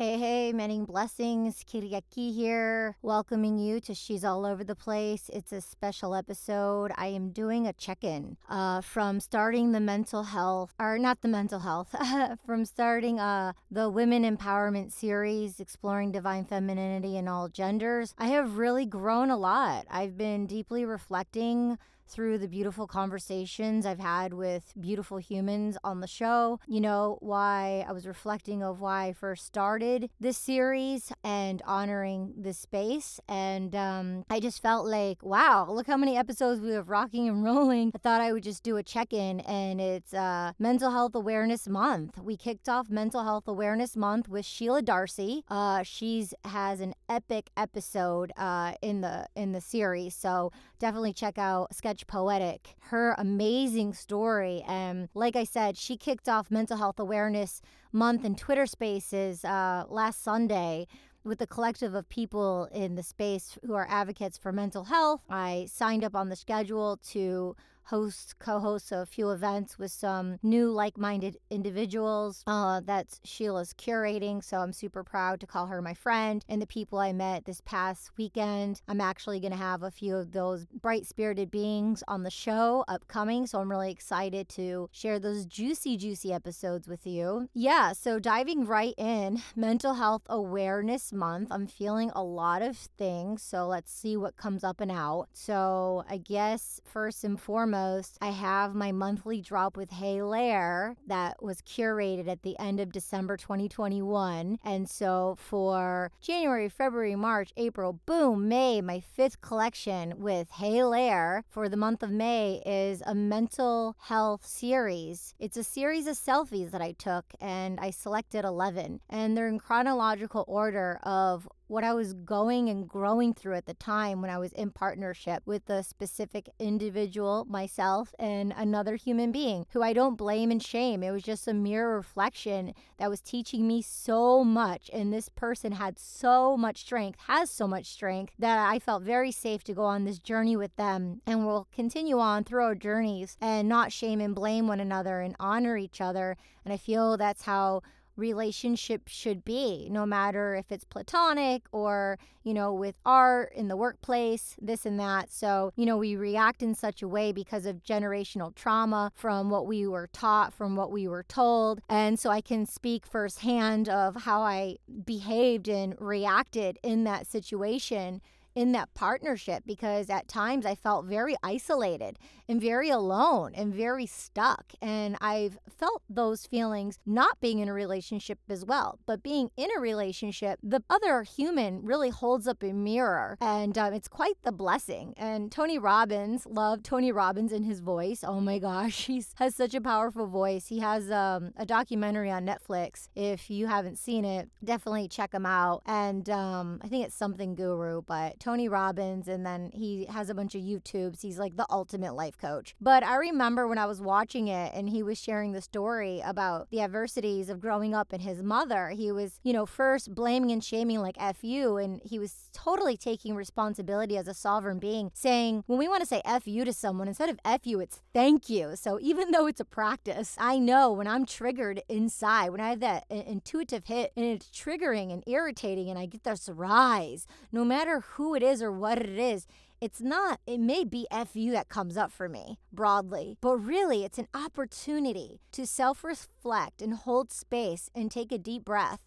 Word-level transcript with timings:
Hey, 0.00 0.16
hey, 0.16 0.52
many 0.54 0.80
blessings. 0.80 1.62
Kyriaki 1.62 2.34
here, 2.34 2.96
welcoming 3.02 3.58
you 3.58 3.80
to 3.80 3.94
She's 3.94 4.24
All 4.24 4.46
Over 4.46 4.64
the 4.64 4.74
Place. 4.74 5.28
It's 5.30 5.52
a 5.52 5.60
special 5.60 6.14
episode. 6.14 6.90
I 6.96 7.08
am 7.08 7.32
doing 7.32 7.66
a 7.66 7.74
check 7.74 8.02
in 8.02 8.38
uh, 8.48 8.80
from 8.80 9.20
starting 9.20 9.72
the 9.72 9.78
mental 9.78 10.22
health, 10.22 10.72
or 10.78 10.96
not 10.96 11.20
the 11.20 11.28
mental 11.28 11.58
health, 11.58 11.94
from 12.46 12.64
starting 12.64 13.20
uh, 13.20 13.52
the 13.70 13.90
Women 13.90 14.22
Empowerment 14.22 14.90
series, 14.90 15.60
exploring 15.60 16.12
divine 16.12 16.46
femininity 16.46 17.18
in 17.18 17.28
all 17.28 17.50
genders. 17.50 18.14
I 18.16 18.28
have 18.28 18.56
really 18.56 18.86
grown 18.86 19.28
a 19.28 19.36
lot. 19.36 19.84
I've 19.90 20.16
been 20.16 20.46
deeply 20.46 20.86
reflecting 20.86 21.76
through 22.10 22.38
the 22.38 22.48
beautiful 22.48 22.86
conversations 22.86 23.86
I've 23.86 24.00
had 24.00 24.34
with 24.34 24.72
beautiful 24.78 25.18
humans 25.18 25.78
on 25.84 26.00
the 26.00 26.06
show. 26.06 26.60
You 26.66 26.80
know, 26.80 27.18
why 27.20 27.84
I 27.88 27.92
was 27.92 28.06
reflecting 28.06 28.62
of 28.62 28.80
why 28.80 29.06
I 29.06 29.12
first 29.12 29.46
started 29.46 30.10
this 30.18 30.36
series 30.36 31.12
and 31.22 31.62
honoring 31.64 32.34
this 32.36 32.58
space. 32.58 33.20
And 33.28 33.74
um, 33.74 34.24
I 34.28 34.40
just 34.40 34.60
felt 34.60 34.86
like, 34.86 35.22
wow, 35.22 35.70
look 35.70 35.86
how 35.86 35.96
many 35.96 36.16
episodes 36.16 36.60
we 36.60 36.70
have 36.70 36.88
rocking 36.88 37.28
and 37.28 37.44
rolling. 37.44 37.92
I 37.94 37.98
thought 37.98 38.20
I 38.20 38.32
would 38.32 38.42
just 38.42 38.62
do 38.62 38.76
a 38.76 38.82
check 38.82 39.12
in, 39.12 39.40
and 39.40 39.80
it's 39.80 40.12
uh, 40.12 40.52
Mental 40.58 40.90
Health 40.90 41.14
Awareness 41.14 41.68
Month. 41.68 42.18
We 42.18 42.36
kicked 42.36 42.68
off 42.68 42.90
Mental 42.90 43.22
Health 43.22 43.46
Awareness 43.46 43.96
Month 43.96 44.28
with 44.28 44.44
Sheila 44.44 44.82
Darcey. 44.82 45.42
Uh, 45.48 45.82
she's 45.82 46.34
has 46.44 46.80
an 46.80 46.94
epic 47.08 47.50
episode 47.56 48.32
uh, 48.36 48.72
in 48.82 49.00
the 49.00 49.26
in 49.36 49.52
the 49.52 49.60
series, 49.60 50.14
so 50.14 50.52
definitely 50.78 51.12
check 51.12 51.38
out 51.38 51.74
Sketch 51.74 51.99
Poetic, 52.06 52.76
her 52.88 53.14
amazing 53.18 53.94
story. 53.94 54.64
And 54.66 55.08
like 55.14 55.36
I 55.36 55.44
said, 55.44 55.76
she 55.76 55.96
kicked 55.96 56.28
off 56.28 56.50
Mental 56.50 56.76
Health 56.76 56.98
Awareness 56.98 57.62
Month 57.92 58.24
in 58.24 58.34
Twitter 58.34 58.66
Spaces 58.66 59.44
uh, 59.44 59.84
last 59.88 60.22
Sunday 60.22 60.86
with 61.24 61.40
a 61.40 61.46
collective 61.46 61.94
of 61.94 62.08
people 62.08 62.68
in 62.72 62.94
the 62.94 63.02
space 63.02 63.58
who 63.64 63.74
are 63.74 63.86
advocates 63.90 64.38
for 64.38 64.52
mental 64.52 64.84
health. 64.84 65.20
I 65.28 65.66
signed 65.70 66.04
up 66.04 66.14
on 66.16 66.28
the 66.28 66.36
schedule 66.36 66.98
to 67.10 67.56
host, 67.90 68.38
co 68.38 68.60
hosts 68.60 68.92
a 68.92 69.04
few 69.04 69.30
events 69.30 69.78
with 69.78 69.90
some 69.90 70.38
new 70.42 70.70
like-minded 70.70 71.36
individuals 71.50 72.44
uh, 72.46 72.80
that 72.86 73.18
Sheila's 73.24 73.74
curating. 73.74 74.42
So 74.42 74.58
I'm 74.58 74.72
super 74.72 75.02
proud 75.02 75.40
to 75.40 75.46
call 75.46 75.66
her 75.66 75.82
my 75.82 75.94
friend 75.94 76.44
and 76.48 76.62
the 76.62 76.66
people 76.66 76.98
I 77.00 77.12
met 77.12 77.44
this 77.44 77.60
past 77.64 78.12
weekend. 78.16 78.80
I'm 78.86 79.00
actually 79.00 79.40
going 79.40 79.50
to 79.50 79.58
have 79.58 79.82
a 79.82 79.90
few 79.90 80.14
of 80.14 80.30
those 80.30 80.66
bright-spirited 80.66 81.50
beings 81.50 82.04
on 82.06 82.22
the 82.22 82.30
show 82.30 82.84
upcoming. 82.86 83.48
So 83.48 83.58
I'm 83.60 83.70
really 83.70 83.90
excited 83.90 84.48
to 84.50 84.88
share 84.92 85.18
those 85.18 85.44
juicy, 85.44 85.96
juicy 85.96 86.32
episodes 86.32 86.86
with 86.86 87.06
you. 87.06 87.48
Yeah, 87.54 87.92
so 87.92 88.20
diving 88.20 88.66
right 88.66 88.94
in, 88.96 89.42
Mental 89.56 89.94
Health 89.94 90.22
Awareness 90.28 91.12
Month. 91.12 91.48
I'm 91.50 91.66
feeling 91.66 92.12
a 92.14 92.22
lot 92.22 92.62
of 92.62 92.76
things. 92.76 93.42
So 93.42 93.66
let's 93.66 93.92
see 93.92 94.16
what 94.16 94.36
comes 94.36 94.62
up 94.62 94.80
and 94.80 94.92
out. 94.92 95.26
So 95.32 96.04
I 96.08 96.18
guess 96.18 96.80
first 96.84 97.24
and 97.24 97.40
foremost, 97.40 97.79
I 98.20 98.30
have 98.30 98.74
my 98.74 98.92
monthly 98.92 99.40
drop 99.40 99.74
with 99.74 99.90
Hey 99.90 100.22
Lair 100.22 100.96
that 101.06 101.42
was 101.42 101.62
curated 101.62 102.28
at 102.28 102.42
the 102.42 102.58
end 102.58 102.78
of 102.78 102.92
December 102.92 103.38
2021. 103.38 104.58
And 104.62 104.88
so 104.88 105.36
for 105.38 106.12
January, 106.20 106.68
February, 106.68 107.16
March, 107.16 107.52
April, 107.56 107.98
boom, 108.04 108.48
May, 108.48 108.82
my 108.82 109.00
fifth 109.00 109.40
collection 109.40 110.12
with 110.18 110.50
Hey 110.50 110.84
Lair 110.84 111.42
for 111.48 111.70
the 111.70 111.76
month 111.78 112.02
of 112.02 112.10
May 112.10 112.62
is 112.66 113.02
a 113.06 113.14
mental 113.14 113.96
health 113.98 114.44
series. 114.46 115.34
It's 115.38 115.56
a 115.56 115.64
series 115.64 116.06
of 116.06 116.16
selfies 116.16 116.72
that 116.72 116.82
I 116.82 116.92
took 116.92 117.24
and 117.40 117.80
I 117.80 117.90
selected 117.90 118.44
11 118.44 119.00
and 119.08 119.36
they're 119.36 119.48
in 119.48 119.58
chronological 119.58 120.44
order 120.46 121.00
of 121.02 121.48
what 121.70 121.84
I 121.84 121.92
was 121.92 122.14
going 122.14 122.68
and 122.68 122.88
growing 122.88 123.32
through 123.32 123.54
at 123.54 123.66
the 123.66 123.74
time 123.74 124.20
when 124.20 124.28
I 124.28 124.38
was 124.38 124.52
in 124.52 124.72
partnership 124.72 125.44
with 125.46 125.70
a 125.70 125.84
specific 125.84 126.48
individual, 126.58 127.46
myself, 127.48 128.12
and 128.18 128.52
another 128.56 128.96
human 128.96 129.30
being 129.30 129.66
who 129.70 129.80
I 129.80 129.92
don't 129.92 130.18
blame 130.18 130.50
and 130.50 130.60
shame. 130.60 131.04
It 131.04 131.12
was 131.12 131.22
just 131.22 131.46
a 131.46 131.54
mirror 131.54 131.96
reflection 131.96 132.74
that 132.98 133.08
was 133.08 133.20
teaching 133.20 133.68
me 133.68 133.82
so 133.82 134.42
much. 134.42 134.90
And 134.92 135.12
this 135.12 135.28
person 135.28 135.70
had 135.70 135.96
so 135.96 136.56
much 136.56 136.80
strength, 136.80 137.20
has 137.28 137.50
so 137.50 137.68
much 137.68 137.86
strength, 137.86 138.34
that 138.36 138.58
I 138.68 138.80
felt 138.80 139.04
very 139.04 139.30
safe 139.30 139.62
to 139.64 139.72
go 139.72 139.84
on 139.84 140.04
this 140.04 140.18
journey 140.18 140.56
with 140.56 140.74
them. 140.74 141.20
And 141.24 141.46
we'll 141.46 141.68
continue 141.72 142.18
on 142.18 142.42
through 142.42 142.64
our 142.64 142.74
journeys 142.74 143.36
and 143.40 143.68
not 143.68 143.92
shame 143.92 144.20
and 144.20 144.34
blame 144.34 144.66
one 144.66 144.80
another 144.80 145.20
and 145.20 145.36
honor 145.38 145.76
each 145.76 146.00
other. 146.00 146.36
And 146.64 146.74
I 146.74 146.78
feel 146.78 147.16
that's 147.16 147.42
how 147.42 147.82
relationship 148.20 149.08
should 149.08 149.44
be, 149.44 149.88
no 149.90 150.06
matter 150.06 150.54
if 150.54 150.70
it's 150.70 150.84
platonic 150.84 151.62
or, 151.72 152.18
you 152.44 152.54
know, 152.54 152.72
with 152.72 152.94
art 153.04 153.52
in 153.54 153.66
the 153.66 153.76
workplace, 153.76 154.54
this 154.60 154.86
and 154.86 155.00
that. 155.00 155.32
So, 155.32 155.72
you 155.74 155.86
know, 155.86 155.96
we 155.96 156.14
react 156.14 156.62
in 156.62 156.74
such 156.76 157.02
a 157.02 157.08
way 157.08 157.32
because 157.32 157.66
of 157.66 157.82
generational 157.82 158.54
trauma 158.54 159.10
from 159.16 159.50
what 159.50 159.66
we 159.66 159.86
were 159.86 160.08
taught, 160.12 160.54
from 160.54 160.76
what 160.76 160.92
we 160.92 161.08
were 161.08 161.24
told. 161.24 161.80
And 161.88 162.18
so 162.18 162.30
I 162.30 162.40
can 162.40 162.66
speak 162.66 163.06
firsthand 163.06 163.88
of 163.88 164.22
how 164.22 164.42
I 164.42 164.76
behaved 165.04 165.68
and 165.68 165.96
reacted 165.98 166.78
in 166.82 167.04
that 167.04 167.26
situation 167.26 168.20
in 168.54 168.72
that 168.72 168.92
partnership 168.94 169.62
because 169.66 170.10
at 170.10 170.28
times 170.28 170.66
I 170.66 170.74
felt 170.74 171.06
very 171.06 171.36
isolated 171.42 172.18
and 172.48 172.60
very 172.60 172.90
alone 172.90 173.52
and 173.54 173.72
very 173.72 174.06
stuck. 174.06 174.72
And 174.82 175.16
I've 175.20 175.58
felt 175.68 176.02
those 176.08 176.46
feelings 176.46 176.98
not 177.06 177.40
being 177.40 177.60
in 177.60 177.68
a 177.68 177.72
relationship 177.72 178.40
as 178.48 178.64
well, 178.64 178.98
but 179.06 179.22
being 179.22 179.50
in 179.56 179.70
a 179.76 179.80
relationship, 179.80 180.58
the 180.62 180.82
other 180.90 181.22
human 181.22 181.84
really 181.84 182.10
holds 182.10 182.48
up 182.48 182.62
a 182.62 182.72
mirror 182.72 183.38
and 183.40 183.78
um, 183.78 183.92
it's 183.92 184.08
quite 184.08 184.36
the 184.42 184.52
blessing. 184.52 185.14
And 185.16 185.52
Tony 185.52 185.78
Robbins, 185.78 186.44
love 186.46 186.82
Tony 186.82 187.12
Robbins 187.12 187.52
and 187.52 187.64
his 187.64 187.80
voice. 187.80 188.24
Oh 188.26 188.40
my 188.40 188.58
gosh, 188.58 189.06
he 189.06 189.22
has 189.36 189.54
such 189.54 189.74
a 189.74 189.80
powerful 189.80 190.26
voice. 190.26 190.66
He 190.66 190.80
has 190.80 191.10
um, 191.10 191.52
a 191.56 191.64
documentary 191.64 192.30
on 192.30 192.44
Netflix. 192.44 193.08
If 193.14 193.48
you 193.48 193.68
haven't 193.68 193.98
seen 193.98 194.24
it, 194.24 194.48
definitely 194.64 195.06
check 195.06 195.32
him 195.32 195.46
out. 195.46 195.82
And 195.86 196.28
um, 196.28 196.80
I 196.82 196.88
think 196.88 197.06
it's 197.06 197.14
Something 197.14 197.54
Guru, 197.54 198.02
but 198.02 198.39
Tony 198.40 198.68
Robbins, 198.68 199.28
and 199.28 199.46
then 199.46 199.70
he 199.72 200.06
has 200.06 200.28
a 200.30 200.34
bunch 200.34 200.54
of 200.54 200.62
YouTubes. 200.62 201.22
He's 201.22 201.38
like 201.38 201.56
the 201.56 201.66
ultimate 201.70 202.14
life 202.14 202.36
coach. 202.36 202.74
But 202.80 203.04
I 203.04 203.16
remember 203.16 203.68
when 203.68 203.78
I 203.78 203.86
was 203.86 204.00
watching 204.00 204.48
it 204.48 204.72
and 204.74 204.88
he 204.88 205.02
was 205.02 205.20
sharing 205.20 205.52
the 205.52 205.60
story 205.60 206.20
about 206.24 206.70
the 206.70 206.80
adversities 206.80 207.48
of 207.48 207.60
growing 207.60 207.94
up 207.94 208.12
and 208.12 208.22
his 208.22 208.42
mother. 208.42 208.88
He 208.88 209.12
was, 209.12 209.38
you 209.44 209.52
know, 209.52 209.66
first 209.66 210.14
blaming 210.14 210.50
and 210.50 210.64
shaming 210.64 211.00
like 211.00 211.16
F 211.18 211.44
you, 211.44 211.76
and 211.76 212.00
he 212.04 212.18
was 212.18 212.48
totally 212.52 212.96
taking 212.96 213.34
responsibility 213.34 214.16
as 214.16 214.26
a 214.26 214.34
sovereign 214.34 214.78
being, 214.78 215.10
saying, 215.14 215.62
when 215.66 215.78
we 215.78 215.86
want 215.86 216.00
to 216.00 216.08
say 216.08 216.22
F 216.24 216.48
you 216.48 216.64
to 216.64 216.72
someone, 216.72 217.08
instead 217.08 217.28
of 217.28 217.38
F 217.44 217.66
you, 217.66 217.78
it's 217.80 218.00
thank 218.14 218.48
you. 218.48 218.74
So 218.74 218.98
even 219.00 219.30
though 219.30 219.46
it's 219.46 219.60
a 219.60 219.64
practice, 219.64 220.36
I 220.38 220.58
know 220.58 220.90
when 220.90 221.06
I'm 221.06 221.26
triggered 221.26 221.82
inside, 221.88 222.50
when 222.50 222.60
I 222.60 222.70
have 222.70 222.80
that 222.80 223.04
uh, 223.10 223.22
intuitive 223.26 223.84
hit 223.84 224.12
and 224.16 224.24
it's 224.24 224.46
triggering 224.46 225.12
and 225.12 225.22
irritating, 225.26 225.90
and 225.90 225.98
I 225.98 226.06
get 226.06 226.24
this 226.24 226.48
rise, 226.48 227.26
no 227.52 227.64
matter 227.64 228.00
who 228.00 228.29
it 228.34 228.42
is 228.42 228.62
or 228.62 228.72
what 228.72 228.98
it 228.98 229.18
is, 229.18 229.46
it's 229.80 230.00
not, 230.00 230.40
it 230.46 230.58
may 230.58 230.84
be 230.84 231.06
FU 231.10 231.50
that 231.52 231.68
comes 231.68 231.96
up 231.96 232.12
for 232.12 232.28
me 232.28 232.58
broadly, 232.72 233.36
but 233.40 233.56
really 233.56 234.04
it's 234.04 234.18
an 234.18 234.28
opportunity 234.34 235.40
to 235.52 235.66
self 235.66 236.04
reflect 236.04 236.82
and 236.82 236.94
hold 236.94 237.32
space 237.32 237.90
and 237.94 238.10
take 238.10 238.30
a 238.30 238.38
deep 238.38 238.64
breath 238.64 239.00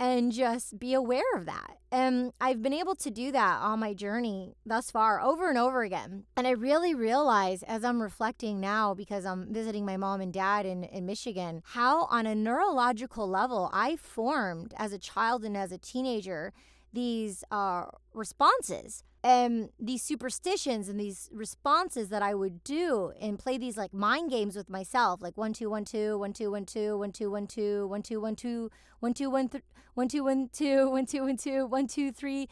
and 0.00 0.32
just 0.32 0.78
be 0.78 0.94
aware 0.94 1.22
of 1.36 1.44
that. 1.44 1.76
And 1.92 2.32
I've 2.40 2.62
been 2.62 2.72
able 2.72 2.94
to 2.96 3.10
do 3.10 3.30
that 3.32 3.60
on 3.60 3.80
my 3.80 3.92
journey 3.92 4.54
thus 4.64 4.90
far 4.90 5.20
over 5.20 5.50
and 5.50 5.58
over 5.58 5.82
again. 5.82 6.24
And 6.38 6.46
I 6.46 6.52
really 6.52 6.94
realize 6.94 7.62
as 7.64 7.84
I'm 7.84 8.00
reflecting 8.00 8.60
now, 8.60 8.94
because 8.94 9.26
I'm 9.26 9.52
visiting 9.52 9.84
my 9.84 9.98
mom 9.98 10.22
and 10.22 10.32
dad 10.32 10.64
in, 10.64 10.84
in 10.84 11.04
Michigan, 11.04 11.60
how 11.66 12.04
on 12.04 12.24
a 12.24 12.34
neurological 12.34 13.28
level 13.28 13.68
I 13.74 13.96
formed 13.96 14.72
as 14.78 14.94
a 14.94 14.98
child 14.98 15.44
and 15.44 15.54
as 15.54 15.70
a 15.70 15.78
teenager 15.78 16.54
these 16.92 17.44
uh, 17.50 17.86
responses 18.14 19.04
and 19.22 19.68
these 19.78 20.02
superstitions 20.02 20.88
and 20.88 20.98
these 20.98 21.28
responses 21.32 22.08
that 22.08 22.22
I 22.22 22.34
would 22.34 22.64
do 22.64 23.12
and 23.20 23.38
play 23.38 23.58
these 23.58 23.76
like 23.76 23.92
mind 23.92 24.30
games 24.30 24.56
with 24.56 24.70
myself, 24.70 25.20
like 25.22 25.36
one 25.36 25.52
two 25.52 25.68
one 25.68 25.84
two 25.84 26.18
one 26.18 26.32
two 26.32 26.50
one 26.50 26.64
two 26.64 26.96
one 26.98 27.12
two 27.12 27.30
one 27.30 27.46
two 27.46 27.86
one 27.86 27.96
two 28.06 28.20
one 28.20 28.34
two 28.34 28.70
one 29.00 29.14
two 29.14 29.30
one 29.30 29.48
th- 29.48 29.64
one 29.94 30.08
two 30.08 30.24
one 30.24 30.48
two 30.52 30.88
one 30.90 31.06
two 31.06 31.22
one 31.22 31.36
two 31.36 31.66
one 31.66 31.86
two 31.86 32.12
three 32.12 32.48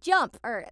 jump 0.00 0.38
or 0.44 0.66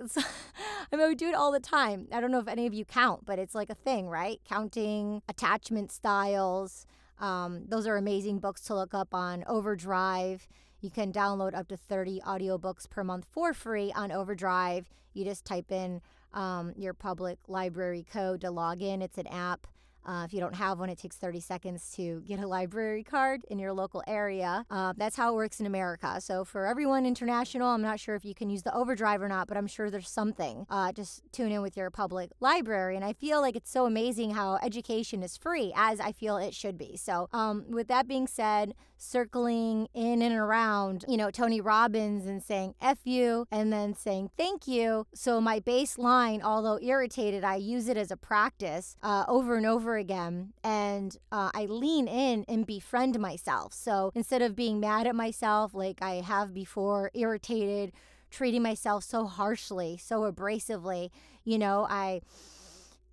I 0.93 0.97
mean, 0.97 1.09
would 1.09 1.19
do 1.19 1.29
it 1.29 1.35
all 1.35 1.51
the 1.51 1.61
time. 1.61 2.07
I 2.13 2.21
don't 2.21 2.31
know 2.31 2.39
if 2.39 2.49
any 2.49 2.67
of 2.67 2.75
you 2.75 2.85
count, 2.85 3.27
but 3.27 3.39
it's 3.39 3.55
like 3.55 3.71
a 3.71 3.75
thing, 3.75 4.09
right? 4.09 4.41
Counting 4.49 5.23
attachment 5.29 5.91
styles. 5.91 6.87
Um, 7.21 7.65
those 7.69 7.87
are 7.89 7.97
amazing 7.97 8.39
books 8.39 8.61
to 8.63 8.75
look 8.75 8.95
up 8.95 9.13
on 9.13 9.45
Overdrive. 9.49 10.47
You 10.81 10.91
can 10.91 11.13
download 11.13 11.55
up 11.55 11.69
to 11.69 11.77
30 11.77 12.21
audiobooks 12.21 12.89
per 12.89 13.03
month 13.03 13.27
for 13.31 13.53
free 13.53 13.93
on 13.93 14.13
Overdrive. 14.13 14.89
You 15.13 15.25
just 15.25 15.45
type 15.45 15.73
in 15.73 16.01
um, 16.33 16.73
your 16.77 16.95
public 16.95 17.39
library 17.49 18.07
code 18.11 18.43
to 18.43 18.51
log 18.51 18.83
in. 18.83 19.03
It's 19.03 19.19
an 19.19 19.27
app. 19.27 19.67
Uh, 20.09 20.25
if 20.25 20.33
you 20.33 20.41
don't 20.41 20.55
have 20.55 20.79
one, 20.79 20.89
it 20.89 20.97
takes 20.97 21.17
30 21.17 21.41
seconds 21.41 21.93
to 21.95 22.23
get 22.27 22.41
a 22.41 22.47
library 22.47 23.05
card 23.05 23.45
in 23.51 23.59
your 23.59 23.75
local 23.75 24.03
area. 24.07 24.65
Uh, 24.71 24.95
that's 24.97 25.17
how 25.17 25.31
it 25.31 25.37
works 25.37 25.61
in 25.61 25.67
America. 25.67 26.19
So 26.23 26.47
for 26.47 26.67
everyone 26.67 27.05
international, 27.05 27.69
I'm 27.69 27.83
not 27.83 28.01
sure 28.01 28.15
if 28.15 28.25
you 28.25 28.35
can 28.35 28.49
use 28.49 28.63
the 28.63 28.75
overdrive 28.75 29.21
or 29.21 29.29
not, 29.29 29.49
but 29.49 29.59
I'm 29.59 29.67
sure 29.67 29.91
there's 29.91 30.09
something. 30.09 30.67
Uh, 30.71 30.93
just 30.93 31.21
tune 31.31 31.53
in 31.53 31.61
with 31.61 31.77
your 31.77 31.91
public 31.91 32.31
library. 32.41 32.97
And 32.97 33.05
I 33.05 33.13
feel 33.13 33.43
like 33.43 33.55
it's 33.55 33.71
so 33.71 33.85
amazing 33.85 34.31
how 34.31 34.57
education 34.63 35.23
is 35.23 35.37
free, 35.37 35.75
as 35.77 36.01
I 36.01 36.13
feel 36.13 36.39
it 36.39 36.55
should 36.55 36.79
be. 36.79 36.97
So 36.97 37.29
um, 37.35 37.67
with 37.69 37.89
that 37.89 38.09
being 38.09 38.27
said, 38.27 38.75
circling 38.99 39.89
in 39.95 40.21
and 40.23 40.35
around, 40.35 41.05
you 41.07 41.17
know, 41.17 41.31
Tony 41.31 41.61
Robbins 41.61 42.27
and 42.27 42.43
saying 42.43 42.75
F 42.81 42.99
you 43.05 43.47
and 43.51 43.73
then 43.73 43.95
saying 43.95 44.31
thank 44.37 44.67
you. 44.67 45.07
So 45.15 45.41
my 45.41 45.61
baseline, 45.61 46.43
although 46.43 46.79
irritated, 46.83 47.45
I 47.45 47.57
use 47.57 47.89
it 47.89 47.97
as 47.97 48.11
a 48.11 48.17
practice 48.17 48.97
uh, 49.03 49.25
over 49.29 49.57
and 49.57 49.67
over 49.67 49.97
again. 49.99 50.53
And 50.65 51.17
uh, 51.31 51.51
I 51.55 51.67
lean 51.67 52.09
in 52.09 52.45
and 52.49 52.67
befriend 52.67 53.19
myself. 53.19 53.75
So 53.75 54.11
instead 54.15 54.43
of 54.43 54.57
being 54.57 54.81
mad 54.81 55.07
at 55.07 55.15
myself 55.15 55.75
like 55.75 56.01
I 56.01 56.17
have 56.17 56.55
before, 56.55 57.11
irritated, 57.15 57.93
treating 58.31 58.63
myself 58.63 59.05
so 59.05 59.27
harshly, 59.27 59.97
so 59.97 60.31
abrasively, 60.31 61.11
you 61.45 61.59
know, 61.59 61.87
I 61.89 62.21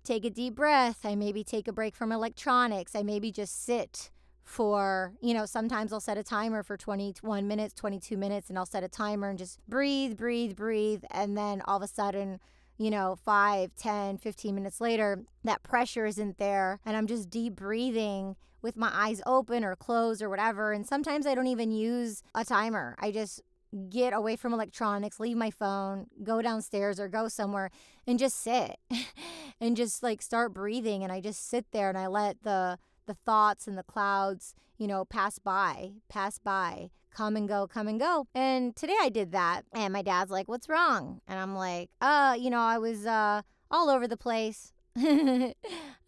take 0.04 0.24
a 0.24 0.30
deep 0.30 0.54
breath. 0.54 1.00
I 1.04 1.14
maybe 1.14 1.44
take 1.44 1.68
a 1.68 1.72
break 1.72 1.94
from 1.94 2.12
electronics. 2.12 2.94
I 2.94 3.02
maybe 3.02 3.30
just 3.30 3.64
sit 3.64 4.10
for, 4.44 5.12
you 5.20 5.34
know, 5.34 5.44
sometimes 5.44 5.92
I'll 5.92 6.00
set 6.00 6.16
a 6.16 6.22
timer 6.22 6.62
for 6.62 6.76
21 6.76 7.48
minutes, 7.48 7.74
22 7.74 8.16
minutes, 8.16 8.48
and 8.48 8.56
I'll 8.56 8.64
set 8.64 8.84
a 8.84 8.88
timer 8.88 9.28
and 9.28 9.38
just 9.38 9.58
breathe, 9.68 10.16
breathe, 10.16 10.54
breathe. 10.54 11.02
And 11.10 11.36
then 11.36 11.62
all 11.66 11.78
of 11.78 11.82
a 11.82 11.88
sudden, 11.88 12.38
you 12.78 12.90
know, 12.90 13.16
5, 13.24 13.74
10, 13.76 14.18
15 14.18 14.54
minutes 14.54 14.80
later, 14.80 15.22
that 15.44 15.62
pressure 15.62 16.06
isn't 16.06 16.38
there. 16.38 16.80
And 16.84 16.96
I'm 16.96 17.06
just 17.06 17.30
deep 17.30 17.56
breathing 17.56 18.36
with 18.62 18.76
my 18.76 18.90
eyes 18.92 19.22
open 19.26 19.64
or 19.64 19.76
closed 19.76 20.22
or 20.22 20.28
whatever. 20.28 20.72
And 20.72 20.86
sometimes 20.86 21.26
I 21.26 21.34
don't 21.34 21.46
even 21.46 21.70
use 21.70 22.22
a 22.34 22.44
timer. 22.44 22.96
I 22.98 23.10
just 23.10 23.42
get 23.90 24.12
away 24.12 24.36
from 24.36 24.52
electronics, 24.52 25.20
leave 25.20 25.36
my 25.36 25.50
phone, 25.50 26.06
go 26.22 26.40
downstairs 26.40 26.98
or 26.98 27.08
go 27.08 27.28
somewhere 27.28 27.70
and 28.06 28.18
just 28.18 28.40
sit 28.40 28.76
and 29.60 29.76
just 29.76 30.02
like 30.02 30.22
start 30.22 30.54
breathing. 30.54 31.02
And 31.02 31.12
I 31.12 31.20
just 31.20 31.48
sit 31.48 31.66
there 31.72 31.88
and 31.88 31.98
I 31.98 32.06
let 32.06 32.42
the 32.42 32.78
the 33.06 33.14
thoughts 33.14 33.66
and 33.66 33.78
the 33.78 33.82
clouds, 33.82 34.54
you 34.78 34.86
know, 34.86 35.04
pass 35.04 35.38
by, 35.38 35.92
pass 36.08 36.38
by, 36.38 36.90
come 37.10 37.36
and 37.36 37.48
go, 37.48 37.66
come 37.66 37.88
and 37.88 37.98
go. 37.98 38.26
And 38.34 38.76
today 38.76 38.96
I 39.00 39.08
did 39.08 39.32
that. 39.32 39.62
And 39.72 39.92
my 39.92 40.02
dad's 40.02 40.30
like, 40.30 40.48
What's 40.48 40.68
wrong? 40.68 41.20
And 41.26 41.38
I'm 41.38 41.54
like, 41.54 41.90
Uh, 42.00 42.36
you 42.38 42.50
know, 42.50 42.60
I 42.60 42.78
was 42.78 43.06
uh 43.06 43.42
all 43.70 43.88
over 43.90 44.06
the 44.06 44.16
place. 44.16 44.72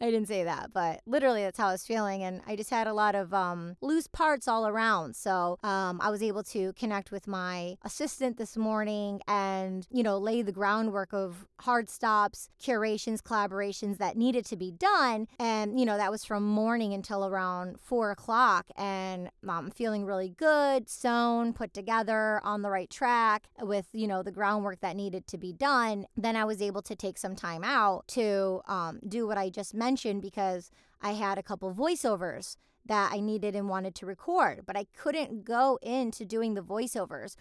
I 0.00 0.11
didn't 0.11 0.29
say 0.29 0.44
that, 0.44 0.70
but 0.73 1.00
literally 1.06 1.43
that's 1.43 1.58
how 1.58 1.69
I 1.69 1.73
was 1.73 1.85
feeling. 1.85 2.23
And 2.23 2.40
I 2.46 2.56
just 2.56 2.70
had 2.70 2.87
a 2.87 2.93
lot 2.93 3.14
of 3.14 3.35
um, 3.35 3.76
loose 3.82 4.06
parts 4.06 4.46
all 4.46 4.67
around. 4.67 5.17
So 5.17 5.58
um, 5.62 6.00
I 6.00 6.08
was 6.08 6.23
able 6.23 6.43
to 6.44 6.73
connect 6.75 7.11
with 7.11 7.26
my 7.26 7.76
assistant 7.85 8.38
this 8.38 8.56
morning 8.56 9.20
and, 9.26 9.87
you 9.90 10.02
know, 10.02 10.17
lay 10.17 10.40
the 10.43 10.52
groundwork 10.52 11.12
of 11.12 11.46
hard 11.61 11.90
stops, 11.90 12.49
curations, 12.62 13.20
collaborations 13.20 13.99
that 13.99 14.17
needed 14.17 14.46
to 14.46 14.56
be 14.56 14.70
done. 14.70 15.26
And, 15.38 15.79
you 15.79 15.85
know, 15.85 15.96
that 15.96 16.12
was 16.12 16.25
from 16.25 16.44
morning 16.44 16.94
until 16.94 17.26
around 17.26 17.81
four 17.81 18.11
o'clock. 18.11 18.67
And 18.76 19.31
I'm 19.46 19.70
feeling 19.70 20.05
really 20.06 20.29
good, 20.31 20.88
sewn, 20.88 21.52
put 21.52 21.75
together, 21.75 22.40
on 22.44 22.62
the 22.62 22.70
right 22.70 22.88
track 22.88 23.49
with, 23.61 23.87
you 23.93 24.06
know, 24.06 24.23
the 24.23 24.32
groundwork 24.32 24.81
that 24.81 24.96
needed 24.96 25.26
to 25.26 25.37
be 25.38 25.52
done. 25.52 26.06
Then 26.17 26.37
I 26.37 26.44
was 26.44 26.62
able 26.62 26.82
to 26.82 26.94
take 26.94 27.19
some 27.19 27.35
time 27.35 27.64
out 27.64 28.06
to 28.08 28.62
um, 28.69 28.78
Um, 28.79 29.01
do 29.07 29.27
what 29.27 29.39
I 29.39 29.51
just 29.51 29.75
mentioned 29.75 30.23
because 30.23 30.71
I 31.03 31.13
had 31.13 31.37
a 31.37 31.43
couple 31.43 31.75
voiceovers 31.75 32.57
that 32.87 33.11
I 33.13 33.21
needed 33.21 33.55
and 33.57 33.69
wanted 33.69 33.95
to 33.97 34.07
record, 34.07 34.63
but 34.67 34.77
I 34.77 34.87
couldn't 34.97 35.45
go 35.45 35.79
into 35.83 36.25
doing 36.25 36.55
the 36.55 36.63
voiceovers 36.63 37.35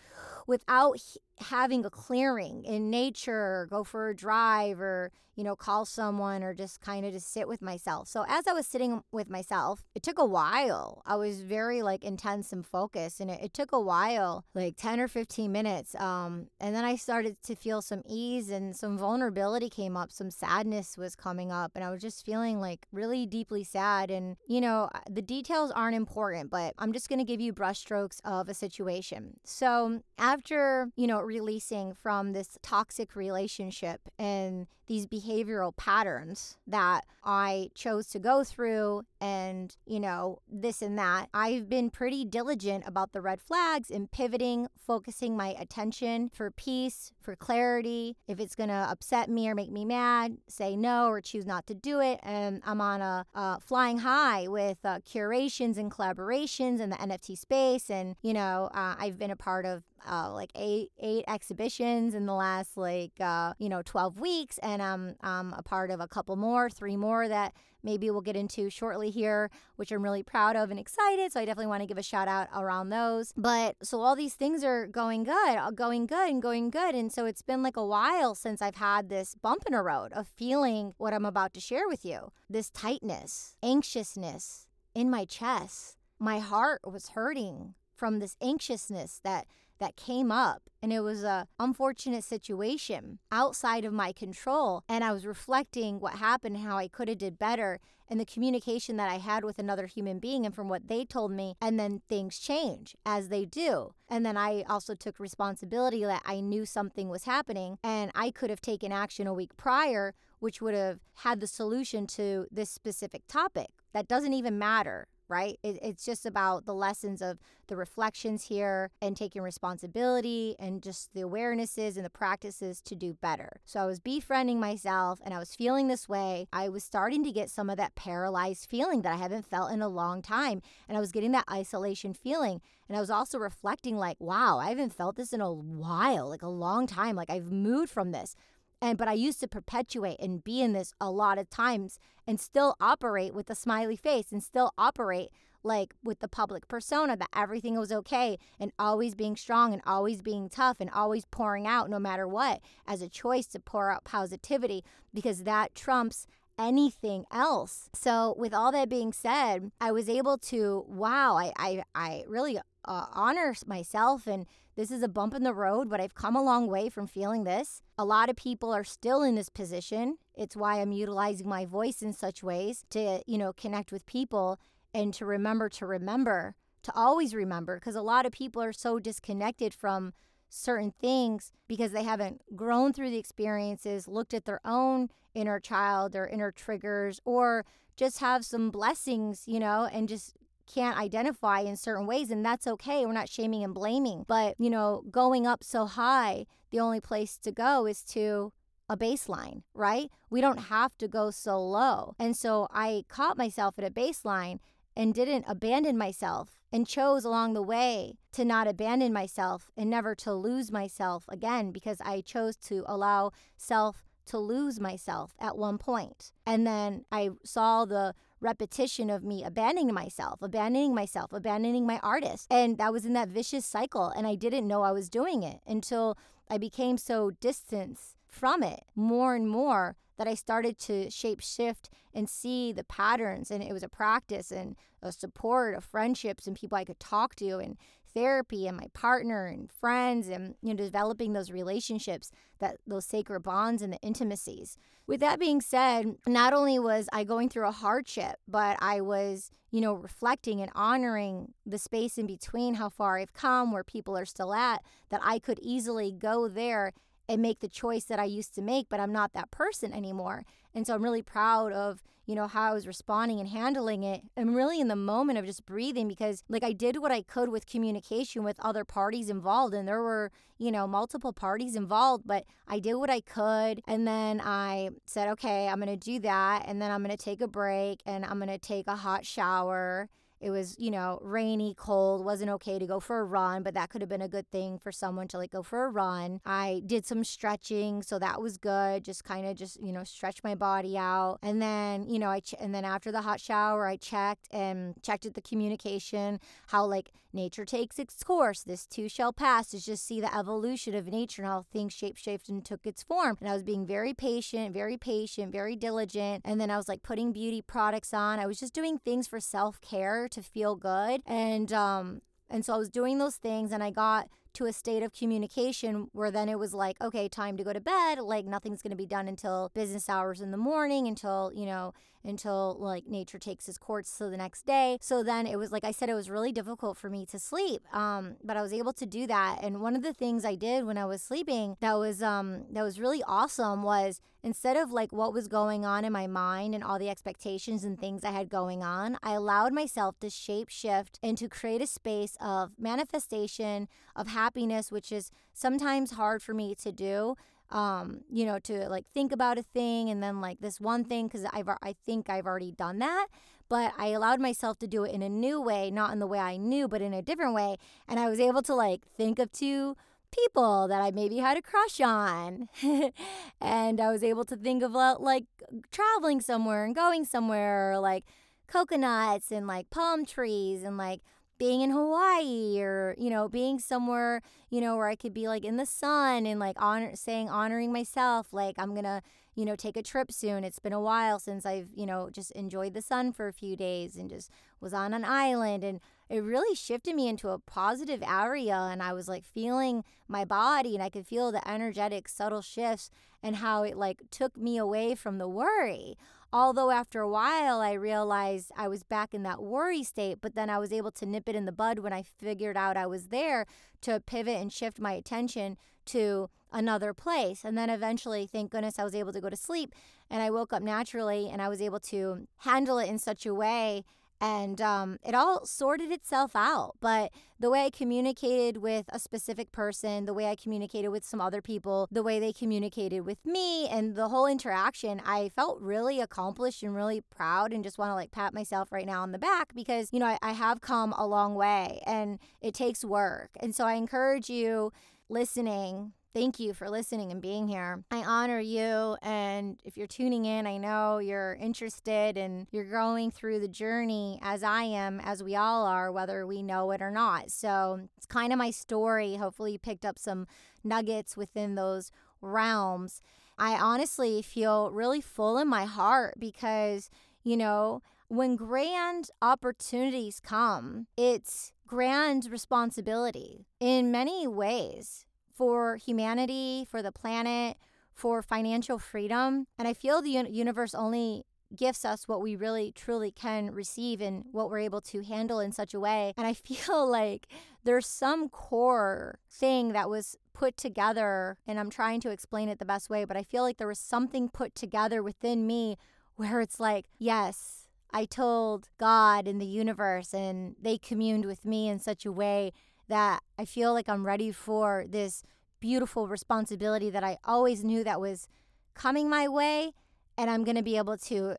without 0.46 1.00
having 1.40 1.86
a 1.86 1.90
clearing 1.90 2.64
in 2.66 2.90
nature 2.90 3.34
or 3.34 3.68
go 3.70 3.84
for 3.84 4.10
a 4.10 4.16
drive 4.16 4.80
or 4.80 5.12
you 5.38 5.44
know 5.44 5.56
call 5.56 5.86
someone 5.86 6.44
or 6.44 6.54
just 6.54 6.82
kind 6.82 7.06
of 7.06 7.14
just 7.14 7.32
sit 7.32 7.48
with 7.48 7.62
myself. 7.62 8.08
So 8.08 8.26
as 8.28 8.48
i 8.48 8.54
was 8.54 8.68
sitting 8.68 9.04
with 9.12 9.30
myself 9.30 9.84
it 9.96 10.04
took 10.04 10.18
a 10.20 10.26
while. 10.26 11.04
I 11.06 11.16
was 11.16 11.42
very 11.42 11.82
like 11.84 12.04
intense 12.04 12.52
and 12.52 12.66
focused 12.66 13.20
and 13.20 13.30
it, 13.30 13.40
it 13.44 13.54
took 13.54 13.72
a 13.72 13.80
while 13.80 14.44
like 14.56 14.76
10 14.78 15.00
or 15.00 15.08
15 15.08 15.52
minutes 15.52 15.94
um 15.96 16.48
and 16.60 16.76
then 16.76 16.84
i 16.84 16.96
started 16.96 17.42
to 17.44 17.56
feel 17.56 17.82
some 17.82 18.02
ease 18.10 18.50
and 18.50 18.76
some 18.76 18.98
vulnerability 18.98 19.70
came 19.70 19.96
up 19.96 20.12
some 20.12 20.32
sadness 20.32 20.98
was 20.98 21.16
coming 21.16 21.52
up 21.52 21.72
and 21.76 21.84
i 21.84 21.92
was 21.92 22.02
just 22.02 22.26
feeling 22.26 22.60
like 22.60 22.88
really 22.92 23.26
deeply 23.26 23.64
sad. 23.64 24.10
And 24.10 24.38
you 24.48 24.60
know 24.60 24.90
the 25.10 25.22
details 25.22 25.72
aren't 25.72 25.96
important 25.96 26.50
but 26.50 26.74
i'm 26.80 26.92
just 26.94 27.10
going 27.10 27.20
to 27.20 27.26
give 27.26 27.40
you 27.40 27.54
brushstrokes 27.54 28.20
of 28.26 28.50
a 28.50 28.56
situation. 28.56 29.40
So 29.44 30.02
after 30.18 30.90
you 30.96 31.06
know 31.06 31.22
releasing 31.28 31.94
from 31.94 32.34
this 32.34 32.58
toxic 32.64 33.16
relationship 33.16 34.02
and 34.18 34.66
these 34.88 35.06
behavioral 35.06 35.76
patterns 35.76 36.58
that 36.66 37.06
I 37.24 37.70
chose 37.76 38.08
to 38.08 38.20
go 38.20 38.44
through 38.44 39.04
and, 39.20 39.76
you 39.86 40.00
know, 40.00 40.40
this 40.50 40.82
and 40.82 40.98
that. 40.98 41.28
I've 41.34 41.68
been 41.70 41.90
pretty 41.90 42.24
diligent 42.24 42.86
about 42.88 43.12
the 43.12 43.22
red 43.22 43.42
flags 43.42 43.92
and 43.92 44.10
pivoting, 44.10 44.68
focusing 44.78 45.36
my 45.36 45.56
attention 45.60 46.30
for 46.34 46.52
peace, 46.52 47.12
for 47.20 47.36
clarity. 47.36 48.16
If 48.28 48.40
it's 48.40 48.56
going 48.56 48.70
to 48.70 48.88
upset 48.90 49.30
me 49.30 49.50
or 49.50 49.56
make 49.56 49.72
me 49.72 49.84
mad, 49.84 50.38
say 50.48 50.76
no 50.76 51.10
or 51.10 51.20
choose 51.20 51.46
not 51.46 51.68
to 51.68 51.74
do 51.74 52.00
it. 52.00 52.20
And 52.24 52.62
I'm 52.66 52.80
on 52.80 53.02
a 53.02 53.26
uh, 53.36 53.60
flying 53.60 54.00
high 54.00 54.48
with 54.48 54.78
uh, 54.86 55.00
curations 55.04 55.78
and 55.78 55.92
collaborations 55.92 56.80
in 56.80 56.90
the 56.90 56.98
NFT 56.98 57.38
space. 57.38 57.90
And, 57.90 58.16
you 58.22 58.34
know, 58.34 58.70
uh, 58.74 58.96
I've 58.98 59.20
been 59.20 59.32
a 59.32 59.36
part 59.36 59.66
of 59.66 59.84
uh, 60.10 60.32
like 60.32 60.52
eight 60.56 60.92
eight 61.00 61.26
exhibitions 61.28 62.14
in 62.14 62.26
the 62.26 62.34
last 62.34 62.78
like 62.78 63.12
uh, 63.20 63.54
you 63.58 63.70
know 63.70 63.82
12 63.82 64.20
weeks 64.20 64.58
and 64.60 64.77
I'm, 64.82 65.16
I'm 65.22 65.54
a 65.54 65.62
part 65.62 65.92
of 65.92 66.00
a 66.00 66.08
couple 66.08 66.36
more 66.36 66.70
three 66.70 66.98
more 66.98 67.28
that 67.28 67.54
maybe 67.84 68.10
we'll 68.10 68.22
get 68.22 68.36
into 68.36 68.70
shortly 68.70 69.10
here 69.10 69.50
which 69.76 69.92
i'm 69.92 70.04
really 70.04 70.24
proud 70.24 70.56
of 70.56 70.70
and 70.72 70.80
excited 70.80 71.32
so 71.32 71.40
i 71.40 71.46
definitely 71.46 71.68
want 71.68 71.82
to 71.82 71.88
give 71.88 71.98
a 71.98 72.04
shout 72.04 72.28
out 72.28 72.48
around 72.56 72.90
those. 72.90 73.34
But 73.38 73.76
so 73.84 74.02
all 74.02 74.16
these 74.16 74.34
things 74.34 74.64
are 74.64 74.88
going 74.88 75.24
good 75.24 75.56
uh, 75.58 75.72
going 75.72 76.06
good 76.06 76.30
and 76.30 76.42
going 76.42 76.70
good 76.70 76.96
and 76.96 77.12
so 77.12 77.26
it's 77.26 77.42
been 77.42 77.64
like 77.64 77.78
a 77.78 77.86
while 77.86 78.36
since 78.36 78.62
i've 78.62 78.76
had 78.76 79.10
this 79.10 79.36
bump 79.36 79.64
in 79.68 79.74
a 79.74 79.84
road 79.84 80.12
of 80.14 80.28
feeling 80.28 80.94
what 80.98 81.14
i'm 81.14 81.26
about 81.26 81.54
to 81.54 81.60
share 81.60 81.88
with 81.88 82.06
you. 82.06 82.32
This 82.50 82.70
tightness 82.70 83.56
anxiousness 83.64 84.68
in 84.94 85.10
my 85.10 85.26
chest 85.26 85.98
my 86.20 86.40
heart 86.40 86.82
was 86.84 87.10
hurting 87.10 87.76
from 87.96 88.20
this 88.20 88.36
anxiousness 88.42 89.20
that 89.24 89.48
that 89.80 89.96
came 89.96 90.32
up 90.32 90.70
and 90.82 90.94
it 90.94 91.02
was 91.02 91.24
a 91.24 91.48
unfortunate 91.60 92.24
situation 92.24 93.20
outside 93.32 93.86
of 93.86 93.94
my 93.94 94.12
control 94.12 94.84
and 94.88 95.04
I 95.04 95.12
was 95.12 95.26
reflecting 95.26 96.00
what 96.00 96.16
happened 96.16 96.58
how 96.58 96.78
I 96.78 96.88
could 96.88 97.08
have 97.08 97.18
did 97.18 97.40
better 97.40 97.80
and 98.10 98.20
the 98.20 98.26
communication 98.26 98.98
that 98.98 99.12
I 99.12 99.18
had 99.18 99.44
with 99.44 99.60
another 99.60 99.86
human 99.86 100.20
being 100.20 100.46
and 100.46 100.56
from 100.56 100.70
what 100.70 100.88
they 100.88 101.04
told 101.06 101.32
me 101.32 101.56
and 101.62 101.80
then 101.80 102.02
things 102.08 102.40
change 102.40 102.96
as 103.06 103.30
they 103.30 103.46
do. 103.46 103.94
And 104.10 104.26
then 104.26 104.38
I 104.38 104.64
also 104.70 104.96
took 104.96 105.20
responsibility 105.20 106.04
that 106.06 106.22
I 106.26 106.40
knew 106.40 106.66
something 106.66 107.10
was 107.10 107.26
happening 107.26 107.78
and 107.84 108.12
I 108.16 108.32
could 108.32 108.50
have 108.50 108.62
taken 108.62 108.92
action 108.92 109.28
a 109.28 109.34
week 109.34 109.58
prior 109.58 110.14
which 110.40 110.62
would 110.62 110.76
have 110.76 111.00
had 111.16 111.40
the 111.40 111.48
solution 111.48 112.06
to 112.06 112.46
this 112.52 112.70
specific 112.70 113.24
topic. 113.28 113.70
That 113.94 114.08
doesn't 114.08 114.34
even 114.34 114.60
matter 114.60 115.08
right? 115.30 115.60
It, 115.64 115.80
it's 115.82 116.06
just 116.06 116.26
about 116.26 116.66
the 116.66 116.74
lessons 116.74 117.22
of 117.22 117.40
the 117.68 117.76
reflections 117.76 118.44
here 118.44 118.92
and 119.02 119.16
taking 119.16 119.42
responsibility 119.42 120.56
and 120.60 120.82
just 120.82 121.14
the 121.14 121.22
awarenesses 121.22 121.96
and 121.96 122.06
the 122.06 122.10
practices 122.10 122.82
to 122.82 122.96
do 122.96 123.14
better. 123.14 123.60
So 123.66 123.82
I 123.82 123.86
was 123.86 124.00
befriending 124.00 124.60
myself 124.60 125.20
and 125.24 125.34
I 125.34 125.40
was 125.40 125.56
feeling 125.56 125.88
this 125.88 126.08
way. 126.08 126.48
I 126.54 126.70
was 126.70 126.84
starting 126.84 127.24
to 127.24 127.32
get 127.32 127.50
some 127.50 127.70
of 127.70 127.78
that 127.78 127.96
paralyzed 127.96 128.70
feeling 128.70 129.02
that 129.02 129.14
I 129.14 129.18
haven't 129.18 129.46
felt 129.46 129.72
in 129.72 129.82
a 129.82 129.90
long 129.90 130.22
time. 130.22 130.62
And 130.88 130.98
I 130.98 131.02
was 131.02 131.12
getting 131.12 131.32
that 131.34 131.46
isolation 131.52 132.14
feeling. 132.14 132.62
And 132.88 132.96
I 132.96 133.02
was 133.02 133.10
also 133.10 133.38
reflecting, 133.38 133.98
like, 133.98 134.16
wow, 134.20 134.60
I 134.60 134.70
haven't 134.70 134.94
felt 134.94 135.18
this 135.18 135.34
in 135.34 135.42
a 135.42 135.52
while, 135.52 136.30
like 136.30 136.42
a 136.42 136.48
long 136.48 136.88
time. 136.88 137.18
Like 137.18 137.30
I've 137.30 137.52
moved 137.52 137.92
from 137.92 138.12
this. 138.12 138.36
And 138.82 138.98
but 138.98 139.08
I 139.08 139.14
used 139.14 139.40
to 139.40 139.48
perpetuate 139.48 140.20
and 140.20 140.44
be 140.44 140.62
in 140.62 140.74
this 140.74 140.94
a 141.02 141.10
lot 141.10 141.38
of 141.38 141.50
times 141.50 142.00
and 142.28 142.40
still 142.40 142.76
operate 142.80 143.34
with 143.34 143.50
a 143.50 143.56
smiley 143.56 143.96
face 143.96 144.32
and 144.32 144.44
still 144.44 144.72
operate 144.78 145.30
like 145.64 145.94
with 146.04 146.20
the 146.20 146.28
public 146.28 146.68
persona 146.68 147.18
that 147.18 147.30
everything 147.36 147.78
was 147.78 147.92
okay 147.92 148.38
and 148.60 148.72
always 148.78 149.16
being 149.16 149.36
strong 149.36 149.74
and 149.74 149.82
always 149.86 150.22
being 150.22 150.50
tough 150.50 150.78
and 150.80 150.90
always 150.92 151.26
pouring 151.26 151.68
out 151.68 151.90
no 151.90 152.00
matter 152.00 152.28
what 152.28 152.62
as 152.88 153.02
a 153.02 153.10
choice 153.10 153.48
to 153.48 153.60
pour 153.60 153.92
out 153.92 154.04
positivity 154.04 154.84
because 155.14 155.44
that 155.44 155.74
trumps 155.76 156.28
anything 156.60 157.26
else. 157.32 157.90
So 157.94 158.36
with 158.38 158.54
all 158.54 158.72
that 158.72 158.90
being 158.90 159.14
said, 159.14 159.72
I 159.80 159.92
was 159.92 160.10
able 160.10 160.38
to 160.40 160.86
wow, 160.88 161.36
I 161.38 161.52
I, 161.58 161.84
I 161.94 162.24
really 162.28 162.58
uh, 162.86 163.06
honor 163.14 163.54
myself 163.66 164.28
and 164.28 164.46
this 164.78 164.92
is 164.92 165.04
a 165.04 165.10
bump 165.10 165.34
in 165.34 165.44
the 165.44 165.54
road, 165.54 165.90
but 165.90 166.00
I've 166.00 166.16
come 166.16 166.38
a 166.38 166.44
long 166.44 166.68
way 166.68 166.90
from 166.90 167.08
feeling 167.08 167.44
this. 167.44 167.82
A 167.98 168.06
lot 168.06 168.30
of 168.30 168.38
people 168.38 168.74
are 168.74 168.86
still 168.86 169.22
in 169.24 169.36
this 169.36 169.50
position 169.50 170.18
it's 170.38 170.56
why 170.56 170.80
I'm 170.80 170.92
utilizing 170.92 171.50
my 171.50 171.66
voice 171.66 172.02
in 172.02 172.14
such 172.14 172.44
ways 172.44 172.86
to, 172.92 173.22
you 173.26 173.38
know, 173.38 173.52
connect 173.54 173.92
with 173.92 174.06
people 174.06 174.60
and 174.94 175.14
to 175.16 175.26
remember 175.26 175.68
to 175.68 175.86
remember, 175.86 176.56
to 176.84 176.94
always 176.96 177.34
remember, 177.34 177.76
because 177.76 177.96
a 177.96 178.02
lot 178.02 178.26
of 178.26 178.32
people 178.32 178.62
are 178.62 178.72
so 178.72 179.00
disconnected 179.00 179.74
from 179.74 180.14
certain 180.48 180.94
things 181.02 181.52
because 181.68 181.92
they 181.92 182.04
haven't 182.04 182.42
grown 182.56 182.94
through 182.94 183.10
the 183.10 183.18
experiences, 183.18 184.08
looked 184.08 184.34
at 184.34 184.46
their 184.46 184.62
own 184.64 185.10
inner 185.34 185.60
child 185.60 186.16
or 186.16 186.28
inner 186.28 186.52
triggers, 186.52 187.20
or 187.26 187.66
just 187.98 188.20
have 188.20 188.46
some 188.46 188.70
blessings, 188.70 189.44
you 189.48 189.60
know, 189.60 189.90
and 189.92 190.08
just 190.08 190.36
can't 190.72 190.98
identify 190.98 191.62
in 191.62 191.76
certain 191.76 192.06
ways 192.06 192.30
and 192.30 192.46
that's 192.46 192.68
okay. 192.68 193.06
We're 193.06 193.14
not 193.14 193.30
shaming 193.30 193.64
and 193.64 193.74
blaming 193.74 194.26
but 194.28 194.56
you 194.60 194.70
know 194.70 195.04
going 195.10 195.48
up 195.48 195.64
so 195.64 195.86
high 195.86 196.46
the 196.70 196.80
only 196.80 197.00
place 197.00 197.38
to 197.38 197.52
go 197.52 197.86
is 197.86 198.04
to 198.04 198.52
a 198.90 198.98
baseline 198.98 199.64
right? 199.74 200.10
We 200.30 200.42
don't 200.42 200.70
have 200.70 200.98
to 200.98 201.08
go 201.08 201.32
so 201.32 201.60
low. 201.60 202.16
And 202.20 202.36
so 202.36 202.68
i 202.72 203.04
caught 203.08 203.38
myself 203.38 203.76
at 203.78 203.86
a 203.86 203.92
baseline 203.92 204.60
and 204.96 205.14
didn't 205.14 205.46
abandon 205.48 205.98
myself 205.98 206.58
and 206.72 206.88
chose 206.88 207.24
along 207.24 207.54
the 207.54 207.62
way 207.62 208.16
to 208.34 208.44
not 208.44 208.68
abandon 208.68 209.14
myself 209.14 209.72
and 209.78 209.90
never 209.90 210.16
to 210.16 210.34
lose 210.34 210.72
myself 210.72 211.24
again 211.30 211.72
because 211.72 211.98
I 212.02 212.22
chose 212.22 212.58
to 212.58 212.84
allow 212.88 213.32
self 213.56 214.04
to 214.26 214.38
lose 214.38 214.80
myself 214.80 215.34
at 215.40 215.58
one 215.58 215.78
point. 215.78 216.32
And 216.46 216.68
then 216.68 217.06
I 217.12 217.30
saw 217.44 217.86
the 217.86 218.14
repetition 218.40 219.10
of 219.10 219.24
me 219.24 219.44
abandoning 219.44 219.94
myself, 219.94 220.42
abandoning 220.42 220.94
myself, 220.94 221.34
abandoning 221.34 221.86
my 221.86 222.00
artist. 222.04 222.48
And 222.52 222.78
that 222.78 222.94
was 222.94 223.06
in 223.06 223.14
that 223.14 223.30
vicious 223.30 223.66
cycle. 223.66 224.10
And 224.10 224.28
I 224.28 224.36
didn't 224.36 224.68
know 224.68 224.84
I 224.84 224.92
was 224.92 225.10
doing 225.10 225.44
it 225.44 225.60
until 225.68 226.18
I 226.50 226.58
became 226.58 226.98
so 226.98 227.32
distant 227.32 228.00
from 228.28 228.64
it 228.64 228.84
more 228.96 229.36
and 229.36 229.50
more 229.50 229.96
that 230.18 230.28
I 230.28 230.34
started 230.34 230.78
to 230.80 231.10
shape 231.10 231.42
shift 231.42 231.90
and 232.14 232.30
see 232.30 232.72
the 232.72 232.84
patterns. 232.84 233.52
And 233.52 233.64
it 233.64 233.74
was 233.74 233.84
a 233.84 233.90
practice 233.90 234.52
and 234.52 234.76
a 235.02 235.12
support 235.12 235.76
of 235.76 235.84
friendships 235.84 236.48
and 236.48 236.56
people 236.56 236.78
I 236.78 236.86
could 236.86 237.00
talk 237.00 237.36
to 237.36 237.60
and 237.60 237.78
therapy 238.18 238.68
and 238.68 238.76
my 238.76 238.88
partner 238.94 239.46
and 239.46 239.72
friends 239.72 240.28
and 240.28 240.56
you 240.64 240.74
know 240.74 240.84
developing 240.84 241.34
those 241.34 241.52
relationships 241.52 242.32
that 242.60 242.78
those 242.88 243.06
sacred 243.06 243.42
bonds 243.42 243.84
and 243.84 243.94
the 243.94 244.00
intimacies. 244.02 244.76
With 245.06 245.20
that 245.20 245.40
being 245.40 245.62
said 245.62 246.16
not 246.26 246.52
only 246.52 246.80
was 246.80 247.08
i 247.14 247.24
going 247.24 247.48
through 247.48 247.68
a 247.68 247.72
hardship 247.72 248.38
but 248.48 248.76
i 248.82 249.00
was 249.00 249.52
you 249.72 249.82
know 249.82 249.94
reflecting 249.94 250.62
and 250.62 250.72
honoring 250.74 251.54
the 251.66 251.78
space 251.78 252.18
in 252.18 252.26
between 252.26 252.74
how 252.76 252.90
far 252.90 253.18
i've 253.18 253.34
come 253.34 253.72
where 253.72 253.84
people 253.84 254.18
are 254.18 254.26
still 254.26 254.54
at 254.54 254.82
that 255.10 255.22
i 255.24 255.38
could 255.40 255.60
easily 255.62 256.12
go 256.12 256.48
there 256.48 256.94
and 257.30 257.42
make 257.42 257.60
the 257.60 257.68
choice 257.68 258.06
that 258.06 258.20
I 258.20 258.26
used 258.26 258.56
to 258.56 258.62
make, 258.62 258.88
but 258.90 259.00
I'm 259.00 259.12
not 259.12 259.34
that 259.34 259.52
person 259.52 259.94
anymore. 259.94 260.46
And 260.74 260.86
so 260.86 260.94
I'm 260.94 261.04
really 261.04 261.22
proud 261.22 261.74
of, 261.74 262.02
you 262.26 262.36
know, 262.36 262.48
how 262.48 262.72
I 262.72 262.74
was 262.74 262.88
responding 262.88 263.40
and 263.40 263.50
handling 263.50 264.04
it. 264.04 264.22
I'm 264.36 264.56
really 264.56 264.80
in 264.80 264.88
the 264.88 264.96
moment 264.96 265.40
of 265.40 265.46
just 265.46 265.66
breathing 265.66 266.08
because 266.08 266.44
like 266.50 266.64
I 266.64 266.74
did 266.74 266.98
what 266.98 267.12
I 267.12 267.22
could 267.22 267.50
with 267.50 267.66
communication 267.66 268.44
with 268.44 268.60
other 268.60 268.84
parties 268.84 269.30
involved 269.30 269.74
and 269.74 269.88
there 269.88 270.02
were, 270.02 270.32
you 270.58 270.72
know, 270.72 270.88
multiple 270.88 271.34
parties 271.34 271.76
involved, 271.76 272.24
but 272.26 272.46
I 272.68 272.80
did 272.80 272.96
what 272.96 273.10
I 273.10 273.22
could 273.22 273.82
and 273.88 274.08
then 274.08 274.42
I 274.44 274.90
said, 275.06 275.30
"Okay, 275.30 275.68
I'm 275.68 275.80
going 275.80 275.98
to 275.98 276.12
do 276.12 276.20
that 276.20 276.66
and 276.68 276.82
then 276.82 276.92
I'm 276.92 277.04
going 277.04 277.16
to 277.16 277.24
take 277.24 277.42
a 277.42 277.48
break 277.48 278.02
and 278.06 278.26
I'm 278.26 278.40
going 278.40 278.50
to 278.50 278.58
take 278.58 278.88
a 278.88 278.96
hot 278.96 279.26
shower." 279.26 280.10
It 280.40 280.52
was, 280.52 280.76
you 280.78 280.92
know, 280.92 281.20
rainy, 281.22 281.74
cold, 281.76 282.24
wasn't 282.24 282.50
okay 282.52 282.80
to 282.80 282.86
go 282.86 283.00
for 283.00 283.20
a 283.20 283.24
run, 283.24 283.64
but 283.64 283.74
that 283.74 283.90
could 283.90 284.02
have 284.02 284.10
been 284.10 284.22
a 284.22 284.28
good 284.28 284.50
thing 284.52 284.78
for 284.78 284.92
someone 284.92 285.28
to 285.30 285.38
like 285.38 285.52
go 285.52 285.64
for 285.64 285.86
a 285.86 285.90
run. 285.90 286.42
I 286.46 286.82
did 286.86 287.06
some 287.06 287.24
stretching, 287.24 288.04
so 288.04 288.20
that 288.20 288.42
was 288.42 288.58
good. 288.58 289.04
Just 289.04 289.24
kind 289.24 289.46
of 289.46 289.56
just, 289.56 289.82
you 289.82 289.92
know, 289.92 290.04
stretch 290.04 290.44
my 290.44 290.56
body 290.56 290.98
out. 290.98 291.40
And 291.42 291.62
then, 291.62 292.08
you 292.08 292.20
know, 292.20 292.30
I 292.30 292.40
ch- 292.42 292.56
and 292.60 292.74
then 292.74 292.86
after 292.86 293.12
the 293.12 293.22
hot 293.22 293.40
shower, 293.40 293.88
I 293.88 293.98
checked 293.98 294.48
and 294.52 294.96
checked 295.02 295.26
at 295.26 295.34
the 295.34 295.42
communication 295.42 296.40
how 296.68 296.86
like 296.86 297.12
nature 297.34 297.66
takes 297.66 298.00
its 298.00 298.24
course. 298.24 298.64
This 298.64 298.86
too 298.86 299.08
shall 299.10 299.34
pass. 299.34 299.74
is 299.74 299.86
just 299.86 300.06
see 300.06 300.20
the 300.20 300.36
evolution 300.36 300.96
of 300.96 301.08
nature 301.08 301.42
and 301.42 301.50
how 301.50 301.66
things 301.72 301.94
shape 301.94 302.18
shaped 302.18 302.50
and 302.50 302.66
took 302.66 302.86
its 302.86 303.04
form. 303.04 303.38
And 303.40 303.50
I 303.50 303.54
was 303.54 303.64
being 303.64 303.86
very 303.86 304.14
patient, 304.14 304.74
very 304.74 304.98
patient, 304.98 305.52
very 305.52 305.76
diligent. 305.76 306.42
And 306.46 306.60
then 306.60 306.72
I 306.72 306.78
was 306.78 306.88
like 306.88 307.04
putting 307.04 307.32
beauty 307.32 307.62
products 307.62 308.14
on. 308.14 308.40
I 308.40 308.46
was 308.46 308.60
just 308.60 308.74
doing 308.74 308.98
things 308.98 309.28
for 309.28 309.40
self 309.40 309.80
care 309.82 310.27
to 310.30 310.42
feel 310.44 310.76
good. 310.76 311.22
And 311.26 311.72
um 311.74 312.22
and 312.50 312.64
so 312.66 312.74
I 312.74 312.78
was 312.78 312.90
doing 312.90 313.18
those 313.18 313.36
things 313.36 313.72
and 313.72 313.84
I 313.84 313.92
got 313.92 314.30
to 314.58 314.66
a 314.66 314.74
state 314.74 315.04
of 315.04 315.14
communication 315.14 316.10
where 316.14 316.32
then 316.32 316.50
it 316.50 316.58
was 316.58 316.74
like, 316.74 317.00
okay, 317.02 317.30
time 317.30 317.58
to 317.58 317.64
go 317.64 317.74
to 317.74 317.80
bed. 317.80 318.20
Like 318.20 318.46
nothing's 318.46 318.82
going 318.82 318.92
to 318.92 318.98
be 318.98 319.06
done 319.06 319.28
until 319.28 319.72
business 319.74 320.10
hours 320.10 320.42
in 320.42 320.52
the 320.52 320.58
morning, 320.58 321.08
until, 321.08 321.52
you 321.54 321.66
know, 321.66 321.94
until 322.24 322.78
like 322.80 323.08
nature 323.08 323.40
takes 323.40 323.68
its 323.68 323.78
course 323.78 324.10
so 324.10 324.30
the 324.30 324.38
next 324.38 324.66
day. 324.66 324.98
So 325.02 325.24
then 325.24 325.48
it 325.48 325.58
was 325.58 325.72
like 325.72 325.84
I 325.84 325.92
said, 325.92 326.10
it 326.10 326.14
was 326.14 326.30
really 326.30 326.52
difficult 326.52 326.98
for 326.98 327.10
me 327.10 327.26
to 327.28 327.40
sleep. 327.40 327.82
Um, 327.94 328.36
but 328.44 328.58
I 328.58 328.62
was 328.62 328.74
able 328.74 328.94
to 328.94 329.06
do 329.06 329.28
that. 329.28 329.60
And 329.62 329.82
one 329.82 329.96
of 329.96 330.04
the 330.04 330.14
things 330.14 330.44
I 330.44 330.56
did 330.56 330.86
when 330.86 330.98
I 330.98 331.06
was 331.06 331.22
sleeping 331.22 331.78
that 331.80 331.98
was 331.98 332.22
um 332.22 332.66
that 332.72 332.84
was 332.84 333.00
really 333.00 333.24
awesome 333.24 333.84
was 333.84 334.20
instead 334.44 334.78
of 334.78 334.92
like 334.92 335.12
what 335.12 335.34
was 335.34 335.48
going 335.48 335.86
on 335.86 336.06
in 336.06 336.14
my 336.14 336.28
mind 336.28 336.74
and 336.74 336.84
all 336.84 337.00
the 337.00 337.10
expectations 337.10 337.84
and 337.84 338.00
things 338.00 338.24
I 338.24 338.32
had 338.32 338.50
going 338.50 338.84
on, 338.84 339.18
I 339.24 339.34
allowed 339.34 339.74
myself 339.74 340.20
to 340.20 340.30
shape 340.30 340.70
shift 340.70 341.20
and 341.24 341.38
to 341.38 341.50
create 341.50 341.82
a 341.82 341.88
space 341.88 342.38
of 342.40 342.72
manifestation, 342.80 343.88
of 344.16 344.28
happiness, 344.30 344.47
which 344.92 345.12
is 345.12 345.32
sometimes 345.54 346.12
hard 346.12 346.42
for 346.42 346.54
me 346.54 346.76
to 346.76 346.92
do 346.92 347.36
um 347.70 348.22
you 348.32 348.46
know 348.46 348.60
to 348.60 348.88
like 348.88 349.06
think 349.14 349.32
about 349.32 349.58
a 349.58 349.64
thing 349.64 350.10
and 350.10 350.24
then 350.24 350.40
like 350.40 350.60
this 350.62 350.80
one 350.80 351.04
thing 351.04 351.28
cuz 351.28 351.46
I've 351.52 351.68
I 351.68 351.96
think 352.06 352.30
I've 352.30 352.46
already 352.46 352.72
done 352.72 353.00
that 353.00 353.28
but 353.68 353.94
I 353.98 354.08
allowed 354.08 354.40
myself 354.40 354.80
to 354.80 354.88
do 354.88 355.04
it 355.04 355.12
in 355.12 355.22
a 355.22 355.30
new 355.30 355.62
way 355.62 355.92
not 355.92 356.12
in 356.14 356.20
the 356.20 356.28
way 356.28 356.40
I 356.40 356.56
knew 356.56 356.88
but 356.88 357.02
in 357.02 357.14
a 357.14 357.22
different 357.22 357.54
way 357.54 357.76
and 358.08 358.20
I 358.20 358.30
was 358.30 358.40
able 358.40 358.62
to 358.64 358.74
like 358.74 359.02
think 359.18 359.38
of 359.38 359.52
two 359.52 359.98
people 360.32 360.88
that 360.88 361.02
I 361.02 361.12
maybe 361.12 361.38
had 361.38 361.58
a 361.58 361.62
crush 361.62 362.00
on. 362.02 362.70
and 363.62 364.02
I 364.02 364.12
was 364.12 364.24
able 364.24 364.46
to 364.46 364.56
think 364.56 364.84
of 364.84 364.92
like 364.94 365.46
traveling 365.92 366.42
somewhere 366.42 366.86
and 366.86 366.96
going 366.96 367.26
somewhere, 367.26 367.92
or 367.92 368.00
like 368.00 368.26
coconuts 368.68 369.52
and 369.52 369.68
like 369.68 369.90
palm 369.90 370.26
trees 370.26 370.84
and 370.84 370.98
like 370.98 371.22
being 371.58 371.82
in 371.82 371.92
Hawaii 371.92 372.80
or, 372.82 373.16
you 373.18 373.30
know, 373.30 373.48
being 373.48 373.80
somewhere, 373.80 374.42
you 374.70 374.80
know, 374.82 374.96
where 374.96 375.08
I 375.08 375.16
could 375.16 375.34
be 375.34 375.48
like 375.48 375.66
in 375.66 375.78
the 375.78 375.86
sun 375.86 376.46
and 376.46 376.60
like 376.60 376.76
honor 376.80 377.16
saying 377.16 377.50
honoring 377.50 377.92
myself, 377.92 378.48
like 378.52 378.76
I'm 378.78 378.94
to, 378.96 379.22
you 379.56 379.66
know, 379.66 379.76
take 379.76 379.98
a 379.98 380.04
trip 380.04 380.32
soon. 380.32 380.64
It's 380.64 380.80
been 380.80 380.94
a 380.94 381.02
while 381.02 381.40
since 381.40 381.66
I've, 381.66 381.90
you 381.96 382.06
know, 382.06 382.30
just 382.30 382.52
enjoyed 382.52 382.94
the 382.94 383.02
sun 383.02 383.32
for 383.32 383.48
a 383.48 383.54
few 383.54 383.76
days 383.76 384.16
and 384.16 384.30
just 384.30 384.52
was 384.80 384.94
on 384.94 385.14
an 385.14 385.26
island 385.26 385.84
and 385.84 386.00
it 386.30 386.44
really 386.44 386.76
shifted 386.76 387.16
me 387.16 387.28
into 387.28 387.50
a 387.50 387.60
positive 387.60 388.22
area 388.22 388.76
and 388.92 389.02
I 389.02 389.14
was 389.14 389.28
like 389.28 389.44
feeling 389.44 390.04
my 390.28 390.46
body 390.46 390.94
and 390.94 391.04
I 391.04 391.10
could 391.10 391.26
feel 391.26 391.52
the 391.52 391.68
energetic 391.68 392.28
subtle 392.28 392.62
shifts 392.62 393.10
and 393.42 393.58
how 393.58 393.84
it 393.84 393.98
like 393.98 394.22
took 394.30 394.58
me 394.58 394.78
away 394.78 395.16
from 395.16 395.38
the 395.38 395.48
worry 395.48 396.18
Although 396.54 396.92
after 396.92 397.20
a 397.20 397.30
while, 397.30 397.82
I 397.82 397.92
realized 397.94 398.72
I 398.78 398.88
was 398.88 399.04
back 399.04 399.34
in 399.34 399.44
that 399.44 399.62
worry 399.62 400.04
state, 400.04 400.40
but 400.42 400.56
then 400.56 400.70
I 400.70 400.80
was 400.80 400.94
able 400.94 401.12
to 401.12 401.26
nip 401.26 401.50
it 401.50 401.56
in 401.56 401.66
the 401.66 401.72
bud 401.72 402.00
when 402.00 402.14
I 402.14 402.22
figured 402.22 402.78
out 402.78 402.96
I 402.96 403.06
was 403.06 403.28
there 403.28 403.66
to 404.02 404.22
pivot 404.22 404.56
and 404.56 404.72
shift 404.72 405.00
my 405.00 405.12
attention 405.12 405.78
to 406.08 406.50
another 406.72 407.14
place. 407.14 407.66
And 407.66 407.78
then 407.78 407.90
eventually, 407.90 408.48
thank 408.48 408.72
goodness, 408.72 408.98
I 408.98 409.04
was 409.04 409.16
able 409.16 409.34
to 409.34 409.42
go 409.42 409.50
to 409.50 409.58
sleep 409.58 409.94
and 410.30 410.42
I 410.42 410.50
woke 410.50 410.72
up 410.72 410.82
naturally 410.82 411.50
and 411.50 411.62
I 411.62 411.68
was 411.68 411.82
able 411.82 412.00
to 412.02 412.48
handle 412.60 412.98
it 413.00 413.10
in 413.10 413.20
such 413.20 413.46
a 413.46 413.54
way 413.54 414.06
and 414.40 414.80
um, 414.82 415.18
it 415.26 415.34
all 415.34 415.66
sorted 415.66 416.12
itself 416.12 416.56
out. 416.56 416.96
But 417.00 417.32
the 417.60 417.70
way 417.70 417.86
I 417.86 417.90
communicated 417.90 418.78
with 418.78 419.06
a 419.10 419.20
specific 419.20 419.72
person, 419.72 420.26
the 420.26 420.34
way 420.34 420.48
I 420.48 420.56
communicated 420.56 421.10
with 421.10 421.26
some 421.26 421.42
other 421.42 421.62
people, 421.62 422.08
the 422.12 422.24
way 422.24 422.40
they 422.40 422.54
communicated 422.54 423.22
with 423.22 423.44
me, 423.46 423.88
and 423.88 424.16
the 424.16 424.30
whole 424.30 424.46
interaction, 424.46 425.22
I 425.26 425.50
felt 425.50 425.82
really 425.82 426.22
accomplished 426.22 426.84
and 426.84 426.96
really 426.96 427.22
proud 427.22 427.74
and 427.74 427.84
just 427.84 427.98
want 427.98 428.12
to 428.12 428.16
like 428.16 428.32
pat 428.32 428.54
myself 428.54 428.92
right 428.92 429.06
now 429.06 429.22
on 429.22 429.32
the 429.32 429.40
back 429.40 429.74
because, 429.74 430.10
you 430.12 430.20
know, 430.20 430.28
I, 430.28 430.38
I 430.42 430.52
have 430.52 430.82
come 430.82 431.14
a 431.14 431.26
long 431.26 431.56
way 431.56 432.02
and 432.06 432.40
it 432.62 432.74
takes 432.74 433.04
work. 433.04 433.50
And 433.60 433.74
so 433.74 433.86
I 433.86 433.94
encourage 433.94 434.50
you 434.50 434.92
listening 435.30 436.14
Thank 436.34 436.60
you 436.60 436.74
for 436.74 436.90
listening 436.90 437.32
and 437.32 437.42
being 437.42 437.68
here. 437.68 438.04
I 438.12 438.18
honor 438.24 438.60
you. 438.60 439.18
And 439.24 439.80
if 439.84 439.98
you're 439.98 440.06
tuning 440.06 440.46
in, 440.46 440.68
I 440.68 440.78
know 440.78 441.18
you're 441.18 441.56
interested 441.56 442.38
and 442.38 442.68
you're 442.72 442.84
going 442.84 443.32
through 443.32 443.60
the 443.60 443.68
journey 443.68 444.38
as 444.44 444.62
I 444.62 444.84
am, 444.84 445.20
as 445.22 445.42
we 445.42 445.56
all 445.56 445.86
are, 445.88 446.12
whether 446.12 446.46
we 446.46 446.62
know 446.62 446.92
it 446.92 447.02
or 447.02 447.10
not. 447.10 447.50
So 447.50 448.02
it's 448.18 448.28
kind 448.28 448.54
of 448.54 448.60
my 448.60 448.70
story. 448.70 449.36
Hopefully, 449.36 449.72
you 449.72 449.80
picked 449.80 450.06
up 450.06 450.20
some 450.20 450.46
nuggets 450.84 451.36
within 451.36 451.76
those 451.76 452.12
realms. 452.42 453.22
I 453.58 453.74
honestly 453.74 454.44
feel 454.44 454.92
really 454.92 455.22
full 455.22 455.58
in 455.58 455.68
my 455.68 455.86
heart 455.86 456.36
because, 456.40 457.10
you 457.44 457.58
know, 457.58 458.04
when 458.28 458.56
grand 458.56 459.32
opportunities 459.42 460.40
come, 460.40 461.08
it's 461.18 461.72
grand 461.88 462.52
responsibility 462.52 463.66
in 463.80 464.12
many 464.12 464.46
ways 464.46 465.26
for 465.58 465.96
humanity, 465.96 466.88
for 466.90 467.02
the 467.02 467.12
planet, 467.12 467.78
for 468.14 468.42
financial 468.42 469.00
freedom. 469.00 469.66
And 469.78 469.88
I 469.88 469.94
feel 469.94 470.22
the 470.22 470.46
universe 470.50 470.94
only 470.94 471.44
gifts 471.76 472.06
us 472.06 472.28
what 472.28 472.42
we 472.42 472.56
really 472.56 472.92
truly 472.94 473.32
can 473.32 473.72
receive 473.72 474.22
and 474.22 474.46
what 474.52 474.70
we're 474.70 474.80
able 474.80 475.02
to 475.02 475.22
handle 475.24 475.60
in 475.60 475.72
such 475.72 475.94
a 475.94 476.00
way. 476.00 476.34
And 476.38 476.48
I 476.48 476.54
feel 476.54 477.10
like 477.10 477.48
there's 477.84 478.08
some 478.08 478.50
core 478.50 479.40
thing 479.52 479.94
that 479.94 480.10
was 480.10 480.38
put 480.54 480.78
together, 480.78 481.58
and 481.68 481.80
I'm 481.80 481.90
trying 481.90 482.20
to 482.22 482.32
explain 482.32 482.70
it 482.70 482.80
the 482.80 482.86
best 482.86 483.10
way, 483.10 483.26
but 483.26 483.38
I 483.38 483.44
feel 483.44 483.64
like 483.64 483.78
there 483.78 483.88
was 483.88 484.00
something 484.00 484.50
put 484.50 484.76
together 484.76 485.22
within 485.22 485.68
me 485.68 485.98
where 486.36 486.62
it's 486.62 486.80
like, 486.80 487.06
yes, 487.18 487.88
I 488.12 488.26
told 488.26 488.90
God 488.98 489.48
and 489.48 489.62
the 489.62 489.66
universe, 489.66 490.34
and 490.34 490.76
they 490.82 490.98
communed 490.98 491.46
with 491.46 491.66
me 491.66 491.90
in 491.90 492.00
such 492.00 492.26
a 492.26 492.32
way 492.32 492.72
that 493.08 493.42
I 493.58 493.66
feel 493.66 493.94
like 493.94 494.10
I'm 494.10 494.26
ready 494.26 494.52
for 494.52 495.06
this 495.08 495.44
beautiful 495.80 496.28
responsibility 496.28 497.10
that 497.10 497.24
I 497.24 497.38
always 497.44 497.84
knew 497.84 498.04
that 498.04 498.20
was 498.20 498.48
coming 498.94 499.30
my 499.30 499.48
way 499.48 499.94
and 500.38 500.50
I'm 500.50 500.64
going 500.64 500.78
to 500.78 500.84
be 500.84 500.98
able 500.98 501.18
to 501.18 501.56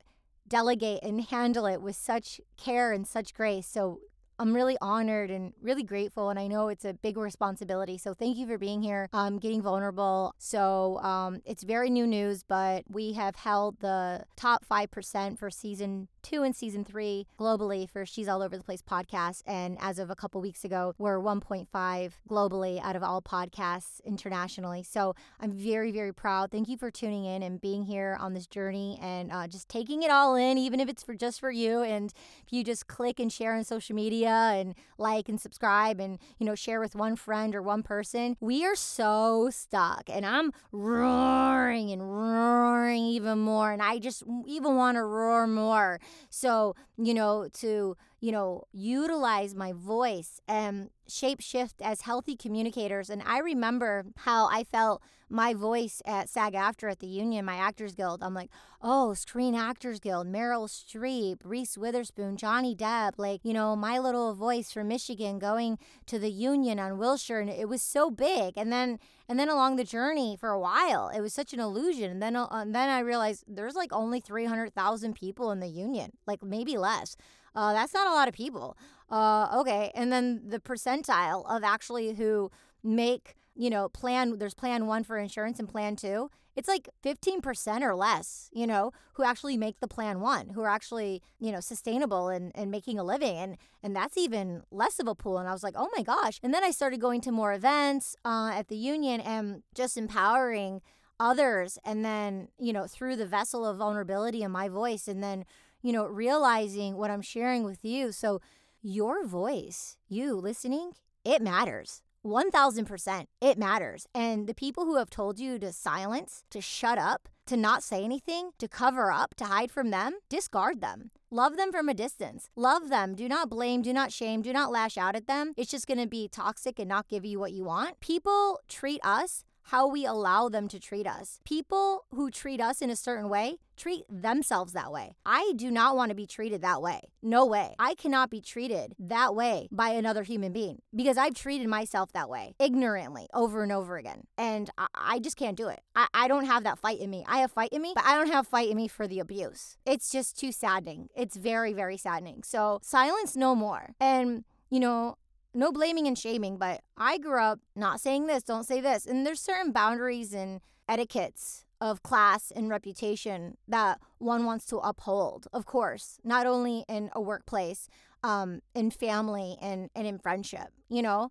delegate 0.46 1.02
and 1.02 1.20
handle 1.20 1.66
it 1.66 1.82
with 1.82 1.96
such 1.96 2.40
care 2.56 2.92
and 2.92 3.06
such 3.06 3.34
grace. 3.34 3.66
So 3.66 4.00
I'm 4.40 4.54
really 4.54 4.76
honored 4.80 5.30
and 5.30 5.52
really 5.60 5.82
grateful. 5.82 6.30
And 6.30 6.38
I 6.38 6.46
know 6.46 6.68
it's 6.68 6.84
a 6.84 6.94
big 6.94 7.16
responsibility. 7.16 7.98
So 7.98 8.14
thank 8.14 8.36
you 8.36 8.46
for 8.46 8.56
being 8.56 8.82
here, 8.82 9.08
um, 9.12 9.38
getting 9.38 9.60
vulnerable. 9.62 10.32
So 10.38 10.98
um, 10.98 11.40
it's 11.44 11.64
very 11.64 11.90
new 11.90 12.06
news, 12.06 12.44
but 12.44 12.84
we 12.88 13.14
have 13.14 13.34
held 13.34 13.80
the 13.80 14.24
top 14.36 14.64
5% 14.64 15.38
for 15.38 15.50
season 15.50 16.08
two 16.22 16.42
in 16.42 16.52
season 16.52 16.84
three 16.84 17.26
globally 17.38 17.88
for 17.88 18.04
She's 18.04 18.28
All 18.28 18.42
Over 18.42 18.56
the 18.56 18.64
Place 18.64 18.82
podcast. 18.82 19.42
And 19.46 19.76
as 19.80 19.98
of 19.98 20.10
a 20.10 20.16
couple 20.16 20.40
weeks 20.40 20.64
ago, 20.64 20.94
we're 20.98 21.18
1.5 21.18 22.12
globally 22.28 22.80
out 22.82 22.96
of 22.96 23.02
all 23.02 23.22
podcasts 23.22 24.04
internationally. 24.04 24.82
So 24.82 25.14
I'm 25.40 25.52
very, 25.52 25.92
very 25.92 26.12
proud. 26.12 26.50
Thank 26.50 26.68
you 26.68 26.76
for 26.76 26.90
tuning 26.90 27.24
in 27.24 27.42
and 27.42 27.60
being 27.60 27.84
here 27.84 28.16
on 28.20 28.34
this 28.34 28.46
journey 28.46 28.98
and 29.02 29.30
uh, 29.32 29.46
just 29.46 29.68
taking 29.68 30.02
it 30.02 30.10
all 30.10 30.34
in, 30.34 30.58
even 30.58 30.80
if 30.80 30.88
it's 30.88 31.02
for 31.02 31.14
just 31.14 31.40
for 31.40 31.50
you. 31.50 31.82
And 31.82 32.12
if 32.46 32.52
you 32.52 32.64
just 32.64 32.86
click 32.86 33.20
and 33.20 33.32
share 33.32 33.54
on 33.54 33.64
social 33.64 33.94
media 33.94 34.28
and 34.28 34.74
like 34.98 35.28
and 35.28 35.40
subscribe 35.40 36.00
and, 36.00 36.18
you 36.38 36.46
know, 36.46 36.54
share 36.54 36.80
with 36.80 36.94
one 36.94 37.16
friend 37.16 37.54
or 37.54 37.62
one 37.62 37.82
person, 37.82 38.36
we 38.40 38.64
are 38.64 38.76
so 38.76 39.50
stuck. 39.50 40.04
And 40.08 40.24
I'm 40.26 40.52
roaring 40.72 41.90
and 41.90 42.02
roaring 42.02 43.04
even 43.04 43.38
more. 43.38 43.72
And 43.72 43.82
I 43.82 43.98
just 43.98 44.22
even 44.46 44.76
want 44.76 44.96
to 44.96 45.02
roar 45.02 45.46
more 45.46 46.00
so, 46.30 46.74
you 46.96 47.14
know, 47.14 47.48
to, 47.54 47.96
you 48.20 48.32
know, 48.32 48.64
utilize 48.72 49.54
my 49.54 49.72
voice 49.72 50.40
and 50.48 50.90
shape 51.06 51.40
shift 51.40 51.80
as 51.80 52.02
healthy 52.02 52.36
communicators. 52.36 53.10
And 53.10 53.22
I 53.24 53.38
remember 53.38 54.06
how 54.16 54.46
I 54.46 54.64
felt 54.64 55.02
my 55.30 55.54
voice 55.54 56.00
at 56.06 56.28
SAG-AFTRA 56.28 56.92
at 56.92 57.00
the 57.00 57.06
union, 57.06 57.44
my 57.44 57.56
Actors 57.56 57.94
Guild. 57.94 58.22
I'm 58.22 58.34
like, 58.34 58.50
oh, 58.82 59.14
Screen 59.14 59.54
Actors 59.54 60.00
Guild, 60.00 60.26
Meryl 60.26 60.68
Streep, 60.68 61.40
Reese 61.44 61.76
Witherspoon, 61.76 62.36
Johnny 62.36 62.74
Depp, 62.74 63.12
like, 63.18 63.44
you 63.44 63.52
know, 63.52 63.76
my 63.76 63.98
little 63.98 64.34
voice 64.34 64.72
from 64.72 64.88
Michigan 64.88 65.38
going 65.38 65.78
to 66.06 66.18
the 66.18 66.30
union 66.30 66.78
on 66.78 66.98
Wilshire. 66.98 67.40
And 67.40 67.50
it 67.50 67.68
was 67.68 67.82
so 67.82 68.10
big. 68.10 68.54
And 68.56 68.72
then, 68.72 68.98
and 69.28 69.38
then 69.38 69.48
along 69.50 69.76
the 69.76 69.84
journey 69.84 70.36
for 70.40 70.50
a 70.50 70.60
while, 70.60 71.10
it 71.14 71.20
was 71.20 71.34
such 71.34 71.52
an 71.52 71.60
illusion. 71.60 72.10
And 72.10 72.22
then, 72.22 72.34
uh, 72.34 72.48
and 72.50 72.74
then 72.74 72.88
I 72.88 73.00
realized 73.00 73.44
there's 73.46 73.74
like 73.74 73.92
only 73.92 74.20
300,000 74.20 75.14
people 75.14 75.50
in 75.52 75.60
the 75.60 75.68
union, 75.68 76.12
like 76.26 76.42
maybe 76.42 76.78
less. 76.78 77.16
Uh, 77.58 77.72
that's 77.72 77.92
not 77.92 78.06
a 78.06 78.14
lot 78.14 78.28
of 78.28 78.34
people. 78.34 78.78
Uh, 79.10 79.48
okay. 79.58 79.90
And 79.92 80.12
then 80.12 80.42
the 80.46 80.60
percentile 80.60 81.44
of 81.50 81.64
actually 81.64 82.14
who 82.14 82.52
make, 82.84 83.34
you 83.56 83.68
know, 83.68 83.88
plan, 83.88 84.38
there's 84.38 84.54
plan 84.54 84.86
one 84.86 85.02
for 85.02 85.18
insurance 85.18 85.58
and 85.58 85.68
plan 85.68 85.96
two. 85.96 86.30
It's 86.54 86.68
like 86.68 86.88
15% 87.04 87.82
or 87.82 87.96
less, 87.96 88.48
you 88.52 88.64
know, 88.64 88.92
who 89.14 89.24
actually 89.24 89.56
make 89.56 89.80
the 89.80 89.88
plan 89.88 90.20
one, 90.20 90.50
who 90.50 90.60
are 90.60 90.68
actually, 90.68 91.20
you 91.40 91.50
know, 91.50 91.58
sustainable 91.58 92.28
and, 92.28 92.52
and 92.54 92.70
making 92.70 92.96
a 92.96 93.02
living. 93.02 93.36
And, 93.36 93.56
and 93.82 93.94
that's 93.94 94.16
even 94.16 94.62
less 94.70 95.00
of 95.00 95.08
a 95.08 95.16
pool. 95.16 95.38
And 95.38 95.48
I 95.48 95.52
was 95.52 95.64
like, 95.64 95.74
oh 95.76 95.88
my 95.96 96.04
gosh. 96.04 96.38
And 96.44 96.54
then 96.54 96.62
I 96.62 96.70
started 96.70 97.00
going 97.00 97.20
to 97.22 97.32
more 97.32 97.52
events 97.52 98.14
uh, 98.24 98.52
at 98.54 98.68
the 98.68 98.76
union 98.76 99.20
and 99.20 99.64
just 99.74 99.96
empowering 99.96 100.80
others. 101.18 101.76
And 101.84 102.04
then, 102.04 102.50
you 102.56 102.72
know, 102.72 102.86
through 102.86 103.16
the 103.16 103.26
vessel 103.26 103.66
of 103.66 103.78
vulnerability 103.78 104.44
and 104.44 104.52
my 104.52 104.68
voice. 104.68 105.08
And 105.08 105.24
then, 105.24 105.44
you 105.82 105.92
know, 105.92 106.06
realizing 106.06 106.96
what 106.96 107.10
I'm 107.10 107.22
sharing 107.22 107.64
with 107.64 107.84
you. 107.84 108.12
So, 108.12 108.40
your 108.80 109.26
voice, 109.26 109.96
you 110.08 110.34
listening, 110.34 110.92
it 111.24 111.42
matters. 111.42 112.02
1000% 112.24 113.24
it 113.40 113.58
matters. 113.58 114.06
And 114.14 114.46
the 114.46 114.54
people 114.54 114.84
who 114.84 114.96
have 114.96 115.10
told 115.10 115.38
you 115.38 115.58
to 115.58 115.72
silence, 115.72 116.44
to 116.50 116.60
shut 116.60 116.98
up, 116.98 117.28
to 117.46 117.56
not 117.56 117.82
say 117.82 118.04
anything, 118.04 118.50
to 118.58 118.68
cover 118.68 119.10
up, 119.10 119.34
to 119.36 119.46
hide 119.46 119.70
from 119.70 119.90
them, 119.90 120.18
discard 120.28 120.80
them. 120.80 121.10
Love 121.30 121.56
them 121.56 121.72
from 121.72 121.88
a 121.88 121.94
distance. 121.94 122.48
Love 122.56 122.88
them. 122.88 123.14
Do 123.14 123.28
not 123.28 123.48
blame, 123.48 123.82
do 123.82 123.92
not 123.92 124.12
shame, 124.12 124.42
do 124.42 124.52
not 124.52 124.70
lash 124.70 124.98
out 124.98 125.16
at 125.16 125.26
them. 125.26 125.54
It's 125.56 125.70
just 125.70 125.86
going 125.86 126.00
to 126.00 126.06
be 126.06 126.28
toxic 126.28 126.78
and 126.78 126.88
not 126.88 127.08
give 127.08 127.24
you 127.24 127.38
what 127.38 127.52
you 127.52 127.64
want. 127.64 128.00
People 128.00 128.60
treat 128.68 129.00
us 129.02 129.44
how 129.68 129.86
we 129.86 130.06
allow 130.06 130.48
them 130.48 130.66
to 130.68 130.80
treat 130.80 131.06
us. 131.06 131.40
People 131.44 132.06
who 132.10 132.30
treat 132.30 132.60
us 132.60 132.80
in 132.80 132.90
a 132.90 132.96
certain 132.96 133.28
way 133.28 133.58
treat 133.76 134.04
themselves 134.10 134.72
that 134.72 134.90
way. 134.90 135.14
I 135.24 135.52
do 135.54 135.70
not 135.70 135.94
want 135.94 136.08
to 136.08 136.14
be 136.14 136.26
treated 136.26 136.62
that 136.62 136.82
way. 136.82 137.00
No 137.22 137.46
way. 137.46 137.74
I 137.78 137.94
cannot 137.94 138.30
be 138.30 138.40
treated 138.40 138.94
that 138.98 139.34
way 139.34 139.68
by 139.70 139.90
another 139.90 140.22
human 140.22 140.52
being 140.52 140.80
because 140.94 141.16
I've 141.16 141.34
treated 141.34 141.68
myself 141.68 142.12
that 142.12 142.28
way 142.28 142.54
ignorantly 142.58 143.28
over 143.32 143.62
and 143.62 143.70
over 143.70 143.96
again. 143.96 144.22
And 144.36 144.70
I, 144.78 144.86
I 144.94 145.18
just 145.20 145.36
can't 145.36 145.56
do 145.56 145.68
it. 145.68 145.80
I, 145.94 146.06
I 146.12 146.28
don't 146.28 146.46
have 146.46 146.64
that 146.64 146.78
fight 146.78 146.98
in 146.98 147.10
me. 147.10 147.24
I 147.28 147.38
have 147.38 147.52
fight 147.52 147.70
in 147.72 147.82
me, 147.82 147.92
but 147.94 148.04
I 148.04 148.16
don't 148.16 148.32
have 148.32 148.46
fight 148.46 148.70
in 148.70 148.76
me 148.76 148.88
for 148.88 149.06
the 149.06 149.20
abuse. 149.20 149.76
It's 149.86 150.10
just 150.10 150.38
too 150.38 150.50
saddening. 150.50 151.08
It's 151.14 151.36
very, 151.36 151.72
very 151.72 151.98
saddening. 151.98 152.42
So 152.42 152.80
silence 152.82 153.36
no 153.36 153.54
more. 153.54 153.94
And 154.00 154.44
you 154.70 154.80
know, 154.80 155.16
no 155.54 155.72
blaming 155.72 156.06
and 156.06 156.18
shaming, 156.18 156.56
but 156.56 156.82
I 156.96 157.18
grew 157.18 157.40
up 157.40 157.60
not 157.74 158.00
saying 158.00 158.26
this, 158.26 158.42
don't 158.42 158.66
say 158.66 158.80
this. 158.80 159.06
And 159.06 159.26
there's 159.26 159.40
certain 159.40 159.72
boundaries 159.72 160.32
and 160.32 160.60
etiquettes 160.88 161.64
of 161.80 162.02
class 162.02 162.50
and 162.50 162.68
reputation 162.68 163.56
that 163.68 164.00
one 164.18 164.44
wants 164.44 164.66
to 164.66 164.78
uphold, 164.78 165.46
of 165.52 165.64
course, 165.64 166.18
not 166.24 166.46
only 166.46 166.84
in 166.88 167.10
a 167.14 167.20
workplace, 167.20 167.88
um, 168.24 168.60
in 168.74 168.90
family 168.90 169.56
and, 169.60 169.90
and 169.94 170.06
in 170.06 170.18
friendship, 170.18 170.68
you 170.88 171.02
know? 171.02 171.30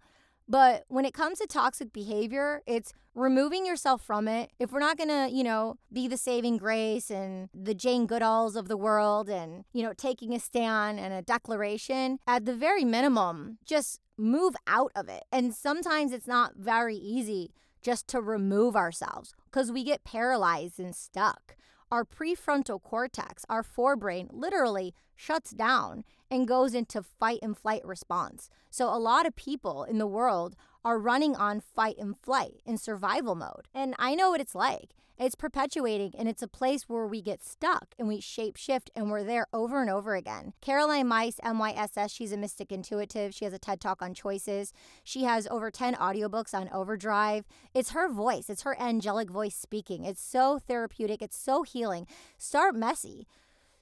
But 0.49 0.86
when 0.88 1.03
it 1.03 1.13
comes 1.13 1.39
to 1.39 1.47
toxic 1.47 1.91
behavior, 1.91 2.62
it's 2.65 2.93
removing 3.13 3.65
yourself 3.65 4.01
from 4.01 4.30
it. 4.30 4.51
If 4.60 4.71
we're 4.71 4.80
not 4.80 4.97
to, 4.97 5.27
you 5.30 5.43
know, 5.43 5.75
be 5.91 6.08
the 6.08 6.15
saving 6.15 6.58
grace 6.58 7.12
and 7.12 7.49
the 7.53 7.73
Jane 7.73 8.08
Goodalls 8.08 8.56
of 8.56 8.69
the 8.69 8.77
world 8.77 9.30
and, 9.30 9.65
you 9.73 9.84
know, 9.84 9.91
taking 9.91 10.34
a 10.34 10.39
stand 10.39 11.01
and 11.01 11.13
a 11.13 11.21
declaration, 11.21 12.19
at 12.25 12.45
the 12.45 12.56
very 12.56 12.86
minimum, 12.86 13.58
just 13.65 13.99
move 14.17 14.56
out 14.65 14.91
of 14.95 15.10
it. 15.10 15.23
And 15.32 15.53
sometimes 15.53 16.12
it's 16.12 16.27
not 16.27 16.56
very 16.56 16.95
easy 16.95 17.51
just 17.82 18.08
to 18.10 18.21
remove 18.21 18.75
ourselves 18.75 19.34
because 19.45 19.71
we 19.71 19.84
get 19.84 20.03
paralyzed 20.03 20.80
and 20.80 20.95
stuck. 20.95 21.56
Our 21.91 22.03
prefrontal 22.03 22.82
cortex, 22.82 23.45
our 23.47 23.63
forebrain, 23.63 24.27
literally 24.32 24.93
shuts 25.15 25.51
down 25.51 26.03
and 26.30 26.47
goes 26.47 26.73
into 26.73 27.01
fight 27.01 27.39
and 27.41 27.58
flight 27.58 27.86
response. 27.86 28.49
So, 28.69 28.89
a 28.93 28.99
lot 28.99 29.25
of 29.25 29.36
people 29.36 29.86
in 29.86 29.97
the 29.97 30.08
world 30.08 30.56
are 30.88 30.97
running 30.97 31.36
on 31.36 31.60
fight 31.60 31.97
and 32.00 32.17
flight 32.17 32.62
in 32.65 32.78
survival 32.78 33.36
mode. 33.36 33.67
And 33.73 33.93
I 34.00 34.15
know 34.15 34.30
what 34.30 34.39
it's 34.39 34.56
like. 34.56 34.95
It's 35.17 35.36
perpetuating 35.36 36.13
and 36.17 36.30
it's 36.30 36.41
a 36.41 36.47
place 36.47 36.84
where 36.88 37.06
we 37.06 37.21
get 37.21 37.43
stuck 37.43 37.93
and 38.00 38.08
we 38.08 38.21
shape 38.21 38.56
shift 38.56 38.89
and 38.95 39.12
we're 39.12 39.26
there 39.26 39.47
over 39.52 39.82
and 39.82 39.89
over 39.89 40.15
again. 40.15 40.54
Caroline 40.62 41.10
Myss, 41.10 41.41
MYSS, 41.43 42.15
she's 42.15 42.32
a 42.32 42.38
mystic 42.38 42.71
intuitive. 42.71 43.34
She 43.34 43.43
has 43.43 43.54
a 43.54 43.60
TED 43.60 43.82
talk 43.82 44.02
on 44.02 44.13
choices. 44.13 44.71
She 45.04 45.26
has 45.26 45.45
over 45.47 45.69
10 45.69 45.95
audiobooks 45.95 46.54
on 46.54 46.69
overdrive. 46.71 47.43
It's 47.73 47.91
her 47.91 48.08
voice, 48.10 48.50
it's 48.50 48.62
her 48.62 48.80
angelic 48.80 49.30
voice 49.30 49.58
speaking. 49.58 50.06
It's 50.06 50.23
so 50.23 50.58
therapeutic, 50.58 51.21
it's 51.21 51.38
so 51.38 51.63
healing. 51.63 52.08
Start 52.38 52.76
messy. 52.76 53.28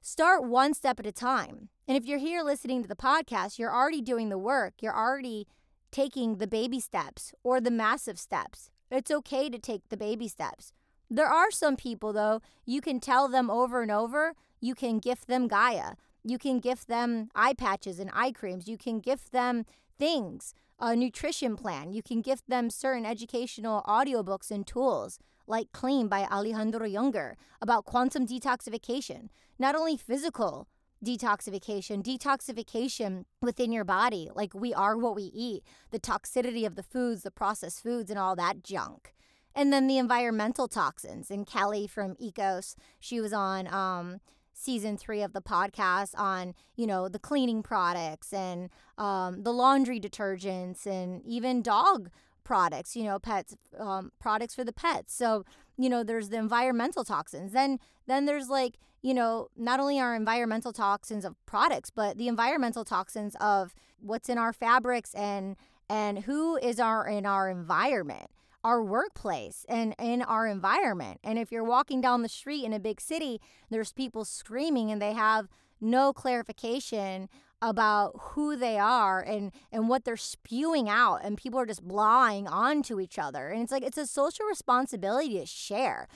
Start 0.02 0.44
one 0.44 0.74
step 0.74 1.00
at 1.00 1.06
a 1.06 1.12
time. 1.12 1.70
And 1.88 1.96
if 1.96 2.06
you're 2.06 2.18
here 2.18 2.42
listening 2.42 2.82
to 2.82 2.90
the 2.90 2.96
podcast, 2.96 3.60
you're 3.60 3.76
already 3.76 4.02
doing 4.02 4.30
the 4.30 4.40
work. 4.40 4.74
You're 4.82 4.98
already 4.98 5.46
taking 5.96 6.36
the 6.40 6.48
baby 6.48 6.82
steps 6.82 7.34
or 7.42 7.62
the 7.62 7.72
massive 7.72 8.20
steps. 8.20 8.70
It's 8.92 9.10
okay 9.10 9.50
to 9.50 9.58
take 9.58 9.88
the 9.88 9.96
baby 9.96 10.28
steps. 10.28 10.74
There 11.10 11.30
are 11.30 11.52
some 11.52 11.78
people, 11.78 12.12
though, 12.12 12.42
you 12.66 12.82
can 12.82 13.00
tell 13.00 13.30
them 13.30 13.50
over 13.50 13.82
and 13.82 13.90
over, 13.90 14.34
you 14.60 14.76
can 14.76 15.00
gift 15.00 15.28
them 15.30 15.48
Gaia. 15.48 15.94
You 16.22 16.38
can 16.38 16.60
gift 16.60 16.90
them 16.90 17.30
eye 17.34 17.54
patches 17.54 17.98
and 17.98 18.10
eye 18.14 18.34
creams. 18.34 18.68
You 18.68 18.78
can 18.78 19.00
gift 19.00 19.32
them 19.32 19.66
things, 19.98 20.54
a 20.82 20.98
nutrition 20.98 21.56
plan. 21.56 21.94
You 21.94 22.04
can 22.04 22.22
gift 22.22 22.50
them 22.50 22.70
certain 22.70 23.06
educational 23.06 23.82
audiobooks 23.88 24.52
and 24.52 24.68
tools, 24.68 25.18
like 25.48 25.72
Clean 25.72 26.10
by 26.10 26.28
Alejandro 26.30 26.90
Junger, 26.90 27.36
about 27.62 27.86
quantum 27.86 28.28
detoxification. 28.28 29.30
Not 29.58 29.76
only 29.76 29.96
physical 29.96 30.68
detoxification, 31.06 32.04
detoxification 32.04 33.26
within 33.42 33.72
your 33.72 33.86
body, 33.86 34.30
like 34.36 34.54
we 34.54 34.74
are 34.74 34.98
what 34.98 35.16
we 35.16 35.32
eat, 35.34 35.64
the 35.92 36.00
toxicity 36.00 36.66
of 36.66 36.76
the 36.76 36.84
foods, 36.84 37.24
the 37.24 37.32
processed 37.32 37.84
foods, 37.84 38.10
and 38.10 38.20
all 38.20 38.36
that 38.36 38.64
junk 38.64 39.14
And 39.54 39.72
then 39.72 39.88
the 39.88 39.98
environmental 39.98 40.68
toxins. 40.68 41.32
And 41.32 41.48
Kelly 41.48 41.88
from 41.88 42.16
Ecos, 42.16 42.76
she 43.00 43.22
was 43.22 43.32
on 43.32 43.68
um, 43.74 44.20
season 44.54 44.98
three 44.98 45.22
of 45.22 45.34
the 45.34 45.42
podcast 45.42 46.12
on, 46.18 46.56
you 46.76 46.88
know, 46.88 47.08
the 47.08 47.20
cleaning 47.20 47.62
products 47.62 48.34
and 48.34 48.70
um, 48.98 49.44
the 49.44 49.54
laundry 49.54 50.00
detergents 50.00 50.86
and 50.86 51.22
even 51.26 51.62
dog 51.62 52.10
products, 52.44 52.96
you 52.96 53.04
know, 53.04 53.20
pets 53.20 53.56
um, 53.78 54.12
products 54.20 54.56
for 54.56 54.64
the 54.64 54.74
pets. 54.74 55.14
So, 55.14 55.46
you 55.78 55.90
know, 55.90 56.04
there's 56.04 56.30
the 56.30 56.38
environmental 56.38 57.04
toxins. 57.04 57.52
Then 57.52 57.80
then 58.08 58.26
there's 58.26 58.50
like, 58.50 58.76
you 59.02 59.14
know, 59.14 59.48
not 59.56 59.80
only 59.80 60.00
our 60.00 60.16
environmental 60.16 60.72
toxins 60.72 61.26
of 61.26 61.36
products, 61.46 61.90
but 61.90 62.18
the 62.18 62.28
environmental 62.28 62.86
toxins 62.86 63.36
of 63.40 63.74
what's 64.00 64.30
in 64.30 64.38
our 64.38 64.54
fabrics 64.54 65.14
and 65.14 65.56
and 65.90 66.20
who 66.20 66.58
is 66.58 66.80
our 66.80 67.08
in 67.08 67.26
our 67.26 67.50
environment 67.50 68.30
our 68.66 68.84
workplace 68.84 69.64
and 69.70 69.94
in 70.00 70.24
our 70.24 70.48
environment. 70.48 71.20
And 71.24 71.38
if 71.38 71.52
you're 71.52 71.64
walking 71.64 72.02
down 72.02 72.24
the 72.24 72.30
street 72.30 72.66
in 72.66 72.74
a 72.74 72.80
big 72.80 73.00
city, 73.00 73.40
there's 73.70 73.94
people 73.94 74.26
screaming 74.26 74.90
and 74.90 75.00
they 75.00 75.14
have 75.14 75.48
no 75.80 76.12
clarification 76.12 77.30
about 77.62 78.16
who 78.20 78.56
they 78.56 78.78
are 78.78 79.22
and 79.22 79.52
and 79.72 79.90
what 79.90 80.06
they're 80.06 80.18
spewing 80.18 80.90
out 80.90 81.22
and 81.24 81.38
people 81.38 81.60
are 81.60 81.66
just 81.66 81.88
blawing 81.88 82.48
onto 82.48 83.00
each 83.00 83.18
other 83.18 83.48
and 83.48 83.62
it's 83.62 83.72
like 83.72 83.84
it's 83.84 83.98
a 83.98 84.06
social 84.06 84.46
responsibility 84.46 85.40
to 85.40 85.46
share 85.46 86.08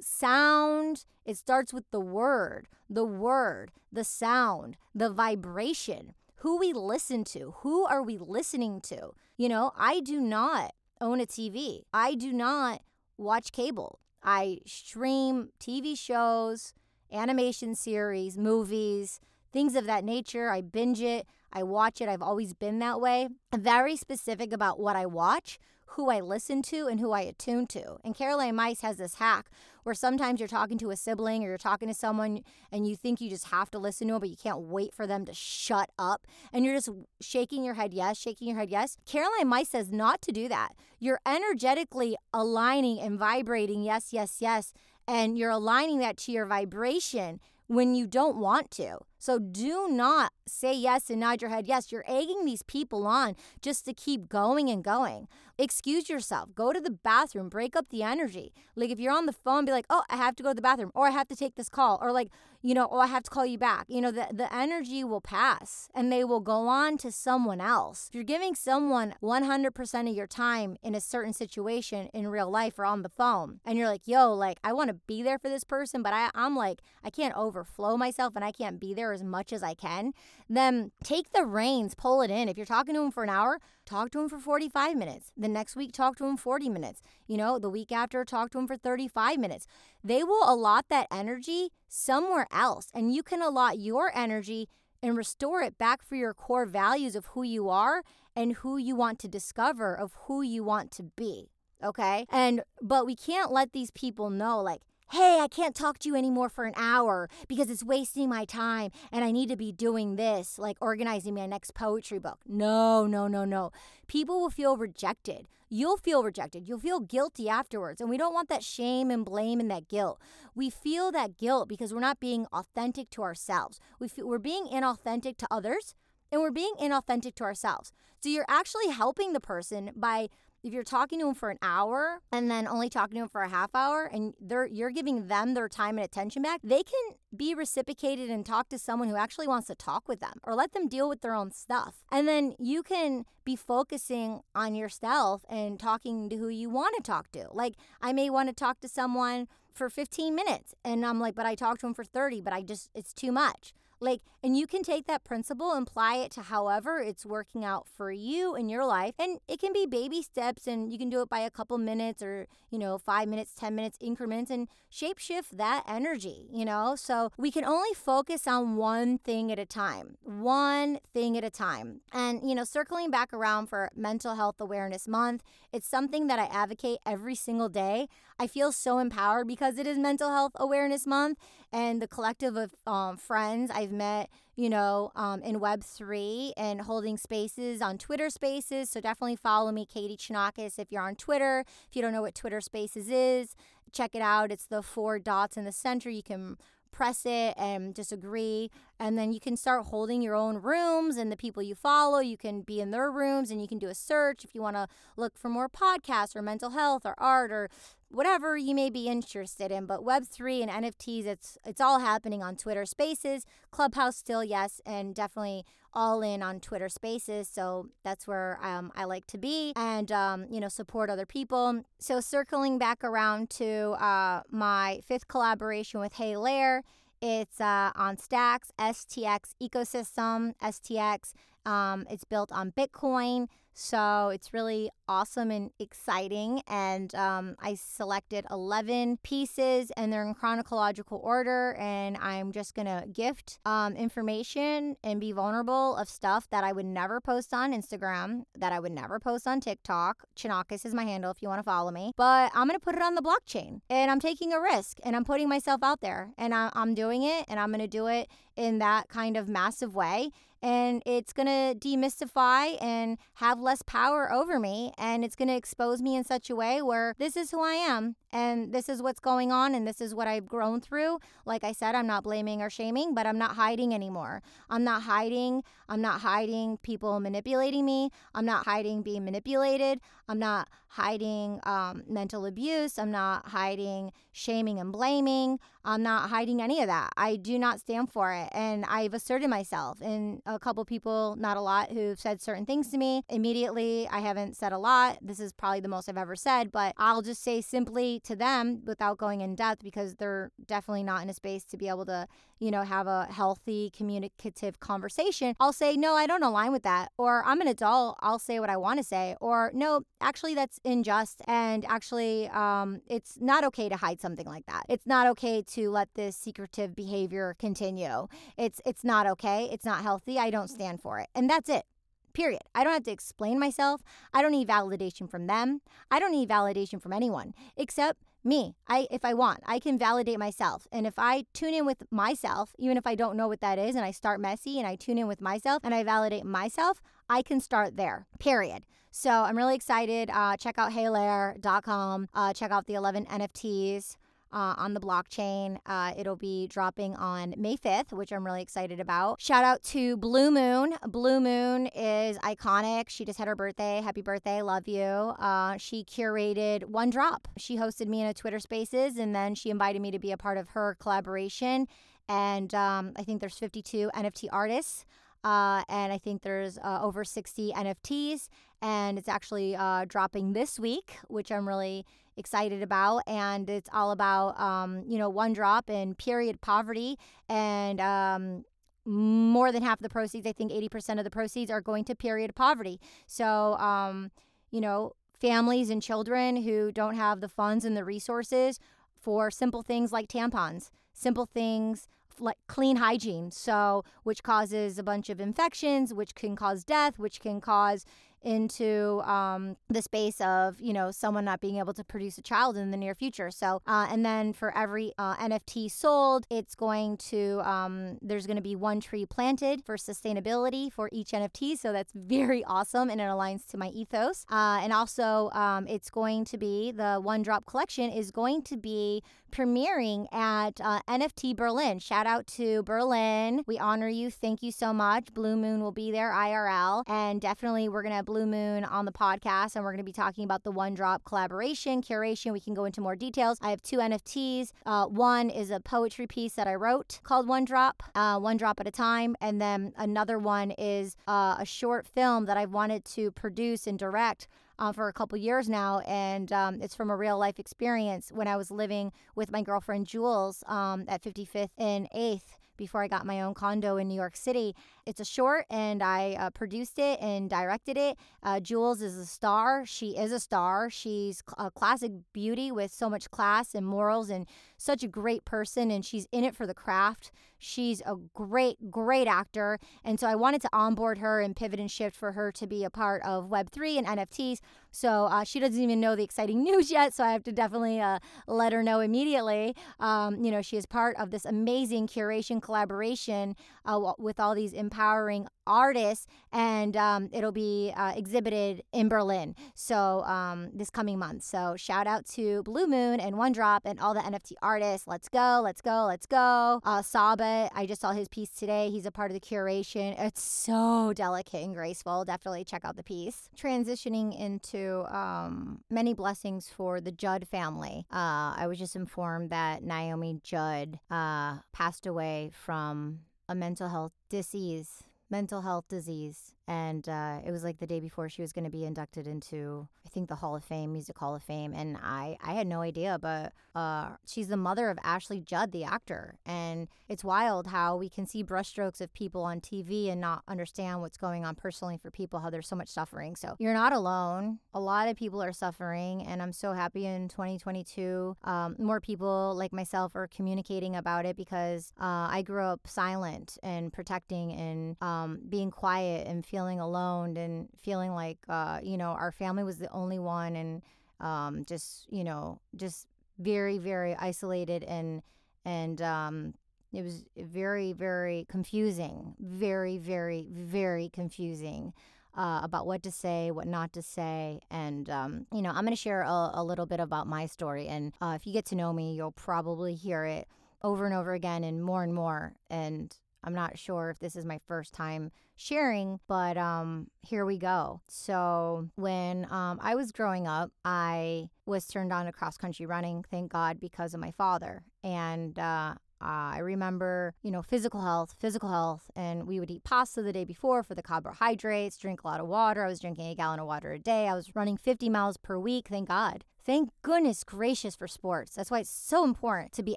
sound 0.00 1.04
it 1.24 1.36
starts 1.36 1.72
with 1.72 1.84
the 1.90 2.00
word 2.00 2.68
the 2.88 3.04
word 3.04 3.70
the 3.92 4.04
sound 4.04 4.76
the 4.94 5.10
vibration 5.10 6.14
who 6.36 6.58
we 6.58 6.72
listen 6.72 7.22
to 7.22 7.54
who 7.58 7.84
are 7.86 8.02
we 8.02 8.16
listening 8.16 8.80
to 8.80 9.12
you 9.36 9.48
know 9.48 9.72
i 9.76 10.00
do 10.00 10.20
not 10.20 10.72
own 11.00 11.20
a 11.20 11.26
TV. 11.26 11.82
I 11.92 12.14
do 12.14 12.32
not 12.32 12.82
watch 13.16 13.52
cable. 13.52 14.00
I 14.22 14.58
stream 14.66 15.50
TV 15.60 15.98
shows, 15.98 16.74
animation 17.12 17.74
series, 17.74 18.36
movies, 18.36 19.20
things 19.52 19.74
of 19.74 19.86
that 19.86 20.04
nature. 20.04 20.50
I 20.50 20.60
binge 20.60 21.00
it. 21.00 21.26
I 21.52 21.62
watch 21.62 22.00
it. 22.00 22.08
I've 22.08 22.22
always 22.22 22.52
been 22.52 22.78
that 22.80 23.00
way. 23.00 23.28
I'm 23.52 23.62
very 23.62 23.96
specific 23.96 24.52
about 24.52 24.78
what 24.78 24.96
I 24.96 25.06
watch, 25.06 25.58
who 25.92 26.10
I 26.10 26.20
listen 26.20 26.60
to, 26.62 26.86
and 26.86 27.00
who 27.00 27.12
I 27.12 27.22
attune 27.22 27.66
to. 27.68 27.96
And 28.04 28.14
Caroline 28.14 28.56
Myss 28.56 28.82
has 28.82 28.98
this 28.98 29.14
hack 29.14 29.46
where 29.82 29.94
sometimes 29.94 30.38
you're 30.38 30.48
talking 30.48 30.76
to 30.78 30.90
a 30.90 30.96
sibling 30.96 31.42
or 31.42 31.48
you're 31.48 31.56
talking 31.56 31.88
to 31.88 31.94
someone 31.94 32.40
and 32.70 32.86
you 32.86 32.94
think 32.94 33.20
you 33.20 33.30
just 33.30 33.48
have 33.48 33.70
to 33.70 33.78
listen 33.78 34.08
to 34.08 34.14
them, 34.14 34.20
but 34.20 34.28
you 34.28 34.36
can't 34.36 34.60
wait 34.60 34.92
for 34.92 35.06
them 35.06 35.24
to 35.24 35.32
shut 35.32 35.88
up. 35.98 36.26
And 36.52 36.64
you're 36.64 36.74
just 36.74 36.90
shaking 37.22 37.64
your 37.64 37.74
head 37.74 37.94
yes, 37.94 38.18
shaking 38.18 38.48
your 38.48 38.58
head 38.58 38.68
yes. 38.68 38.98
Caroline 39.06 39.48
Myss 39.48 39.70
says 39.70 39.90
not 39.90 40.20
to 40.22 40.32
do 40.32 40.48
that. 40.48 40.74
You're 40.98 41.20
energetically 41.24 42.16
aligning 42.34 43.00
and 43.00 43.18
vibrating 43.18 43.82
yes, 43.82 44.12
yes, 44.12 44.36
yes. 44.40 44.74
And 45.06 45.38
you're 45.38 45.50
aligning 45.50 46.00
that 46.00 46.18
to 46.18 46.32
your 46.32 46.44
vibration 46.44 47.40
when 47.66 47.94
you 47.94 48.06
don't 48.06 48.36
want 48.36 48.70
to. 48.72 48.98
So 49.18 49.38
do 49.38 49.88
not 49.88 50.32
say 50.46 50.72
yes 50.72 51.10
and 51.10 51.20
nod 51.20 51.42
your 51.42 51.50
head 51.50 51.66
yes. 51.66 51.92
You're 51.92 52.04
egging 52.06 52.44
these 52.44 52.62
people 52.62 53.06
on 53.06 53.36
just 53.60 53.84
to 53.84 53.92
keep 53.92 54.28
going 54.28 54.68
and 54.68 54.82
going. 54.82 55.28
Excuse 55.58 56.08
yourself. 56.08 56.54
Go 56.54 56.72
to 56.72 56.80
the 56.80 56.90
bathroom. 56.90 57.48
Break 57.48 57.74
up 57.74 57.88
the 57.90 58.02
energy. 58.02 58.52
Like 58.76 58.90
if 58.90 59.00
you're 59.00 59.12
on 59.12 59.26
the 59.26 59.32
phone, 59.32 59.64
be 59.64 59.72
like, 59.72 59.86
oh, 59.90 60.04
I 60.08 60.16
have 60.16 60.36
to 60.36 60.42
go 60.42 60.50
to 60.50 60.54
the 60.54 60.62
bathroom 60.62 60.92
or 60.94 61.08
I 61.08 61.10
have 61.10 61.26
to 61.28 61.36
take 61.36 61.56
this 61.56 61.68
call 61.68 61.98
or 62.00 62.12
like, 62.12 62.28
you 62.62 62.74
know, 62.74 62.88
oh, 62.90 62.98
I 62.98 63.06
have 63.06 63.24
to 63.24 63.30
call 63.30 63.44
you 63.44 63.58
back. 63.58 63.86
You 63.88 64.00
know, 64.00 64.10
the, 64.10 64.28
the 64.32 64.52
energy 64.54 65.02
will 65.02 65.20
pass 65.20 65.88
and 65.94 66.12
they 66.12 66.22
will 66.24 66.40
go 66.40 66.68
on 66.68 66.96
to 66.98 67.10
someone 67.10 67.60
else. 67.60 68.08
If 68.08 68.14
you're 68.14 68.24
giving 68.24 68.54
someone 68.54 69.14
100% 69.22 70.10
of 70.10 70.16
your 70.16 70.26
time 70.26 70.76
in 70.82 70.94
a 70.94 71.00
certain 71.00 71.32
situation 71.32 72.08
in 72.14 72.28
real 72.28 72.50
life 72.50 72.78
or 72.78 72.84
on 72.84 73.02
the 73.02 73.08
phone 73.08 73.60
and 73.64 73.76
you're 73.76 73.88
like, 73.88 74.06
yo, 74.06 74.32
like 74.32 74.58
I 74.62 74.72
want 74.72 74.88
to 74.88 74.94
be 75.06 75.22
there 75.22 75.38
for 75.38 75.48
this 75.48 75.64
person, 75.64 76.02
but 76.02 76.12
I, 76.12 76.30
I'm 76.34 76.54
like, 76.54 76.80
I 77.02 77.10
can't 77.10 77.36
overflow 77.36 77.96
myself 77.96 78.34
and 78.36 78.44
I 78.44 78.52
can't 78.52 78.78
be 78.78 78.94
there 78.94 79.07
as 79.12 79.22
much 79.22 79.52
as 79.52 79.62
I 79.62 79.74
can, 79.74 80.12
then 80.48 80.92
take 81.02 81.32
the 81.32 81.44
reins, 81.44 81.94
pull 81.94 82.22
it 82.22 82.30
in. 82.30 82.48
If 82.48 82.56
you're 82.56 82.66
talking 82.66 82.94
to 82.94 83.00
them 83.00 83.10
for 83.10 83.22
an 83.22 83.30
hour, 83.30 83.60
talk 83.84 84.10
to 84.12 84.18
them 84.18 84.28
for 84.28 84.38
45 84.38 84.96
minutes. 84.96 85.32
The 85.36 85.48
next 85.48 85.76
week, 85.76 85.92
talk 85.92 86.16
to 86.16 86.24
them 86.24 86.36
40 86.36 86.68
minutes. 86.68 87.02
You 87.26 87.36
know, 87.36 87.58
the 87.58 87.70
week 87.70 87.92
after, 87.92 88.24
talk 88.24 88.50
to 88.50 88.58
them 88.58 88.66
for 88.66 88.76
35 88.76 89.38
minutes. 89.38 89.66
They 90.02 90.24
will 90.24 90.42
allot 90.50 90.86
that 90.90 91.08
energy 91.10 91.70
somewhere 91.88 92.46
else, 92.50 92.88
and 92.94 93.14
you 93.14 93.22
can 93.22 93.42
allot 93.42 93.78
your 93.78 94.10
energy 94.14 94.68
and 95.02 95.16
restore 95.16 95.62
it 95.62 95.78
back 95.78 96.02
for 96.02 96.16
your 96.16 96.34
core 96.34 96.66
values 96.66 97.14
of 97.14 97.26
who 97.26 97.42
you 97.42 97.68
are 97.68 98.02
and 98.34 98.54
who 98.54 98.76
you 98.76 98.96
want 98.96 99.18
to 99.20 99.28
discover, 99.28 99.94
of 99.94 100.12
who 100.26 100.42
you 100.42 100.64
want 100.64 100.90
to 100.92 101.02
be. 101.02 101.50
Okay. 101.82 102.26
And, 102.30 102.62
but 102.82 103.06
we 103.06 103.14
can't 103.14 103.52
let 103.52 103.72
these 103.72 103.90
people 103.90 104.30
know, 104.30 104.60
like, 104.60 104.82
hey, 105.10 105.38
I 105.40 105.48
can't 105.48 105.74
talk 105.74 105.98
to 106.00 106.08
you 106.08 106.16
anymore 106.16 106.48
for 106.48 106.64
an 106.64 106.74
hour 106.76 107.28
because 107.48 107.70
it's 107.70 107.84
wasting 107.84 108.28
my 108.28 108.44
time 108.44 108.90
and 109.10 109.24
I 109.24 109.30
need 109.30 109.48
to 109.48 109.56
be 109.56 109.72
doing 109.72 110.16
this, 110.16 110.58
like 110.58 110.76
organizing 110.80 111.34
my 111.34 111.46
next 111.46 111.74
poetry 111.74 112.18
book. 112.18 112.40
No, 112.46 113.06
no, 113.06 113.28
no, 113.28 113.44
no. 113.44 113.72
People 114.06 114.40
will 114.40 114.50
feel 114.50 114.76
rejected. 114.76 115.48
You'll 115.70 115.98
feel 115.98 116.22
rejected. 116.22 116.66
You'll 116.66 116.78
feel 116.78 117.00
guilty 117.00 117.48
afterwards. 117.48 118.00
And 118.00 118.08
we 118.08 118.16
don't 118.16 118.32
want 118.32 118.48
that 118.48 118.64
shame 118.64 119.10
and 119.10 119.24
blame 119.24 119.60
and 119.60 119.70
that 119.70 119.88
guilt. 119.88 120.20
We 120.54 120.70
feel 120.70 121.12
that 121.12 121.36
guilt 121.36 121.68
because 121.68 121.92
we're 121.92 122.00
not 122.00 122.20
being 122.20 122.46
authentic 122.52 123.10
to 123.10 123.22
ourselves. 123.22 123.78
We 123.98 124.08
feel, 124.08 124.26
we're 124.26 124.38
being 124.38 124.66
inauthentic 124.66 125.36
to 125.38 125.48
others 125.50 125.94
and 126.30 126.40
we're 126.40 126.50
being 126.50 126.74
inauthentic 126.80 127.34
to 127.36 127.44
ourselves. 127.44 127.92
So 128.20 128.28
you're 128.28 128.44
actually 128.48 128.88
helping 128.88 129.32
the 129.32 129.40
person 129.40 129.90
by 129.94 130.28
if 130.68 130.74
you're 130.74 130.84
talking 130.84 131.18
to 131.18 131.24
them 131.24 131.34
for 131.34 131.48
an 131.48 131.56
hour 131.62 132.20
and 132.30 132.50
then 132.50 132.68
only 132.68 132.90
talking 132.90 133.14
to 133.14 133.20
them 133.20 133.28
for 133.28 133.40
a 133.40 133.48
half 133.48 133.70
hour 133.74 134.04
and 134.04 134.34
they're 134.38 134.66
you're 134.66 134.90
giving 134.90 135.26
them 135.26 135.54
their 135.54 135.66
time 135.66 135.96
and 135.96 136.04
attention 136.04 136.42
back, 136.42 136.60
they 136.62 136.82
can 136.82 137.14
be 137.34 137.54
reciprocated 137.54 138.28
and 138.28 138.44
talk 138.44 138.68
to 138.68 138.78
someone 138.78 139.08
who 139.08 139.16
actually 139.16 139.48
wants 139.48 139.68
to 139.68 139.74
talk 139.74 140.06
with 140.06 140.20
them 140.20 140.34
or 140.44 140.54
let 140.54 140.74
them 140.74 140.86
deal 140.86 141.08
with 141.08 141.22
their 141.22 141.32
own 141.32 141.50
stuff. 141.50 142.04
And 142.12 142.28
then 142.28 142.54
you 142.58 142.82
can 142.82 143.24
be 143.44 143.56
focusing 143.56 144.42
on 144.54 144.74
yourself 144.74 145.42
and 145.48 145.80
talking 145.80 146.28
to 146.28 146.36
who 146.36 146.48
you 146.48 146.68
want 146.68 146.94
to 146.96 147.02
talk 147.02 147.32
to. 147.32 147.46
Like 147.50 147.74
I 148.02 148.12
may 148.12 148.28
want 148.28 148.50
to 148.50 148.54
talk 148.54 148.80
to 148.80 148.88
someone 148.88 149.48
for 149.72 149.88
15 149.88 150.34
minutes 150.34 150.74
and 150.84 151.06
I'm 151.06 151.18
like, 151.18 151.34
but 151.34 151.46
I 151.46 151.54
talked 151.54 151.80
to 151.80 151.86
him 151.86 151.94
for 151.94 152.04
30, 152.04 152.42
but 152.42 152.52
I 152.52 152.60
just 152.60 152.90
it's 152.94 153.14
too 153.14 153.32
much. 153.32 153.72
Like, 154.00 154.22
and 154.42 154.56
you 154.56 154.66
can 154.66 154.82
take 154.82 155.06
that 155.06 155.24
principle 155.24 155.72
and 155.72 155.86
apply 155.86 156.16
it 156.16 156.30
to 156.32 156.42
however 156.42 156.98
it's 156.98 157.26
working 157.26 157.64
out 157.64 157.86
for 157.88 158.12
you 158.12 158.54
in 158.54 158.68
your 158.68 158.84
life. 158.84 159.14
And 159.18 159.38
it 159.48 159.60
can 159.60 159.72
be 159.72 159.86
baby 159.86 160.22
steps, 160.22 160.66
and 160.66 160.92
you 160.92 160.98
can 160.98 161.10
do 161.10 161.20
it 161.22 161.28
by 161.28 161.40
a 161.40 161.50
couple 161.50 161.76
minutes 161.78 162.22
or, 162.22 162.46
you 162.70 162.78
know, 162.78 162.98
five 162.98 163.28
minutes, 163.28 163.54
10 163.54 163.74
minutes 163.74 163.98
increments 164.00 164.50
and 164.50 164.68
shapeshift 164.92 165.50
that 165.52 165.82
energy, 165.88 166.46
you 166.52 166.64
know? 166.64 166.94
So 166.96 167.32
we 167.36 167.50
can 167.50 167.64
only 167.64 167.94
focus 167.94 168.46
on 168.46 168.76
one 168.76 169.18
thing 169.18 169.50
at 169.50 169.58
a 169.58 169.66
time, 169.66 170.16
one 170.22 171.00
thing 171.12 171.36
at 171.36 171.44
a 171.44 171.50
time. 171.50 172.00
And, 172.12 172.48
you 172.48 172.54
know, 172.54 172.64
circling 172.64 173.10
back 173.10 173.32
around 173.32 173.66
for 173.66 173.90
Mental 173.96 174.36
Health 174.36 174.60
Awareness 174.60 175.08
Month, 175.08 175.42
it's 175.72 175.88
something 175.88 176.28
that 176.28 176.38
I 176.38 176.44
advocate 176.44 176.98
every 177.04 177.34
single 177.34 177.68
day. 177.68 178.08
I 178.38 178.46
feel 178.46 178.70
so 178.70 178.98
empowered 178.98 179.48
because 179.48 179.78
it 179.78 179.86
is 179.86 179.98
Mental 179.98 180.30
Health 180.30 180.52
Awareness 180.54 181.06
Month 181.06 181.38
and 181.72 182.00
the 182.00 182.08
collective 182.08 182.56
of 182.56 182.74
um, 182.86 183.16
friends 183.16 183.70
I've 183.74 183.92
met, 183.92 184.30
you 184.56 184.70
know, 184.70 185.12
um, 185.14 185.42
in 185.42 185.60
Web3 185.60 186.52
and 186.56 186.82
holding 186.82 187.16
spaces 187.16 187.82
on 187.82 187.98
Twitter 187.98 188.30
Spaces. 188.30 188.90
So 188.90 189.00
definitely 189.00 189.36
follow 189.36 189.70
me, 189.70 189.84
Katie 189.84 190.16
Chonacas, 190.16 190.78
if 190.78 190.90
you're 190.90 191.02
on 191.02 191.16
Twitter. 191.16 191.64
If 191.88 191.96
you 191.96 192.02
don't 192.02 192.12
know 192.12 192.22
what 192.22 192.34
Twitter 192.34 192.60
Spaces 192.60 193.08
is, 193.08 193.54
check 193.92 194.14
it 194.14 194.22
out. 194.22 194.50
It's 194.50 194.66
the 194.66 194.82
four 194.82 195.18
dots 195.18 195.56
in 195.56 195.64
the 195.64 195.72
center. 195.72 196.08
You 196.08 196.22
can 196.22 196.56
press 196.90 197.24
it 197.24 197.54
and 197.56 197.94
disagree. 197.94 198.70
And 198.98 199.16
then 199.16 199.32
you 199.32 199.40
can 199.40 199.56
start 199.56 199.86
holding 199.86 200.22
your 200.22 200.34
own 200.34 200.56
rooms 200.56 201.16
and 201.16 201.30
the 201.30 201.36
people 201.36 201.62
you 201.62 201.74
follow, 201.74 202.18
you 202.18 202.36
can 202.36 202.62
be 202.62 202.80
in 202.80 202.90
their 202.90 203.10
rooms 203.10 203.50
and 203.50 203.60
you 203.60 203.68
can 203.68 203.78
do 203.78 203.88
a 203.88 203.94
search 203.94 204.44
if 204.44 204.54
you 204.54 204.62
want 204.62 204.76
to 204.76 204.88
look 205.16 205.36
for 205.36 205.48
more 205.48 205.68
podcasts 205.68 206.34
or 206.34 206.42
mental 206.42 206.70
health 206.70 207.02
or 207.04 207.14
art 207.18 207.52
or 207.52 207.68
whatever 208.10 208.56
you 208.56 208.74
may 208.74 208.90
be 208.90 209.08
interested 209.08 209.70
in. 209.70 209.86
But 209.86 210.00
Web3 210.00 210.62
and 210.68 210.84
NFTs, 210.84 211.26
it's 211.26 211.58
it's 211.64 211.80
all 211.80 212.00
happening 212.00 212.42
on 212.42 212.56
Twitter 212.56 212.86
Spaces, 212.86 213.44
Clubhouse 213.70 214.16
still, 214.16 214.44
yes, 214.44 214.80
and 214.86 215.14
definitely 215.14 215.64
all 215.92 216.22
in 216.22 216.42
on 216.42 216.60
Twitter 216.60 216.88
Spaces. 216.88 217.48
So 217.48 217.88
that's 218.04 218.26
where 218.26 218.58
um, 218.62 218.92
I 218.94 219.04
like 219.04 219.26
to 219.28 219.38
be 219.38 219.72
and, 219.74 220.12
um, 220.12 220.46
you 220.50 220.60
know, 220.60 220.68
support 220.68 221.10
other 221.10 221.26
people. 221.26 221.82
So 221.98 222.20
circling 222.20 222.78
back 222.78 223.02
around 223.02 223.50
to 223.50 223.92
uh, 223.92 224.42
my 224.50 225.00
fifth 225.06 225.28
collaboration 225.28 226.00
with 226.00 226.14
Hey 226.14 226.36
Lair. 226.36 226.82
It's 227.20 227.60
uh, 227.60 227.90
on 227.96 228.16
Stacks, 228.16 228.70
STX 228.78 229.54
ecosystem, 229.60 230.54
STX, 230.62 231.32
Um, 231.66 232.06
it's 232.10 232.24
built 232.24 232.52
on 232.52 232.72
Bitcoin. 232.72 233.48
So 233.80 234.30
it's 234.34 234.52
really 234.52 234.90
awesome 235.06 235.52
and 235.52 235.70
exciting. 235.78 236.62
And 236.66 237.14
um, 237.14 237.54
I 237.60 237.76
selected 237.76 238.44
11 238.50 239.18
pieces 239.22 239.92
and 239.96 240.12
they're 240.12 240.26
in 240.26 240.34
chronological 240.34 241.20
order. 241.22 241.76
And 241.78 242.16
I'm 242.16 242.50
just 242.50 242.74
to 242.88 243.04
gift 243.12 243.60
um, 243.64 243.94
information 243.94 244.96
and 245.04 245.20
be 245.20 245.30
vulnerable 245.30 245.94
of 245.94 246.08
stuff 246.08 246.48
that 246.50 246.64
I 246.64 246.72
would 246.72 246.86
never 246.86 247.20
post 247.20 247.54
on 247.54 247.72
Instagram, 247.72 248.42
that 248.56 248.72
I 248.72 248.80
would 248.80 248.90
never 248.90 249.20
post 249.20 249.46
on 249.46 249.60
TikTok. 249.60 250.24
Chonacas 250.34 250.84
is 250.84 250.92
my 250.92 251.04
handle 251.04 251.30
if 251.30 251.40
you 251.40 251.48
want 251.48 251.60
to 251.60 251.64
follow 251.64 251.92
me. 251.92 252.10
But 252.16 252.50
I'm 252.56 252.66
to 252.80 252.84
put 252.84 252.96
it 252.96 253.02
on 253.02 253.14
the 253.14 253.22
blockchain 253.22 253.82
and 253.88 254.10
I'm 254.10 254.18
taking 254.18 254.52
a 254.52 254.60
risk 254.60 254.98
and 255.04 255.14
I'm 255.14 255.24
putting 255.24 255.48
myself 255.48 255.84
out 255.84 256.00
there 256.00 256.32
and 256.36 256.52
I- 256.52 256.72
I'm 256.72 256.94
doing 256.94 257.22
it 257.22 257.44
and 257.46 257.60
I'm 257.60 257.70
to 257.78 257.86
do 257.86 258.08
it 258.08 258.28
in 258.56 258.80
that 258.80 259.08
kind 259.08 259.36
of 259.36 259.48
massive 259.48 259.94
way 259.94 260.32
and 260.62 261.02
it's 261.06 261.32
going 261.32 261.46
to 261.46 261.78
demystify 261.78 262.82
and 262.82 263.18
have 263.34 263.60
less 263.60 263.82
power 263.82 264.32
over 264.32 264.58
me 264.58 264.92
and 264.98 265.24
it's 265.24 265.36
going 265.36 265.48
to 265.48 265.54
expose 265.56 266.02
me 266.02 266.16
in 266.16 266.24
such 266.24 266.50
a 266.50 266.56
way 266.56 266.82
where 266.82 267.14
this 267.18 267.36
is 267.36 267.50
who 267.50 267.62
I 267.62 267.74
am 267.74 268.16
and 268.32 268.72
this 268.72 268.88
is 268.88 269.02
what's 269.02 269.20
going 269.20 269.52
on 269.52 269.74
and 269.74 269.86
this 269.86 270.00
is 270.00 270.14
what 270.14 270.28
I've 270.28 270.46
grown 270.46 270.80
through. 270.80 271.18
Like 271.44 271.64
I 271.64 271.72
said, 271.72 271.94
I'm 271.94 272.06
not 272.06 272.24
blaming 272.24 272.60
or 272.60 272.70
shaming, 272.70 273.14
but 273.14 273.26
I'm 273.26 273.38
not 273.38 273.52
hiding 273.52 273.94
anymore. 273.94 274.42
I'm 274.68 274.84
not 274.84 275.02
hiding. 275.02 275.62
I'm 275.88 276.00
not 276.00 276.20
hiding 276.20 276.78
people 276.78 277.18
manipulating 277.20 277.84
me. 277.84 278.10
I'm 278.34 278.44
not 278.44 278.64
hiding 278.64 279.02
being 279.02 279.24
manipulated. 279.24 280.00
I'm 280.28 280.38
not 280.38 280.68
hiding 280.88 281.60
um, 281.62 282.02
mental 282.06 282.44
abuse. 282.44 282.98
I'm 282.98 283.10
not 283.10 283.48
hiding 283.48 284.12
shaming 284.32 284.78
and 284.78 284.92
blaming. 284.92 285.58
I'm 285.88 286.02
not 286.02 286.28
hiding 286.28 286.60
any 286.60 286.82
of 286.82 286.88
that. 286.88 287.14
I 287.16 287.36
do 287.36 287.58
not 287.58 287.80
stand 287.80 288.12
for 288.12 288.30
it. 288.34 288.50
And 288.52 288.84
I've 288.84 289.14
asserted 289.14 289.48
myself. 289.48 290.02
And 290.02 290.42
a 290.44 290.58
couple 290.58 290.84
people, 290.84 291.34
not 291.38 291.56
a 291.56 291.62
lot, 291.62 291.90
who've 291.90 292.20
said 292.20 292.42
certain 292.42 292.66
things 292.66 292.90
to 292.90 292.98
me. 292.98 293.22
Immediately, 293.30 294.06
I 294.10 294.20
haven't 294.20 294.54
said 294.54 294.72
a 294.72 294.78
lot. 294.78 295.16
This 295.22 295.40
is 295.40 295.50
probably 295.50 295.80
the 295.80 295.88
most 295.88 296.10
I've 296.10 296.18
ever 296.18 296.36
said, 296.36 296.70
but 296.70 296.94
I'll 296.98 297.22
just 297.22 297.42
say 297.42 297.62
simply 297.62 298.20
to 298.24 298.36
them 298.36 298.82
without 298.84 299.16
going 299.16 299.40
in 299.40 299.54
depth 299.54 299.82
because 299.82 300.16
they're 300.16 300.50
definitely 300.66 301.04
not 301.04 301.22
in 301.22 301.30
a 301.30 301.34
space 301.34 301.64
to 301.64 301.78
be 301.78 301.88
able 301.88 302.04
to, 302.04 302.28
you 302.58 302.70
know, 302.70 302.82
have 302.82 303.06
a 303.06 303.24
healthy 303.30 303.90
communicative 303.96 304.80
conversation. 304.80 305.54
I'll 305.58 305.72
say, 305.72 305.96
no, 305.96 306.14
I 306.14 306.26
don't 306.26 306.42
align 306.42 306.70
with 306.70 306.82
that. 306.82 307.12
Or 307.16 307.42
I'm 307.46 307.62
an 307.62 307.68
adult. 307.68 308.18
I'll 308.20 308.38
say 308.38 308.60
what 308.60 308.68
I 308.68 308.76
want 308.76 308.98
to 308.98 309.04
say. 309.04 309.36
Or 309.40 309.70
no, 309.72 310.02
actually, 310.20 310.54
that's 310.54 310.80
unjust. 310.84 311.40
And 311.46 311.86
actually, 311.86 312.46
um, 312.50 313.00
it's 313.06 313.38
not 313.40 313.64
okay 313.64 313.88
to 313.88 313.96
hide 313.96 314.20
something 314.20 314.46
like 314.46 314.66
that. 314.66 314.84
It's 314.90 315.06
not 315.06 315.26
okay 315.28 315.62
to 315.62 315.77
let 315.86 316.14
this 316.14 316.36
secretive 316.36 316.94
behavior 316.94 317.54
continue. 317.58 318.26
It's 318.56 318.80
it's 318.84 319.04
not 319.04 319.26
okay. 319.26 319.68
It's 319.70 319.84
not 319.84 320.02
healthy. 320.02 320.38
I 320.38 320.50
don't 320.50 320.68
stand 320.68 321.00
for 321.00 321.18
it. 321.20 321.28
And 321.34 321.48
that's 321.48 321.68
it. 321.68 321.84
Period. 322.32 322.62
I 322.74 322.84
don't 322.84 322.92
have 322.92 323.04
to 323.04 323.10
explain 323.10 323.58
myself. 323.58 324.02
I 324.32 324.42
don't 324.42 324.52
need 324.52 324.68
validation 324.68 325.30
from 325.30 325.46
them. 325.46 325.80
I 326.10 326.18
don't 326.18 326.32
need 326.32 326.48
validation 326.48 327.00
from 327.00 327.12
anyone 327.12 327.54
except 327.76 328.22
me. 328.44 328.76
I 328.86 329.06
if 329.10 329.24
I 329.24 329.34
want, 329.34 329.60
I 329.66 329.78
can 329.78 329.98
validate 329.98 330.38
myself. 330.38 330.86
And 330.92 331.06
if 331.06 331.14
I 331.18 331.44
tune 331.52 331.74
in 331.74 331.86
with 331.86 332.04
myself, 332.10 332.74
even 332.78 332.96
if 332.96 333.06
I 333.06 333.14
don't 333.14 333.36
know 333.36 333.48
what 333.48 333.60
that 333.60 333.78
is 333.78 333.94
and 333.94 334.04
I 334.04 334.10
start 334.10 334.40
messy 334.40 334.78
and 334.78 334.86
I 334.86 334.96
tune 334.96 335.18
in 335.18 335.26
with 335.26 335.40
myself 335.40 335.82
and 335.84 335.94
I 335.94 336.04
validate 336.04 336.44
myself, 336.44 337.00
I 337.28 337.42
can 337.42 337.60
start 337.60 337.96
there. 337.96 338.26
Period. 338.38 338.84
So 339.10 339.30
I'm 339.30 339.56
really 339.56 339.74
excited. 339.74 340.30
Uh, 340.32 340.56
check 340.56 340.78
out 340.78 340.92
heylair.com. 340.92 342.28
Uh, 342.34 342.52
check 342.52 342.70
out 342.70 342.86
the 342.86 342.94
11 342.94 343.26
NFTs 343.26 344.16
uh, 344.52 344.74
on 344.76 344.94
the 344.94 345.00
blockchain. 345.00 345.78
Uh, 345.86 346.12
it'll 346.16 346.36
be 346.36 346.66
dropping 346.68 347.14
on 347.16 347.54
May 347.56 347.76
5th, 347.76 348.12
which 348.12 348.32
I'm 348.32 348.44
really 348.44 348.62
excited 348.62 349.00
about. 349.00 349.40
Shout 349.40 349.64
out 349.64 349.82
to 349.84 350.16
Blue 350.16 350.50
Moon. 350.50 350.94
Blue 351.06 351.40
Moon 351.40 351.86
is 351.88 352.38
iconic. 352.38 353.08
She 353.08 353.24
just 353.24 353.38
had 353.38 353.48
her 353.48 353.56
birthday. 353.56 354.00
Happy 354.02 354.22
birthday. 354.22 354.62
Love 354.62 354.88
you. 354.88 355.02
Uh, 355.02 355.76
she 355.76 356.04
curated 356.04 356.84
One 356.84 357.10
Drop. 357.10 357.48
She 357.56 357.76
hosted 357.76 358.06
me 358.06 358.20
in 358.20 358.26
a 358.26 358.34
Twitter 358.34 358.58
Spaces 358.58 359.18
and 359.18 359.34
then 359.34 359.54
she 359.54 359.70
invited 359.70 360.00
me 360.00 360.10
to 360.10 360.18
be 360.18 360.32
a 360.32 360.36
part 360.36 360.58
of 360.58 360.70
her 360.70 360.96
collaboration. 361.00 361.86
And 362.28 362.74
um, 362.74 363.12
I 363.16 363.22
think 363.22 363.40
there's 363.40 363.58
52 363.58 364.10
NFT 364.14 364.48
artists. 364.52 365.04
Uh, 365.44 365.82
and 365.88 366.12
I 366.12 366.18
think 366.18 366.42
there's 366.42 366.78
uh, 366.78 366.98
over 367.00 367.24
60 367.24 367.72
NFTs, 367.72 368.48
and 368.82 369.18
it's 369.18 369.28
actually 369.28 369.76
uh, 369.76 370.04
dropping 370.06 370.52
this 370.52 370.80
week, 370.80 371.16
which 371.28 371.52
I'm 371.52 371.66
really 371.66 372.04
excited 372.38 372.82
about. 372.82 373.22
And 373.26 373.68
it's 373.68 373.90
all 373.92 374.10
about, 374.10 374.58
um, 374.60 375.02
you 375.06 375.18
know, 375.18 375.28
one 375.28 375.52
drop 375.52 375.90
in 375.90 376.14
period 376.14 376.60
poverty. 376.60 377.18
And 377.48 378.00
um, 378.00 378.64
more 379.04 379.72
than 379.72 379.82
half 379.82 380.00
the 380.00 380.08
proceeds, 380.08 380.46
I 380.46 380.52
think 380.52 380.70
80% 380.72 381.18
of 381.18 381.24
the 381.24 381.30
proceeds 381.30 381.70
are 381.70 381.80
going 381.80 382.04
to 382.04 382.14
period 382.14 382.54
poverty. 382.54 383.00
So, 383.26 383.74
um, 383.74 384.30
you 384.70 384.80
know, 384.80 385.12
families 385.32 385.90
and 385.90 386.02
children 386.02 386.62
who 386.62 386.92
don't 386.92 387.14
have 387.14 387.40
the 387.40 387.48
funds 387.48 387.84
and 387.84 387.96
the 387.96 388.04
resources 388.04 388.78
for 389.20 389.50
simple 389.50 389.82
things 389.82 390.12
like 390.12 390.28
tampons, 390.28 390.90
simple 391.12 391.46
things 391.46 392.08
like 392.40 392.56
clean 392.66 392.96
hygiene 392.96 393.50
so 393.50 394.04
which 394.22 394.42
causes 394.42 394.98
a 394.98 395.02
bunch 395.02 395.28
of 395.28 395.40
infections 395.40 396.14
which 396.14 396.34
can 396.34 396.54
cause 396.54 396.84
death 396.84 397.18
which 397.18 397.40
can 397.40 397.60
cause 397.60 398.04
into 398.42 399.20
um, 399.24 399.76
the 399.88 400.02
space 400.02 400.40
of 400.40 400.80
you 400.80 400.92
know 400.92 401.10
someone 401.10 401.44
not 401.44 401.60
being 401.60 401.78
able 401.78 401.94
to 401.94 402.04
produce 402.04 402.38
a 402.38 402.42
child 402.42 402.76
in 402.76 402.90
the 402.90 402.96
near 402.96 403.14
future. 403.14 403.50
So 403.50 403.82
uh, 403.86 404.08
and 404.10 404.24
then 404.24 404.52
for 404.52 404.76
every 404.76 405.12
uh, 405.18 405.36
nft 405.36 405.90
sold 405.90 406.46
it's 406.50 406.74
going 406.74 407.16
to 407.16 407.60
um, 407.64 408.18
there's 408.22 408.46
going 408.46 408.56
to 408.56 408.62
be 408.62 408.76
one 408.76 409.00
tree 409.00 409.26
planted 409.26 409.84
for 409.84 409.96
sustainability 409.96 410.92
for 410.92 411.08
each 411.12 411.30
nft 411.30 411.78
so 411.78 411.92
that's 411.92 412.12
very 412.14 412.64
awesome 412.64 413.10
and 413.10 413.20
it 413.20 413.24
aligns 413.24 413.66
to 413.66 413.76
my 413.76 413.88
ethos. 413.88 414.44
Uh, 414.50 414.80
and 414.82 414.92
also 414.92 415.50
um, 415.50 415.86
it's 415.86 416.10
going 416.10 416.44
to 416.46 416.58
be 416.58 416.92
the 416.92 417.16
one 417.16 417.42
drop 417.42 417.66
collection 417.66 418.10
is 418.10 418.30
going 418.30 418.62
to 418.62 418.76
be 418.76 419.22
premiering 419.50 420.32
at 420.32 420.80
uh, 420.80 421.00
nft 421.08 421.56
berlin. 421.56 421.98
Shout 421.98 422.26
out 422.26 422.46
to 422.46 422.82
berlin. 422.82 423.62
We 423.66 423.78
honor 423.78 424.08
you. 424.08 424.30
Thank 424.30 424.62
you 424.62 424.70
so 424.70 424.92
much. 424.92 425.32
Blue 425.32 425.56
moon 425.56 425.80
will 425.82 425.92
be 425.92 426.10
there 426.10 426.32
irl 426.32 427.04
and 427.06 427.40
definitely 427.40 427.88
we're 427.88 428.02
going 428.02 428.16
to 428.16 428.22
Blue 428.28 428.44
Moon 428.44 428.84
on 428.84 429.06
the 429.06 429.10
podcast, 429.10 429.74
and 429.74 429.82
we're 429.82 429.90
going 429.90 429.96
to 429.96 430.04
be 430.04 430.12
talking 430.12 430.44
about 430.44 430.62
the 430.62 430.70
One 430.70 430.92
Drop 430.92 431.24
collaboration, 431.24 432.02
curation. 432.02 432.52
We 432.52 432.60
can 432.60 432.74
go 432.74 432.84
into 432.84 433.00
more 433.00 433.16
details. 433.16 433.56
I 433.62 433.70
have 433.70 433.82
two 433.82 433.96
NFTs. 433.96 434.72
Uh, 434.84 435.06
one 435.06 435.48
is 435.48 435.70
a 435.70 435.80
poetry 435.80 436.26
piece 436.26 436.52
that 436.52 436.66
I 436.66 436.74
wrote 436.74 437.20
called 437.22 437.48
One 437.48 437.64
Drop, 437.64 438.02
uh, 438.14 438.38
One 438.38 438.58
Drop 438.58 438.80
at 438.80 438.86
a 438.86 438.90
Time. 438.90 439.34
And 439.40 439.62
then 439.62 439.94
another 439.96 440.38
one 440.38 440.72
is 440.72 441.16
uh, 441.26 441.56
a 441.58 441.64
short 441.64 442.06
film 442.06 442.44
that 442.44 442.58
I've 442.58 442.72
wanted 442.72 443.06
to 443.06 443.30
produce 443.30 443.86
and 443.86 443.98
direct. 443.98 444.46
Uh, 444.80 444.92
for 444.92 445.08
a 445.08 445.12
couple 445.12 445.36
years 445.36 445.68
now, 445.68 445.98
and 446.06 446.52
um, 446.52 446.80
it's 446.80 446.94
from 446.94 447.10
a 447.10 447.16
real 447.16 447.36
life 447.36 447.58
experience 447.58 448.30
when 448.32 448.46
I 448.46 448.56
was 448.56 448.70
living 448.70 449.10
with 449.34 449.50
my 449.50 449.60
girlfriend 449.60 450.06
Jules 450.06 450.62
um, 450.68 451.04
at 451.08 451.20
55th 451.20 451.70
and 451.76 452.08
8th 452.14 452.54
before 452.78 453.02
I 453.02 453.08
got 453.08 453.26
my 453.26 453.42
own 453.42 453.52
condo 453.52 453.98
in 453.98 454.08
New 454.08 454.14
York 454.14 454.36
City. 454.36 454.74
It's 455.08 455.20
a 455.20 455.24
short, 455.24 455.64
and 455.70 456.02
I 456.02 456.36
uh, 456.38 456.50
produced 456.50 456.98
it 456.98 457.18
and 457.22 457.48
directed 457.48 457.96
it. 457.96 458.18
Uh, 458.42 458.60
Jules 458.60 459.00
is 459.00 459.16
a 459.16 459.24
star. 459.24 459.86
She 459.86 460.08
is 460.18 460.32
a 460.32 460.38
star. 460.38 460.90
She's 460.90 461.42
a 461.56 461.70
classic 461.70 462.12
beauty 462.34 462.70
with 462.70 462.92
so 462.92 463.08
much 463.08 463.30
class 463.30 463.74
and 463.74 463.86
morals 463.86 464.28
and 464.28 464.46
such 464.76 465.02
a 465.02 465.08
great 465.08 465.46
person, 465.46 465.90
and 465.90 466.04
she's 466.04 466.26
in 466.30 466.44
it 466.44 466.54
for 466.54 466.66
the 466.66 466.74
craft. 466.74 467.32
She's 467.58 468.00
a 468.06 468.16
great, 468.34 468.90
great 468.90 469.26
actor. 469.26 469.80
And 470.04 470.20
so 470.20 470.28
I 470.28 470.36
wanted 470.36 470.62
to 470.62 470.68
onboard 470.72 471.18
her 471.18 471.40
and 471.40 471.56
pivot 471.56 471.80
and 471.80 471.90
shift 471.90 472.14
for 472.14 472.32
her 472.32 472.52
to 472.52 472.66
be 472.66 472.84
a 472.84 472.90
part 472.90 473.22
of 473.22 473.50
Web3 473.50 473.98
and 473.98 474.06
NFTs. 474.06 474.58
So 474.92 475.24
uh, 475.24 475.44
she 475.44 475.58
doesn't 475.58 475.82
even 475.82 476.00
know 476.00 476.14
the 476.14 476.22
exciting 476.22 476.62
news 476.68 476.90
yet. 476.90 477.14
So 477.14 477.24
I 477.24 477.32
have 477.32 477.42
to 477.44 477.52
definitely 477.52 478.00
uh, 478.00 478.20
let 478.46 478.72
her 478.72 478.82
know 478.82 479.00
immediately. 479.00 479.74
Um, 479.98 480.44
you 480.44 480.52
know, 480.52 480.62
she 480.62 480.76
is 480.76 480.86
part 480.86 481.16
of 481.16 481.30
this 481.30 481.44
amazing 481.44 482.06
curation 482.06 482.62
collaboration 482.62 483.56
uh, 483.84 484.12
with 484.18 484.38
all 484.38 484.54
these 484.54 484.72
empowering 484.98 485.46
artists, 485.64 486.26
and 486.52 486.96
um, 486.96 487.28
it'll 487.32 487.52
be 487.52 487.92
uh, 487.96 488.12
exhibited 488.16 488.82
in 488.92 489.08
Berlin. 489.08 489.54
So 489.74 490.22
um, 490.24 490.70
this 490.74 490.90
coming 490.90 491.18
month. 491.18 491.44
So 491.44 491.76
shout 491.76 492.06
out 492.08 492.26
to 492.30 492.62
Blue 492.64 492.86
Moon 492.86 493.20
and 493.20 493.38
One 493.38 493.52
Drop 493.52 493.82
and 493.84 494.00
all 494.00 494.12
the 494.12 494.20
NFT 494.20 494.52
artists. 494.60 495.06
Let's 495.06 495.28
go, 495.28 495.60
let's 495.62 495.80
go, 495.80 496.06
let's 496.08 496.26
go. 496.26 496.80
Uh, 496.84 497.02
Saba, 497.02 497.70
I 497.74 497.86
just 497.86 498.00
saw 498.00 498.12
his 498.12 498.26
piece 498.28 498.50
today. 498.50 498.90
He's 498.90 499.06
a 499.06 499.12
part 499.12 499.30
of 499.30 499.34
the 499.34 499.40
curation. 499.40 500.18
It's 500.18 500.42
so 500.42 501.12
delicate 501.14 501.62
and 501.62 501.74
graceful. 501.74 502.24
Definitely 502.24 502.64
check 502.64 502.84
out 502.84 502.96
the 502.96 503.04
piece. 503.04 503.50
Transitioning 503.56 504.36
into 504.36 505.04
um, 505.14 505.82
many 505.90 506.12
blessings 506.12 506.70
for 506.74 507.00
the 507.00 507.12
Judd 507.12 507.46
family. 507.46 508.04
Uh, 508.12 508.56
I 508.56 508.66
was 508.66 508.78
just 508.78 508.96
informed 508.96 509.50
that 509.50 509.84
Naomi 509.84 510.40
Judd 510.42 510.98
uh, 511.08 511.58
passed 511.72 512.06
away 512.06 512.50
from 512.52 513.20
a 513.48 513.54
mental 513.54 513.88
health 513.88 514.12
disease 514.28 515.02
mental 515.30 515.60
health 515.60 515.88
disease. 515.88 516.54
And 516.68 517.08
uh, 517.08 517.38
it 517.44 517.50
was 517.50 517.64
like 517.64 517.78
the 517.78 517.86
day 517.86 517.98
before 517.98 518.28
she 518.28 518.42
was 518.42 518.52
going 518.52 518.64
to 518.64 518.70
be 518.70 518.84
inducted 518.84 519.26
into 519.26 519.88
I 520.06 520.08
think 520.10 520.28
the 520.28 520.36
Hall 520.36 520.54
of 520.54 520.64
Fame, 520.64 520.92
Music 520.92 521.18
Hall 521.18 521.34
of 521.34 521.42
Fame, 521.42 521.72
and 521.74 521.96
I 521.96 522.36
I 522.42 522.52
had 522.52 522.66
no 522.66 522.82
idea, 522.82 523.18
but 523.20 523.52
uh, 523.74 524.10
she's 524.26 524.48
the 524.48 524.56
mother 524.56 524.90
of 524.90 524.98
Ashley 525.02 525.40
Judd, 525.40 525.72
the 525.72 525.84
actor, 525.84 526.38
and 526.46 526.88
it's 527.08 527.24
wild 527.24 527.68
how 527.68 527.96
we 527.96 528.08
can 528.08 528.26
see 528.26 528.44
brushstrokes 528.44 529.00
of 529.00 529.12
people 529.12 529.42
on 529.42 529.60
TV 529.60 530.10
and 530.10 530.20
not 530.20 530.42
understand 530.46 531.00
what's 531.00 531.18
going 531.18 531.44
on 531.44 531.54
personally 531.54 531.96
for 531.96 532.10
people, 532.10 532.38
how 532.40 532.50
there's 532.50 532.68
so 532.68 532.76
much 532.76 532.88
suffering. 532.88 533.34
So 533.34 533.56
you're 533.58 533.74
not 533.74 533.92
alone. 533.92 534.58
A 534.74 534.80
lot 534.80 535.08
of 535.08 535.16
people 535.16 535.42
are 535.42 535.52
suffering, 535.52 536.22
and 536.22 536.40
I'm 536.40 536.52
so 536.52 536.72
happy 536.72 537.06
in 537.06 537.28
2022 537.28 538.36
um, 538.44 538.76
more 538.78 539.00
people 539.00 539.54
like 539.56 539.72
myself 539.72 540.14
are 540.14 540.28
communicating 540.28 540.96
about 540.96 541.24
it 541.24 541.36
because 541.36 541.92
uh, 542.00 542.28
I 542.30 542.42
grew 542.42 542.62
up 542.62 542.80
silent 542.86 543.58
and 543.62 543.92
protecting 543.92 544.52
and 544.52 544.96
um, 545.00 545.40
being 545.48 545.70
quiet 545.70 546.26
and 546.26 546.44
feeling 546.44 546.57
alone 546.58 547.36
and 547.36 547.68
feeling 547.76 548.12
like 548.12 548.38
uh, 548.48 548.80
you 548.82 548.96
know 548.96 549.10
our 549.10 549.32
family 549.32 549.64
was 549.64 549.78
the 549.78 549.90
only 549.92 550.18
one 550.18 550.56
and 550.56 550.82
um, 551.20 551.64
just 551.66 552.06
you 552.10 552.24
know 552.24 552.60
just 552.76 553.06
very 553.38 553.78
very 553.78 554.14
isolated 554.16 554.84
and 554.84 555.22
and 555.64 556.02
um, 556.02 556.54
it 556.92 557.02
was 557.02 557.24
very 557.36 557.92
very 557.92 558.46
confusing 558.48 559.34
very 559.38 559.98
very 559.98 560.46
very 560.52 561.08
confusing 561.08 561.92
uh, 562.38 562.60
about 562.62 562.86
what 562.86 563.02
to 563.02 563.10
say, 563.10 563.50
what 563.50 563.66
not 563.66 563.92
to 563.92 564.00
say. 564.00 564.60
And, 564.70 565.10
um, 565.10 565.46
you 565.52 565.60
know, 565.60 565.70
I'm 565.70 565.82
going 565.84 565.88
to 565.88 565.96
share 565.96 566.22
a, 566.22 566.50
a, 566.54 566.62
little 566.62 566.86
bit 566.86 567.00
about 567.00 567.26
my 567.26 567.46
story. 567.46 567.88
And 567.88 568.14
uh, 568.20 568.34
if 568.36 568.46
you 568.46 568.52
get 568.52 568.64
to 568.66 568.76
know 568.76 568.92
me, 568.92 569.14
you'll 569.14 569.32
probably 569.32 569.96
hear 569.96 570.24
it 570.24 570.46
over 570.84 571.04
and 571.04 571.14
over 571.14 571.32
again 571.32 571.64
and 571.64 571.82
more 571.82 572.04
and 572.04 572.14
more. 572.14 572.54
And 572.70 573.14
I'm 573.44 573.54
not 573.54 573.78
sure 573.78 574.10
if 574.10 574.18
this 574.18 574.36
is 574.36 574.44
my 574.44 574.60
first 574.66 574.92
time 574.94 575.30
sharing, 575.56 576.20
but 576.28 576.56
um, 576.56 577.08
here 577.22 577.44
we 577.44 577.58
go. 577.58 578.00
So, 578.06 578.88
when 578.96 579.46
um, 579.50 579.78
I 579.82 579.94
was 579.94 580.12
growing 580.12 580.46
up, 580.46 580.70
I 580.84 581.48
was 581.66 581.86
turned 581.86 582.12
on 582.12 582.26
to 582.26 582.32
cross 582.32 582.56
country 582.56 582.86
running, 582.86 583.24
thank 583.30 583.52
God, 583.52 583.80
because 583.80 584.14
of 584.14 584.20
my 584.20 584.32
father. 584.32 584.82
And 585.02 585.58
uh, 585.58 585.94
uh, 586.20 586.24
I 586.54 586.58
remember, 586.58 587.34
you 587.42 587.50
know, 587.50 587.62
physical 587.62 588.00
health, 588.00 588.34
physical 588.38 588.70
health, 588.70 589.10
and 589.14 589.46
we 589.46 589.60
would 589.60 589.70
eat 589.70 589.84
pasta 589.84 590.22
the 590.22 590.32
day 590.32 590.44
before 590.44 590.82
for 590.82 590.94
the 590.94 591.02
carbohydrates, 591.02 591.96
drink 591.96 592.22
a 592.22 592.26
lot 592.26 592.40
of 592.40 592.48
water. 592.48 592.84
I 592.84 592.88
was 592.88 593.00
drinking 593.00 593.26
a 593.26 593.34
gallon 593.34 593.60
of 593.60 593.66
water 593.66 593.92
a 593.92 593.98
day. 593.98 594.26
I 594.26 594.34
was 594.34 594.56
running 594.56 594.76
50 594.76 595.08
miles 595.08 595.36
per 595.36 595.58
week, 595.58 595.88
thank 595.88 596.08
God. 596.08 596.44
Thank 596.64 596.90
goodness 597.02 597.44
gracious 597.44 597.94
for 597.94 598.08
sports. 598.08 598.54
That's 598.54 598.70
why 598.70 598.80
it's 598.80 598.90
so 598.90 599.24
important 599.24 599.72
to 599.72 599.82
be 599.82 599.96